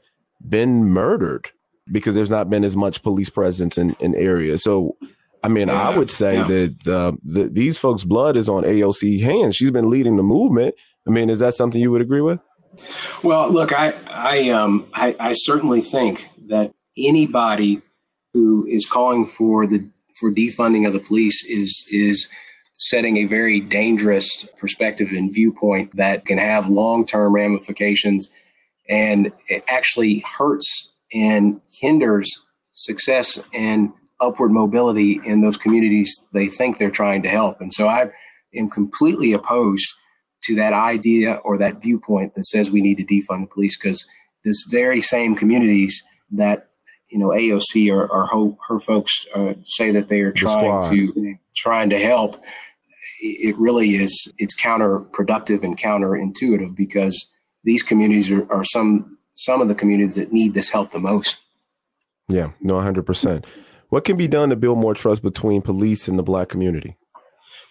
been 0.47 0.86
murdered 0.86 1.49
because 1.89 2.15
there's 2.15 2.29
not 2.29 2.49
been 2.49 2.63
as 2.63 2.75
much 2.75 3.03
police 3.03 3.29
presence 3.29 3.77
in, 3.77 3.95
in 3.99 4.15
areas. 4.15 4.63
So, 4.63 4.97
I 5.43 5.47
mean, 5.47 5.67
yeah, 5.67 5.89
I 5.89 5.97
would 5.97 6.11
say 6.11 6.36
yeah. 6.36 6.47
that 6.47 6.88
uh, 6.88 7.11
the, 7.23 7.49
these 7.49 7.77
folks' 7.77 8.03
blood 8.03 8.38
is 8.38 8.49
on 8.49 8.63
AOC 8.63 9.21
hands. 9.21 9.55
She's 9.55 9.71
been 9.71 9.89
leading 9.89 10.17
the 10.17 10.23
movement. 10.23 10.75
I 11.07 11.11
mean, 11.11 11.29
is 11.29 11.39
that 11.39 11.55
something 11.55 11.82
you 11.82 11.91
would 11.91 12.01
agree 12.01 12.21
with? 12.21 12.39
Well, 13.23 13.49
look, 13.51 13.73
I, 13.73 13.93
I, 14.07 14.49
um, 14.49 14.88
I, 14.93 15.15
I 15.19 15.34
certainly 15.34 15.82
think 15.82 16.29
that 16.47 16.73
anybody 16.97 17.82
who 18.34 18.65
is 18.67 18.86
calling 18.86 19.25
for 19.25 19.67
the 19.67 19.88
for 20.19 20.32
defunding 20.32 20.86
of 20.86 20.93
the 20.93 20.99
police 20.99 21.43
is 21.45 21.86
is 21.89 22.27
setting 22.77 23.17
a 23.17 23.25
very 23.25 23.59
dangerous 23.59 24.45
perspective 24.57 25.09
and 25.11 25.34
viewpoint 25.34 25.95
that 25.95 26.25
can 26.25 26.38
have 26.38 26.69
long 26.69 27.05
term 27.05 27.34
ramifications, 27.34 28.29
and 28.88 29.32
it 29.47 29.63
actually 29.67 30.23
hurts 30.38 30.91
and 31.14 31.59
hinders 31.80 32.30
success 32.74 33.39
and 33.53 33.91
upward 34.20 34.51
mobility 34.51 35.20
in 35.26 35.41
those 35.41 35.57
communities 35.57 36.24
they 36.34 36.47
think 36.47 36.78
they're 36.78 36.91
trying 36.91 37.24
to 37.24 37.30
help. 37.30 37.59
And 37.59 37.74
so 37.74 37.88
I 37.88 38.12
am 38.55 38.70
completely 38.70 39.34
opposed 39.34 39.88
to 40.43 40.55
that 40.55 40.74
idea 40.74 41.34
or 41.43 41.57
that 41.57 41.82
viewpoint 41.82 42.36
that 42.36 42.45
says 42.45 42.72
we 42.72 42.82
need 42.82 42.97
to 42.97 43.05
defund 43.05 43.41
the 43.41 43.53
police 43.53 43.78
because 43.78 44.07
this 44.43 44.66
very 44.70 45.01
same 45.01 45.36
communities 45.36 46.03
that 46.32 46.70
you 47.09 47.20
know 47.20 47.30
AOC 47.30 47.91
or, 47.93 48.07
or 48.07 48.28
her, 48.28 48.55
her 48.68 48.80
folks 48.80 49.26
uh, 49.36 49.53
say 49.66 49.91
that 49.91 50.07
they 50.07 50.22
are 50.22 50.32
trying 50.32 50.89
to 50.89 51.36
trying 51.55 51.89
to 51.89 51.99
help. 51.99 52.41
It 53.20 53.55
really 53.57 53.95
is 53.95 54.32
it's 54.39 54.59
counterproductive 54.59 55.64
and 55.64 55.78
counterintuitive 55.78 56.76
because 56.76 57.32
these 57.64 57.84
communities 57.84 58.32
are, 58.32 58.51
are 58.51 58.64
some 58.64 59.18
some 59.36 59.61
of 59.61 59.67
the 59.67 59.75
communities 59.75 60.15
that 60.15 60.32
need 60.32 60.53
this 60.53 60.69
help 60.69 60.91
the 60.91 60.99
most. 60.99 61.38
Yeah, 62.29 62.51
no, 62.61 62.79
hundred 62.79 63.05
percent. 63.05 63.45
What 63.89 64.05
can 64.05 64.15
be 64.15 64.27
done 64.27 64.49
to 64.49 64.55
build 64.55 64.77
more 64.77 64.93
trust 64.93 65.21
between 65.21 65.61
police 65.61 66.07
and 66.07 66.17
the 66.17 66.23
black 66.23 66.47
community? 66.47 66.95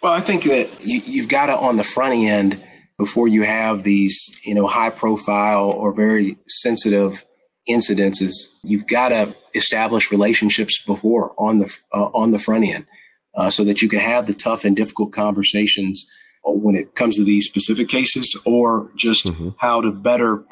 Well, 0.03 0.13
I 0.13 0.21
think 0.21 0.45
that 0.45 0.69
you, 0.85 1.01
you've 1.05 1.29
got 1.29 1.47
to 1.47 1.57
on 1.57 1.77
the 1.77 1.85
front 1.85 2.15
end 2.15 2.63
before 2.99 3.29
you 3.29 3.43
have 3.43 3.83
these, 3.83 4.19
you 4.45 4.55
know, 4.55 4.67
high 4.67 4.91
profile 4.91 5.71
or 5.71 5.95
very 5.95 6.37
sensitive 6.47 7.25
incidences. 7.69 8.33
You've 8.63 8.87
got 8.87 9.11
to 9.11 9.35
establish 9.55 10.11
relationships 10.11 10.83
before 10.87 11.33
on 11.39 11.61
the 11.61 11.75
uh, 11.95 12.11
on 12.13 12.31
the 12.31 12.39
front 12.39 12.65
end, 12.65 12.87
uh, 13.35 13.51
so 13.51 13.65
that 13.65 13.81
you 13.81 13.89
can 13.89 14.01
have 14.01 14.27
the 14.27 14.35
tough 14.35 14.65
and 14.65 14.77
difficult 14.77 15.13
conversations 15.13 16.05
when 16.45 16.75
it 16.75 16.95
comes 16.95 17.17
to 17.17 17.25
these 17.25 17.47
specific 17.47 17.89
cases, 17.89 18.39
or 18.45 18.91
just 18.97 19.25
mm-hmm. 19.25 19.51
how 19.59 19.81
to 19.81 19.91
better 19.91 20.45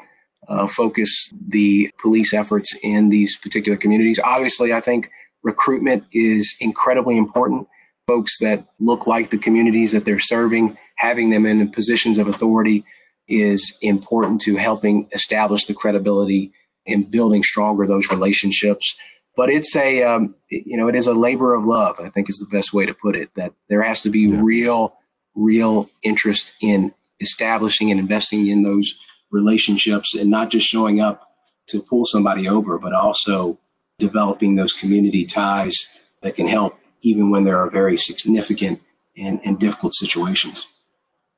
uh, 0.49 0.67
focus 0.67 1.31
the 1.47 1.89
police 1.99 2.33
efforts 2.33 2.75
in 2.83 3.09
these 3.09 3.37
particular 3.37 3.77
communities. 3.77 4.19
Obviously, 4.23 4.73
I 4.73 4.81
think 4.81 5.09
recruitment 5.43 6.03
is 6.11 6.53
incredibly 6.59 7.17
important 7.17 7.67
folks 8.07 8.39
that 8.39 8.65
look 8.79 9.05
like 9.05 9.29
the 9.29 9.37
communities 9.37 9.91
that 9.91 10.03
they're 10.03 10.19
serving, 10.19 10.75
having 10.95 11.29
them 11.29 11.45
in 11.45 11.69
positions 11.69 12.17
of 12.17 12.27
authority 12.27 12.83
is 13.27 13.73
important 13.81 14.41
to 14.41 14.55
helping 14.55 15.07
establish 15.11 15.65
the 15.65 15.73
credibility 15.75 16.51
and 16.87 17.11
building 17.11 17.43
stronger 17.43 17.85
those 17.85 18.09
relationships. 18.09 18.95
But 19.37 19.49
it's 19.49 19.75
a, 19.75 20.03
um, 20.03 20.33
you 20.49 20.75
know, 20.75 20.87
it 20.87 20.95
is 20.95 21.05
a 21.05 21.13
labor 21.13 21.53
of 21.53 21.65
love. 21.65 21.99
I 22.03 22.09
think 22.09 22.29
is 22.29 22.39
the 22.39 22.57
best 22.57 22.73
way 22.73 22.87
to 22.87 22.93
put 22.93 23.15
it. 23.15 23.29
That 23.35 23.53
there 23.69 23.83
has 23.83 24.01
to 24.01 24.09
be 24.09 24.21
yeah. 24.21 24.39
real, 24.41 24.95
real 25.35 25.87
interest 26.01 26.53
in 26.61 26.91
establishing 27.21 27.91
and 27.91 27.99
investing 27.99 28.47
in 28.47 28.63
those 28.63 28.91
relationships, 29.31 30.15
and 30.15 30.29
not 30.29 30.49
just 30.49 30.67
showing 30.67 30.99
up 30.99 31.31
to 31.67 31.81
pull 31.81 32.05
somebody 32.05 32.47
over, 32.47 32.77
but 32.77 32.93
also 32.93 33.59
developing 33.99 34.55
those 34.55 34.73
community 34.73 35.25
ties 35.25 35.75
that 36.21 36.35
can 36.35 36.47
help 36.47 36.79
even 37.01 37.29
when 37.29 37.43
there 37.43 37.57
are 37.57 37.69
very 37.69 37.97
significant 37.97 38.81
and, 39.15 39.39
and 39.45 39.59
difficult 39.59 39.93
situations. 39.93 40.67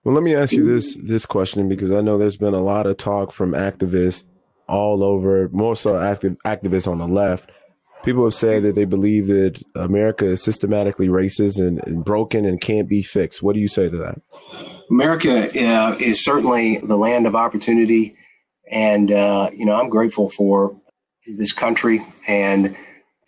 Well, 0.04 0.16
let 0.16 0.24
me 0.24 0.34
ask 0.34 0.52
you 0.52 0.66
this 0.66 0.96
this 0.96 1.28
question 1.28 1.70
because 1.70 1.92
I 1.92 2.02
know 2.02 2.18
there's 2.18 2.38
been 2.38 2.56
a 2.56 2.62
lot 2.62 2.88
of 2.88 2.98
talk 2.98 3.32
from 3.32 3.52
activists 3.52 4.24
all 4.68 5.04
over, 5.04 5.48
more 5.50 5.76
so 5.76 6.00
active 6.00 6.38
activists 6.44 6.88
on 6.88 6.98
the 6.98 7.08
left. 7.08 7.52
People 8.04 8.24
have 8.24 8.34
said 8.34 8.64
that 8.64 8.74
they 8.74 8.86
believe 8.86 9.28
that 9.28 9.62
America 9.76 10.26
is 10.26 10.42
systematically 10.42 11.08
racist 11.08 11.60
and, 11.60 11.86
and 11.86 12.04
broken 12.04 12.46
and 12.46 12.60
can't 12.60 12.90
be 12.90 13.04
fixed. 13.04 13.44
What 13.44 13.54
do 13.54 13.60
you 13.60 13.68
say 13.68 13.90
to 13.90 13.98
that? 13.98 14.22
America 14.92 15.50
uh, 15.60 15.96
is 16.00 16.24
certainly 16.24 16.78
the 16.78 16.98
land 16.98 17.26
of 17.26 17.36
opportunity, 17.36 18.16
and 18.70 19.12
uh, 19.12 19.50
you 19.54 19.66
know 19.66 19.74
I'm 19.74 19.90
grateful 19.90 20.30
for 20.30 20.80
this 21.26 21.54
country 21.54 22.06
and 22.28 22.76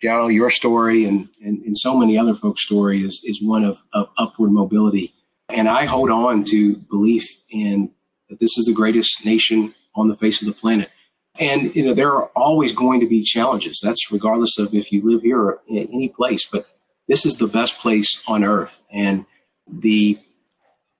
General, 0.04 0.30
your 0.30 0.50
story 0.50 1.06
and, 1.06 1.30
and, 1.42 1.62
and 1.62 1.78
so 1.78 1.96
many 1.96 2.18
other 2.18 2.34
folks' 2.34 2.62
story 2.62 3.02
is, 3.02 3.22
is 3.24 3.40
one 3.42 3.64
of, 3.64 3.82
of 3.94 4.10
upward 4.18 4.50
mobility. 4.50 5.14
And 5.48 5.66
I 5.66 5.86
hold 5.86 6.10
on 6.10 6.44
to 6.44 6.76
belief 6.76 7.24
in 7.48 7.90
that 8.28 8.38
this 8.38 8.58
is 8.58 8.66
the 8.66 8.74
greatest 8.74 9.24
nation 9.24 9.74
on 9.94 10.08
the 10.08 10.14
face 10.14 10.42
of 10.42 10.48
the 10.48 10.52
planet. 10.52 10.90
And 11.38 11.74
you 11.74 11.86
know 11.86 11.94
there 11.94 12.12
are 12.12 12.26
always 12.36 12.74
going 12.74 13.00
to 13.00 13.06
be 13.06 13.22
challenges. 13.22 13.80
That's 13.82 14.12
regardless 14.12 14.58
of 14.58 14.74
if 14.74 14.92
you 14.92 15.00
live 15.02 15.22
here 15.22 15.40
or 15.40 15.62
in 15.66 15.78
any 15.78 16.10
place. 16.10 16.46
But 16.46 16.66
this 17.08 17.24
is 17.24 17.36
the 17.36 17.46
best 17.46 17.78
place 17.78 18.22
on 18.28 18.44
earth, 18.44 18.82
and 18.92 19.24
the 19.66 20.18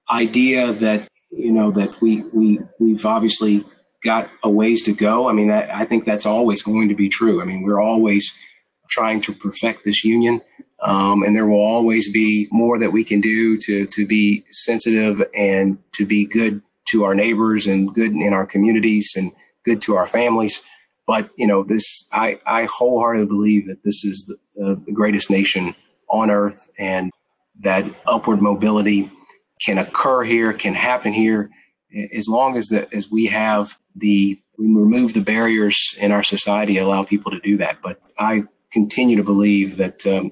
idea 0.09 0.71
that 0.73 1.07
you 1.31 1.51
know 1.51 1.71
that 1.71 2.01
we 2.01 2.23
we 2.33 2.59
we've 2.79 3.05
obviously 3.05 3.63
got 4.03 4.29
a 4.43 4.49
ways 4.49 4.83
to 4.83 4.93
go. 4.93 5.27
I 5.27 5.33
mean, 5.33 5.51
I, 5.51 5.81
I 5.81 5.85
think 5.85 6.05
that's 6.05 6.25
always 6.25 6.61
going 6.61 6.89
to 6.89 6.95
be 6.95 7.09
true. 7.09 7.41
I 7.41 7.45
mean, 7.45 7.63
we're 7.63 7.81
always 7.81 8.31
trying 8.89 9.19
to 9.21 9.33
perfect 9.33 9.83
this 9.83 10.05
union. 10.05 10.41
Um, 10.81 11.23
and 11.23 11.35
there 11.35 11.47
will 11.47 11.59
always 11.59 12.11
be 12.11 12.47
more 12.51 12.77
that 12.77 12.91
we 12.91 13.03
can 13.03 13.21
do 13.21 13.57
to 13.59 13.87
to 13.87 14.05
be 14.05 14.43
sensitive 14.51 15.23
and 15.33 15.77
to 15.93 16.05
be 16.05 16.25
good 16.25 16.61
to 16.89 17.03
our 17.03 17.15
neighbors 17.15 17.65
and 17.65 17.93
good 17.93 18.11
in 18.11 18.33
our 18.33 18.45
communities 18.45 19.13
and 19.17 19.31
good 19.63 19.81
to 19.83 19.95
our 19.95 20.05
families. 20.05 20.61
But 21.07 21.29
you 21.37 21.47
know, 21.47 21.63
this 21.63 22.05
I 22.11 22.39
I 22.45 22.65
wholeheartedly 22.65 23.27
believe 23.27 23.67
that 23.67 23.83
this 23.83 24.03
is 24.03 24.25
the, 24.55 24.75
the 24.85 24.91
greatest 24.91 25.29
nation 25.29 25.75
on 26.09 26.29
earth, 26.29 26.69
and 26.77 27.11
that 27.61 27.85
upward 28.05 28.41
mobility 28.41 29.09
can 29.63 29.77
occur 29.77 30.23
here, 30.23 30.53
can 30.53 30.73
happen 30.73 31.13
here, 31.13 31.49
as 32.13 32.27
long 32.27 32.57
as 32.57 32.67
that 32.67 32.93
as 32.93 33.09
we 33.09 33.25
have 33.27 33.77
the 33.95 34.39
we 34.57 34.67
remove 34.67 35.13
the 35.13 35.21
barriers 35.21 35.77
in 35.99 36.11
our 36.11 36.23
society, 36.23 36.77
allow 36.77 37.03
people 37.03 37.31
to 37.31 37.39
do 37.39 37.57
that. 37.57 37.77
But 37.81 38.01
I 38.17 38.43
continue 38.71 39.17
to 39.17 39.23
believe 39.23 39.77
that 39.77 40.05
um, 40.07 40.31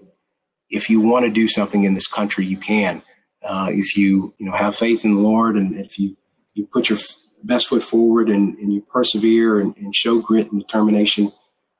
if 0.69 0.89
you 0.89 1.01
want 1.01 1.25
to 1.25 1.31
do 1.31 1.47
something 1.47 1.83
in 1.83 1.93
this 1.93 2.07
country, 2.07 2.45
you 2.45 2.57
can. 2.57 3.01
Uh, 3.43 3.67
if 3.71 3.97
you 3.97 4.33
you 4.37 4.45
know 4.45 4.53
have 4.53 4.75
faith 4.75 5.03
in 5.03 5.15
the 5.15 5.21
Lord 5.21 5.57
and 5.57 5.77
if 5.77 5.99
you 5.99 6.15
you 6.53 6.65
put 6.65 6.89
your 6.89 6.99
best 7.43 7.67
foot 7.67 7.83
forward 7.83 8.29
and, 8.29 8.57
and 8.57 8.73
you 8.73 8.81
persevere 8.81 9.59
and, 9.59 9.75
and, 9.77 9.93
show 9.93 10.19
grit 10.19 10.51
and 10.51 10.61
determination, 10.61 11.31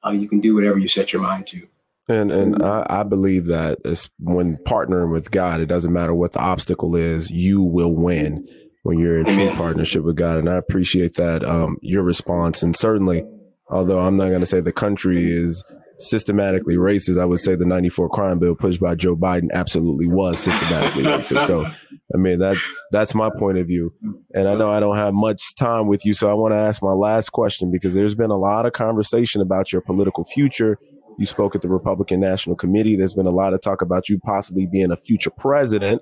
uh, 0.05 0.11
you 0.11 0.27
can 0.27 0.41
do 0.41 0.53
whatever 0.55 0.77
you 0.77 0.87
set 0.87 1.13
your 1.13 1.21
mind 1.21 1.47
to. 1.47 1.65
And 2.09 2.31
and 2.31 2.61
I, 2.61 2.85
I 2.89 3.03
believe 3.03 3.45
that 3.45 3.79
when 4.19 4.57
partnering 4.67 5.11
with 5.11 5.31
God, 5.31 5.61
it 5.61 5.67
doesn't 5.67 5.93
matter 5.93 6.13
what 6.13 6.33
the 6.33 6.39
obstacle 6.39 6.95
is, 6.95 7.31
you 7.31 7.63
will 7.63 7.95
win 7.95 8.45
when 8.83 8.99
you're 8.99 9.19
in 9.19 9.25
true 9.25 9.49
partnership 9.51 10.03
with 10.03 10.17
God. 10.17 10.37
And 10.37 10.49
I 10.49 10.57
appreciate 10.57 11.15
that 11.15 11.43
um, 11.45 11.77
your 11.81 12.03
response. 12.03 12.61
And 12.61 12.75
certainly, 12.75 13.23
although 13.69 13.99
I'm 13.99 14.17
not 14.17 14.27
going 14.27 14.41
to 14.41 14.45
say 14.45 14.59
the 14.59 14.73
country 14.73 15.23
is 15.23 15.63
systematically 15.97 16.75
racist, 16.75 17.19
I 17.19 17.25
would 17.25 17.39
say 17.39 17.55
the 17.55 17.65
94 17.65 18.09
crime 18.09 18.39
bill 18.39 18.55
pushed 18.55 18.81
by 18.81 18.95
Joe 18.95 19.15
Biden 19.15 19.49
absolutely 19.53 20.07
was 20.07 20.37
systematically 20.37 21.03
racist. 21.03 21.47
So 21.47 21.65
I 21.65 22.17
mean 22.17 22.39
that 22.39 22.57
that's 22.91 23.15
my 23.15 23.29
point 23.37 23.57
of 23.57 23.67
view, 23.67 23.91
and 24.33 24.47
I 24.47 24.55
know 24.55 24.69
I 24.69 24.79
don't 24.79 24.97
have 24.97 25.13
much 25.13 25.55
time 25.55 25.87
with 25.87 26.05
you, 26.05 26.13
so 26.13 26.29
I 26.29 26.33
want 26.33 26.51
to 26.51 26.57
ask 26.57 26.83
my 26.83 26.91
last 26.91 27.31
question 27.31 27.71
because 27.71 27.93
there's 27.93 28.15
been 28.15 28.31
a 28.31 28.37
lot 28.37 28.65
of 28.65 28.73
conversation 28.73 29.41
about 29.41 29.71
your 29.71 29.81
political 29.81 30.25
future. 30.25 30.77
You 31.17 31.25
spoke 31.25 31.55
at 31.55 31.61
the 31.61 31.69
Republican 31.69 32.19
National 32.19 32.55
Committee. 32.55 32.95
There's 32.95 33.13
been 33.13 33.25
a 33.25 33.31
lot 33.31 33.53
of 33.53 33.61
talk 33.61 33.81
about 33.81 34.09
you 34.09 34.19
possibly 34.19 34.65
being 34.65 34.91
a 34.91 34.97
future 34.97 35.29
president, 35.29 36.01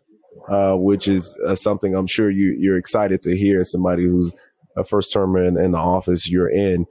uh, 0.49 0.73
which 0.75 1.07
is 1.07 1.37
uh, 1.45 1.55
something 1.55 1.95
I'm 1.95 2.07
sure 2.07 2.29
you 2.29 2.55
you're 2.59 2.77
excited 2.77 3.21
to 3.23 3.35
hear. 3.35 3.63
Somebody 3.63 4.03
who's 4.03 4.33
a 4.77 4.83
first 4.83 5.11
term 5.13 5.35
in, 5.35 5.59
in 5.59 5.71
the 5.71 5.77
office 5.77 6.29
you're 6.29 6.49
in. 6.49 6.85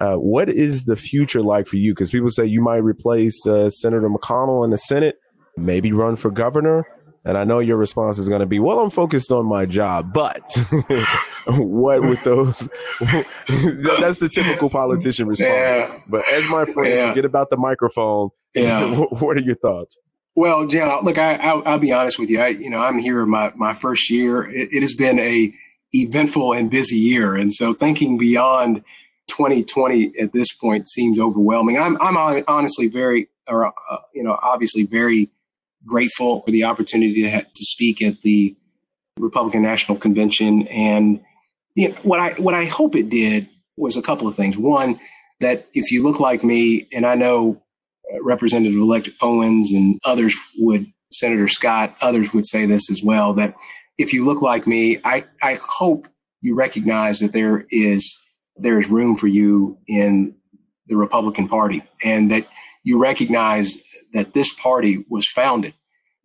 Uh, 0.00 0.16
what 0.16 0.48
is 0.48 0.84
the 0.84 0.96
future 0.96 1.42
like 1.42 1.66
for 1.66 1.76
you? 1.76 1.92
Because 1.92 2.10
people 2.10 2.28
say 2.28 2.44
you 2.44 2.60
might 2.60 2.78
replace 2.78 3.46
uh, 3.46 3.70
Senator 3.70 4.08
McConnell 4.08 4.64
in 4.64 4.70
the 4.70 4.78
Senate, 4.78 5.16
maybe 5.56 5.92
run 5.92 6.16
for 6.16 6.30
governor. 6.30 6.86
And 7.24 7.38
I 7.38 7.44
know 7.44 7.60
your 7.60 7.76
response 7.76 8.18
is 8.18 8.28
going 8.28 8.40
to 8.40 8.46
be, 8.46 8.58
well, 8.58 8.80
I'm 8.80 8.90
focused 8.90 9.30
on 9.30 9.46
my 9.46 9.64
job. 9.64 10.12
But 10.12 10.42
what 11.46 12.02
with 12.02 12.22
those? 12.24 12.58
that's 13.00 14.18
the 14.18 14.30
typical 14.32 14.70
politician 14.70 15.26
response. 15.28 15.52
Yeah. 15.52 15.98
But 16.08 16.28
as 16.28 16.48
my 16.48 16.64
friend, 16.64 16.94
yeah. 16.94 17.08
forget 17.10 17.24
about 17.24 17.50
the 17.50 17.56
microphone. 17.56 18.30
Yeah. 18.54 19.06
what 19.06 19.38
are 19.38 19.40
your 19.40 19.54
thoughts? 19.54 19.96
Well, 20.34 20.66
Jan, 20.66 21.04
look, 21.04 21.16
I, 21.16 21.36
I'll, 21.36 21.62
I'll, 21.66 21.78
be 21.78 21.90
honest 21.90 22.18
with 22.18 22.28
you. 22.28 22.38
I, 22.38 22.48
you 22.48 22.68
know, 22.68 22.80
I'm 22.80 22.98
here 22.98 23.24
my, 23.24 23.50
my 23.56 23.72
first 23.72 24.10
year. 24.10 24.42
It, 24.42 24.68
it 24.72 24.82
has 24.82 24.94
been 24.94 25.18
a 25.18 25.50
eventful 25.92 26.52
and 26.52 26.70
busy 26.70 26.96
year. 26.96 27.34
And 27.34 27.52
so 27.52 27.74
thinking 27.74 28.18
beyond 28.18 28.84
2020 29.28 30.12
at 30.18 30.32
this 30.32 30.52
point 30.54 30.88
seems 30.88 31.18
overwhelming. 31.18 31.78
I'm, 31.78 32.00
I'm 32.00 32.44
honestly 32.48 32.88
very, 32.88 33.28
or, 33.48 33.66
uh, 33.66 33.98
you 34.14 34.22
know, 34.22 34.38
obviously 34.42 34.84
very 34.84 35.30
grateful 35.86 36.42
for 36.42 36.50
the 36.50 36.64
opportunity 36.64 37.22
to, 37.22 37.30
ha- 37.30 37.40
to 37.54 37.64
speak 37.64 38.02
at 38.02 38.20
the 38.22 38.56
Republican 39.18 39.62
National 39.62 39.98
Convention. 39.98 40.66
And 40.68 41.20
you 41.74 41.88
know, 41.88 41.94
what 42.02 42.20
I 42.20 42.32
what 42.34 42.54
I 42.54 42.64
hope 42.64 42.94
it 42.94 43.08
did 43.08 43.48
was 43.76 43.96
a 43.96 44.02
couple 44.02 44.28
of 44.28 44.34
things. 44.34 44.56
One, 44.56 45.00
that 45.40 45.66
if 45.74 45.90
you 45.90 46.02
look 46.02 46.20
like 46.20 46.44
me, 46.44 46.86
and 46.92 47.06
I 47.06 47.14
know 47.14 47.62
uh, 48.12 48.22
Representative 48.22 48.78
elect 48.78 49.10
Owens 49.20 49.72
and 49.72 49.98
others 50.04 50.34
would, 50.58 50.86
Senator 51.10 51.48
Scott, 51.48 51.96
others 52.00 52.32
would 52.32 52.46
say 52.46 52.66
this 52.66 52.90
as 52.90 53.02
well, 53.02 53.32
that 53.34 53.54
if 53.98 54.12
you 54.12 54.24
look 54.24 54.42
like 54.42 54.66
me, 54.66 55.00
I, 55.04 55.24
I 55.42 55.58
hope 55.62 56.06
you 56.40 56.54
recognize 56.54 57.20
that 57.20 57.32
there 57.32 57.66
is 57.70 58.18
there 58.56 58.78
is 58.78 58.88
room 58.88 59.16
for 59.16 59.28
you 59.28 59.78
in 59.88 60.34
the 60.86 60.96
Republican 60.96 61.48
Party 61.48 61.82
and 62.02 62.30
that 62.30 62.46
you 62.84 62.98
recognize 62.98 63.78
that 64.12 64.34
this 64.34 64.52
party 64.54 65.04
was 65.08 65.26
founded 65.26 65.72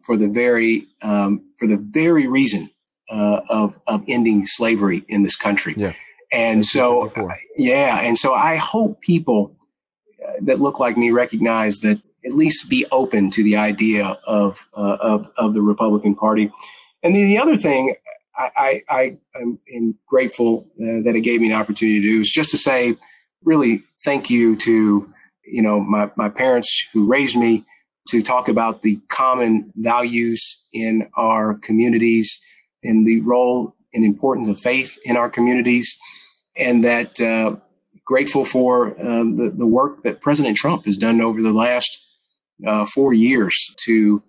for 0.04 0.18
the 0.18 0.28
very 0.28 0.88
um, 1.02 1.42
for 1.58 1.68
the 1.68 1.78
very 1.78 2.28
reason 2.28 2.70
uh, 3.10 3.42
of 3.50 3.80
of 3.88 4.04
ending 4.08 4.46
slavery 4.46 5.04
in 5.08 5.24
this 5.24 5.36
country. 5.36 5.74
Yeah. 5.78 5.94
And 6.32 6.66
so, 6.66 7.10
yeah, 7.56 8.02
and 8.02 8.18
so 8.18 8.34
I 8.34 8.58
hope 8.58 9.00
people 9.00 9.56
uh, 10.26 10.34
that 10.42 10.60
look 10.60 10.78
like 10.78 10.98
me 10.98 11.12
recognize 11.12 11.80
that 11.80 12.02
at 12.26 12.34
least 12.34 12.70
be 12.70 12.86
open 12.92 13.32
to 13.32 13.44
the 13.44 13.56
idea 13.56 14.18
of 14.26 14.68
uh, 14.76 14.98
of 15.00 15.30
of 15.38 15.54
the 15.54 15.62
Republican 15.62 16.16
Party. 16.16 16.52
And 17.02 17.16
then 17.16 17.28
the 17.28 17.38
other 17.38 17.56
thing 17.56 17.96
I, 18.38 18.50
I, 18.58 18.84
I 18.90 19.18
am 19.74 19.98
grateful 20.06 20.68
uh, 20.82 21.02
that 21.06 21.16
it 21.16 21.22
gave 21.22 21.42
me 21.42 21.52
an 21.52 21.58
opportunity 21.58 22.02
to 22.02 22.08
do 22.08 22.22
is 22.22 22.30
just 22.30 22.52
to 22.52 22.58
say, 22.58 22.96
really, 23.44 23.84
thank 24.04 24.30
you 24.30 24.56
to 24.58 25.10
you 25.46 25.62
know 25.62 25.80
my 25.80 26.12
my 26.18 26.30
parents 26.30 26.88
who 26.92 27.08
raised 27.08 27.38
me 27.38 27.66
to 28.10 28.22
talk 28.22 28.48
about 28.48 28.82
the 28.82 29.00
common 29.10 29.72
values 29.76 30.62
in 30.74 31.10
our 31.16 31.56
communities 31.56 32.40
and 32.84 33.06
the 33.06 33.22
role 33.22 33.76
and 33.94 34.06
importance 34.06 34.48
of 34.48 34.60
faith 34.60 34.98
in 35.06 35.18
our 35.18 35.30
communities, 35.30 35.96
and 36.56 36.84
that 36.84 37.20
uh, 37.20 37.56
grateful 38.06 38.46
for 38.46 39.00
um, 39.06 39.36
the, 39.36 39.50
the 39.50 39.66
work 39.66 40.04
that 40.04 40.22
President 40.22 40.58
Trump 40.58 40.86
has 40.86 40.98
done 40.98 41.22
over 41.22 41.42
the 41.42 41.54
last 41.54 42.00
uh, 42.66 42.86
four 42.86 43.14
years 43.14 43.56
to. 43.86 44.22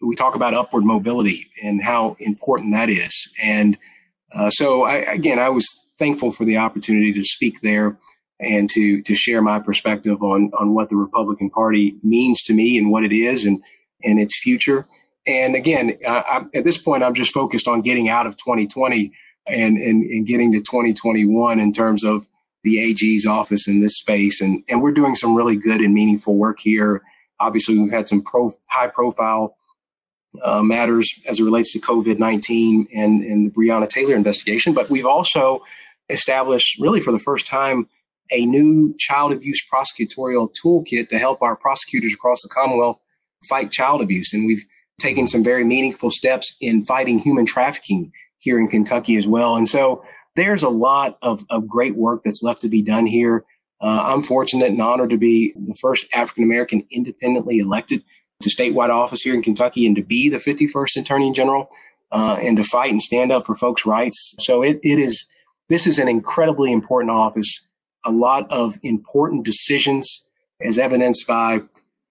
We 0.00 0.14
talk 0.14 0.36
about 0.36 0.54
upward 0.54 0.84
mobility 0.84 1.50
and 1.60 1.82
how 1.82 2.16
important 2.20 2.72
that 2.72 2.88
is. 2.88 3.12
And 3.42 3.76
uh, 4.32 4.48
so, 4.48 4.84
I, 4.84 4.94
again, 4.94 5.40
I 5.40 5.48
was 5.48 5.66
thankful 5.98 6.30
for 6.30 6.44
the 6.44 6.56
opportunity 6.56 7.12
to 7.12 7.24
speak 7.24 7.60
there 7.62 7.98
and 8.40 8.70
to 8.70 9.02
to 9.02 9.14
share 9.14 9.42
my 9.42 9.58
perspective 9.58 10.22
on 10.22 10.50
on 10.58 10.74
what 10.74 10.88
the 10.88 10.96
Republican 10.96 11.50
Party 11.50 11.96
means 12.02 12.42
to 12.42 12.54
me 12.54 12.78
and 12.78 12.90
what 12.90 13.04
it 13.04 13.12
is 13.12 13.44
and 13.44 13.62
and 14.04 14.20
its 14.20 14.38
future. 14.40 14.86
And 15.28 15.54
again, 15.54 15.98
I, 16.08 16.46
at 16.54 16.64
this 16.64 16.78
point, 16.78 17.02
I'm 17.04 17.14
just 17.14 17.34
focused 17.34 17.68
on 17.68 17.82
getting 17.82 18.08
out 18.08 18.26
of 18.26 18.36
2020 18.38 19.12
and, 19.46 19.76
and 19.76 20.02
and 20.02 20.26
getting 20.26 20.52
to 20.52 20.58
2021 20.58 21.60
in 21.60 21.72
terms 21.72 22.02
of 22.02 22.26
the 22.64 22.80
AG's 22.80 23.26
office 23.26 23.68
in 23.68 23.80
this 23.80 23.98
space. 23.98 24.40
And 24.40 24.64
and 24.68 24.82
we're 24.82 24.92
doing 24.92 25.14
some 25.14 25.36
really 25.36 25.56
good 25.56 25.80
and 25.80 25.92
meaningful 25.92 26.34
work 26.34 26.60
here. 26.60 27.02
Obviously, 27.40 27.78
we've 27.78 27.92
had 27.92 28.08
some 28.08 28.22
pro, 28.22 28.50
high 28.66 28.88
profile 28.88 29.54
uh, 30.42 30.62
matters 30.62 31.12
as 31.28 31.38
it 31.38 31.44
relates 31.44 31.72
to 31.74 31.78
COVID 31.78 32.18
19 32.18 32.88
and, 32.94 33.22
and 33.22 33.46
the 33.46 33.50
Breonna 33.50 33.88
Taylor 33.88 34.14
investigation, 34.14 34.72
but 34.72 34.88
we've 34.88 35.06
also 35.06 35.62
established, 36.08 36.80
really 36.80 37.00
for 37.00 37.12
the 37.12 37.18
first 37.18 37.46
time, 37.46 37.86
a 38.30 38.44
new 38.46 38.94
child 38.98 39.32
abuse 39.32 39.62
prosecutorial 39.72 40.52
toolkit 40.62 41.08
to 41.08 41.18
help 41.18 41.42
our 41.42 41.56
prosecutors 41.56 42.14
across 42.14 42.42
the 42.42 42.48
Commonwealth 42.48 43.00
fight 43.48 43.70
child 43.70 44.02
abuse. 44.02 44.32
And 44.32 44.46
we've 44.46 44.64
taken 44.98 45.28
some 45.28 45.44
very 45.44 45.64
meaningful 45.64 46.10
steps 46.10 46.56
in 46.60 46.84
fighting 46.84 47.18
human 47.18 47.46
trafficking 47.46 48.12
here 48.38 48.58
in 48.58 48.68
Kentucky 48.68 49.16
as 49.16 49.26
well. 49.26 49.56
And 49.56 49.68
so 49.68 50.02
there's 50.36 50.62
a 50.62 50.68
lot 50.68 51.18
of, 51.22 51.44
of 51.50 51.66
great 51.66 51.96
work 51.96 52.22
that's 52.24 52.42
left 52.42 52.60
to 52.62 52.68
be 52.68 52.82
done 52.82 53.06
here. 53.06 53.44
Uh, 53.80 54.02
I'm 54.02 54.22
fortunate 54.22 54.70
and 54.70 54.82
honored 54.82 55.10
to 55.10 55.18
be 55.18 55.52
the 55.56 55.76
first 55.80 56.06
African 56.12 56.44
American 56.44 56.84
independently 56.90 57.58
elected 57.58 58.02
to 58.42 58.50
statewide 58.50 58.90
office 58.90 59.22
here 59.22 59.34
in 59.34 59.42
Kentucky 59.42 59.86
and 59.86 59.96
to 59.96 60.02
be 60.02 60.28
the 60.28 60.38
51st 60.38 61.00
Attorney 61.00 61.32
General 61.32 61.68
uh, 62.12 62.38
and 62.40 62.56
to 62.56 62.64
fight 62.64 62.90
and 62.90 63.02
stand 63.02 63.32
up 63.32 63.46
for 63.46 63.54
folks' 63.54 63.86
rights. 63.86 64.34
So 64.40 64.62
it, 64.62 64.80
it 64.82 64.98
is, 64.98 65.26
this 65.68 65.86
is 65.86 65.98
an 65.98 66.08
incredibly 66.08 66.72
important 66.72 67.10
office 67.10 67.68
a 68.04 68.10
lot 68.10 68.50
of 68.50 68.78
important 68.82 69.44
decisions, 69.44 70.26
as 70.64 70.78
evidenced 70.78 71.26
by 71.26 71.60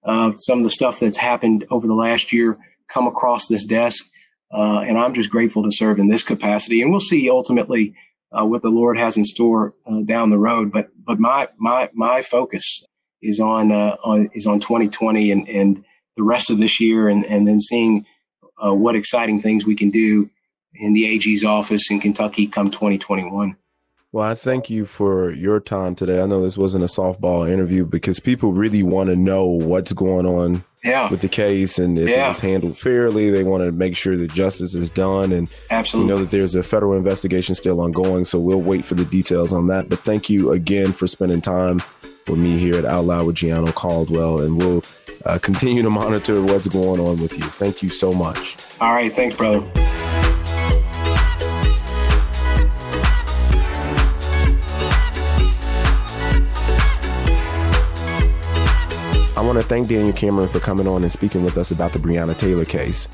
uh, 0.06 0.32
some 0.38 0.60
of 0.60 0.64
the 0.64 0.70
stuff 0.70 1.00
that's 1.00 1.18
happened 1.18 1.66
over 1.70 1.88
the 1.88 1.94
last 1.94 2.32
year, 2.32 2.58
come 2.88 3.08
across 3.08 3.48
this 3.48 3.64
desk. 3.64 4.06
Uh, 4.54 4.80
and 4.80 4.98
I'm 4.98 5.14
just 5.14 5.30
grateful 5.30 5.64
to 5.64 5.72
serve 5.72 6.00
in 6.00 6.08
this 6.08 6.24
capacity. 6.24 6.82
And 6.82 6.92
we'll 6.92 7.00
see 7.00 7.30
ultimately 7.30 7.94
uh, 8.32 8.46
what 8.46 8.62
the 8.62 8.70
Lord 8.70 8.98
has 8.98 9.18
in 9.18 9.26
store 9.26 9.74
uh, 9.86 10.02
down 10.02 10.30
the 10.30 10.38
road. 10.38 10.72
But 10.72 10.90
but 11.04 11.20
my 11.20 11.50
my 11.58 11.90
my 11.94 12.22
focus 12.22 12.86
is 13.22 13.40
on 13.40 13.72
uh, 13.72 13.98
on 14.04 14.30
is 14.34 14.46
on 14.46 14.60
2020 14.60 15.32
and 15.32 15.48
and 15.50 15.84
the 16.16 16.24
rest 16.24 16.50
of 16.50 16.60
this 16.60 16.80
year, 16.80 17.10
and 17.10 17.26
and 17.26 17.48
then 17.48 17.60
seeing 17.60 18.06
uh, 18.64 18.74
what 18.74 18.96
exciting 18.96 19.42
things 19.42 19.66
we 19.66 19.76
can 19.76 19.90
do 19.90 20.30
in 20.76 20.94
the 20.94 21.06
AG's 21.06 21.44
office 21.44 21.90
in 21.90 22.00
Kentucky 22.00 22.48
come 22.48 22.70
2021. 22.70 23.56
Well, 24.12 24.26
I 24.28 24.36
thank 24.36 24.70
you 24.70 24.86
for 24.86 25.32
your 25.32 25.60
time 25.60 25.94
today. 25.94 26.22
I 26.22 26.26
know 26.26 26.42
this 26.42 26.58
wasn't 26.58 26.84
a 26.84 26.88
softball 26.88 27.50
interview 27.50 27.86
because 27.86 28.20
people 28.20 28.54
really 28.54 28.82
want 28.82 29.10
to 29.10 29.16
know 29.16 29.46
what's 29.46 29.94
going 29.94 30.26
on 30.26 30.64
yeah. 30.84 31.10
with 31.10 31.22
the 31.22 31.30
case 31.30 31.80
and 31.80 31.98
if 31.98 32.10
yeah. 32.10 32.32
it's 32.32 32.40
handled 32.40 32.78
fairly. 32.78 33.30
They 33.30 33.44
want 33.44 33.64
to 33.64 33.72
make 33.72 33.96
sure 33.96 34.18
that 34.18 34.32
justice 34.32 34.76
is 34.76 34.90
done. 34.90 35.32
And 35.32 35.52
Absolutely. 35.70 36.12
we 36.12 36.16
know 36.16 36.24
that 36.24 36.32
there's 36.32 36.56
a 36.56 36.64
federal 36.64 36.96
investigation 36.96 37.56
still 37.56 37.82
ongoing. 37.82 38.26
So 38.26 38.40
we'll 38.40 38.62
wait 38.62 38.86
for 38.86 38.96
the 38.96 39.06
details 39.06 39.54
on 39.54 39.68
that. 39.68 39.90
But 39.90 40.00
thank 40.00 40.30
you 40.30 40.52
again 40.52 40.94
for 40.94 41.08
spending 41.08 41.42
time 41.42 41.82
with 42.28 42.38
me 42.38 42.58
here 42.58 42.76
at 42.76 42.86
Out 42.86 43.06
Loud 43.06 43.26
with 43.26 43.36
Gianno 43.36 43.74
Caldwell. 43.74 44.42
And 44.42 44.58
we'll 44.58 44.84
uh, 45.26 45.40
continue 45.40 45.84
to 45.84 45.90
monitor 45.90 46.42
what's 46.42 46.68
going 46.68 47.00
on 47.00 47.22
with 47.22 47.34
you. 47.34 47.44
Thank 47.44 47.82
you 47.82 47.90
so 47.90 48.14
much. 48.14 48.58
All 48.80 48.94
right. 48.94 49.14
Thanks, 49.14 49.36
brother. 49.36 49.66
Want 59.48 59.60
to 59.60 59.64
thank 59.64 59.88
Daniel 59.88 60.12
Cameron 60.12 60.50
for 60.50 60.60
coming 60.60 60.88
on 60.88 61.04
and 61.04 61.12
speaking 61.12 61.42
with 61.42 61.58
us 61.58 61.72
about 61.72 61.94
the 61.94 62.00
Breonna 62.00 62.38
Taylor 62.38 62.66
case. 62.66 63.08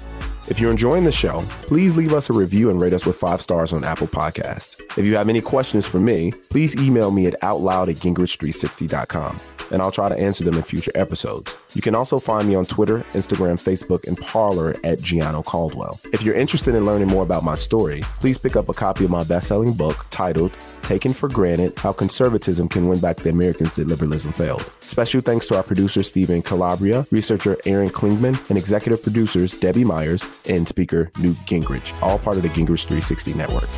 If 0.48 0.60
you're 0.60 0.72
enjoying 0.72 1.04
the 1.04 1.12
show, 1.12 1.42
please 1.62 1.96
leave 1.96 2.12
us 2.12 2.30
a 2.30 2.34
review 2.34 2.72
and 2.72 2.82
rate 2.82 2.92
us 2.92 3.06
with 3.06 3.16
five 3.16 3.40
stars 3.40 3.72
on 3.72 3.84
Apple 3.84 4.08
Podcast. 4.08 4.80
If 4.98 5.06
you 5.06 5.16
have 5.16 5.30
any 5.30 5.42
questions 5.42 5.86
for 5.86 6.00
me, 6.00 6.32
please 6.50 6.76
email 6.76 7.12
me 7.12 7.28
at 7.28 7.40
outloud 7.42 7.88
at 7.90 7.98
gingrich360.com. 7.98 9.40
and 9.72 9.82
I'll 9.82 9.92
try 9.92 10.10
to 10.10 10.18
answer 10.18 10.44
them 10.44 10.56
in 10.56 10.64
future 10.64 10.92
episodes. 10.96 11.56
You 11.76 11.82
can 11.82 11.96
also 11.96 12.20
find 12.20 12.48
me 12.48 12.56
on 12.56 12.66
Twitter, 12.66 13.00
Instagram, 13.14 13.62
Facebook, 13.62 14.08
and 14.08 14.18
Parler 14.18 14.72
at 14.84 15.00
Gianno 15.00 15.46
Caldwell. 15.46 16.00
If 16.12 16.24
you're 16.24 16.36
interested 16.36 16.76
in 16.76 16.84
learning 16.84 17.08
more 17.08 17.24
about 17.24 17.44
my 17.44 17.56
story, 17.56 18.02
please 18.20 18.38
pick 18.38 18.56
up 18.56 18.70
a 18.70 18.74
copy 18.74 19.06
of 19.06 19.12
my 19.12 19.24
best 19.24 19.48
selling 19.48 19.74
book 19.74 20.06
titled 20.10 20.52
Taken 20.84 21.14
for 21.14 21.30
Granted 21.30 21.78
How 21.80 21.94
Conservatism 21.94 22.68
Can 22.68 22.88
Win 22.88 23.00
Back 23.00 23.18
the 23.18 23.30
Americans 23.30 23.74
That 23.74 23.88
Liberalism 23.88 24.34
Failed. 24.34 24.70
Special 24.82 25.22
thanks 25.22 25.48
to 25.48 25.56
our 25.56 25.64
producer, 25.64 26.04
Stephen 26.04 26.42
Calabria, 26.42 27.08
researcher 27.10 27.58
Aaron 27.66 27.90
Klingman, 27.90 28.38
and 28.50 28.58
executive 28.58 29.02
producers 29.02 29.54
Debbie 29.54 29.86
Myers 29.86 30.26
and 30.48 30.68
speaker 30.68 31.10
Newt 31.18 31.38
Gingrich, 31.46 31.94
all 32.02 32.20
part 32.20 32.36
of 32.36 32.44
the 32.44 32.50
Gingrich 32.50 32.86
360 32.86 33.34
Network. 33.34 33.70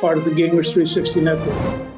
Part 0.00 0.16
of 0.16 0.24
the 0.24 0.30
Gingrich 0.30 0.72
360 0.72 1.20
Network. 1.20 1.97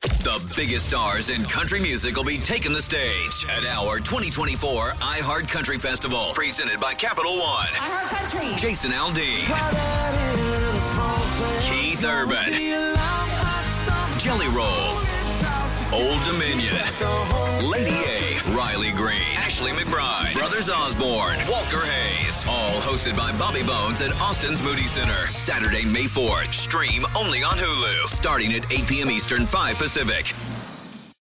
The 0.00 0.54
biggest 0.56 0.86
stars 0.86 1.28
in 1.28 1.42
country 1.42 1.78
music 1.78 2.16
will 2.16 2.24
be 2.24 2.38
taking 2.38 2.72
the 2.72 2.80
stage 2.80 3.44
at 3.50 3.66
our 3.66 3.98
2024 3.98 4.92
iHeart 4.92 5.46
Country 5.46 5.76
Festival, 5.76 6.32
presented 6.34 6.80
by 6.80 6.94
Capital 6.94 7.38
One. 7.38 7.66
iHeart 7.66 8.08
Country. 8.08 8.56
Jason 8.56 8.92
Aldean. 8.92 9.44
Keith 11.68 12.02
Urban. 12.02 12.50
Jelly 14.18 14.48
Roll. 14.48 14.96
Old 15.92 16.24
Dominion. 16.24 16.76
Lady 17.70 17.90
A. 17.90 18.56
Riley 18.56 18.92
Green. 18.92 19.19
Brothers 20.60 20.76
Osborne. 20.76 21.38
Walker 21.48 21.86
Hayes. 21.86 22.44
All 22.46 22.80
hosted 22.82 23.16
by 23.16 23.32
Bobby 23.38 23.62
Bones 23.62 24.02
at 24.02 24.12
Austin's 24.20 24.62
Moody 24.62 24.82
Center. 24.82 25.26
Saturday, 25.32 25.86
May 25.86 26.04
4th. 26.04 26.52
Stream 26.52 27.06
only 27.16 27.42
on 27.42 27.56
Hulu. 27.56 28.06
Starting 28.06 28.52
at 28.52 28.70
8 28.70 28.86
p.m. 28.86 29.10
Eastern, 29.10 29.46
5 29.46 29.78
Pacific. 29.78 30.34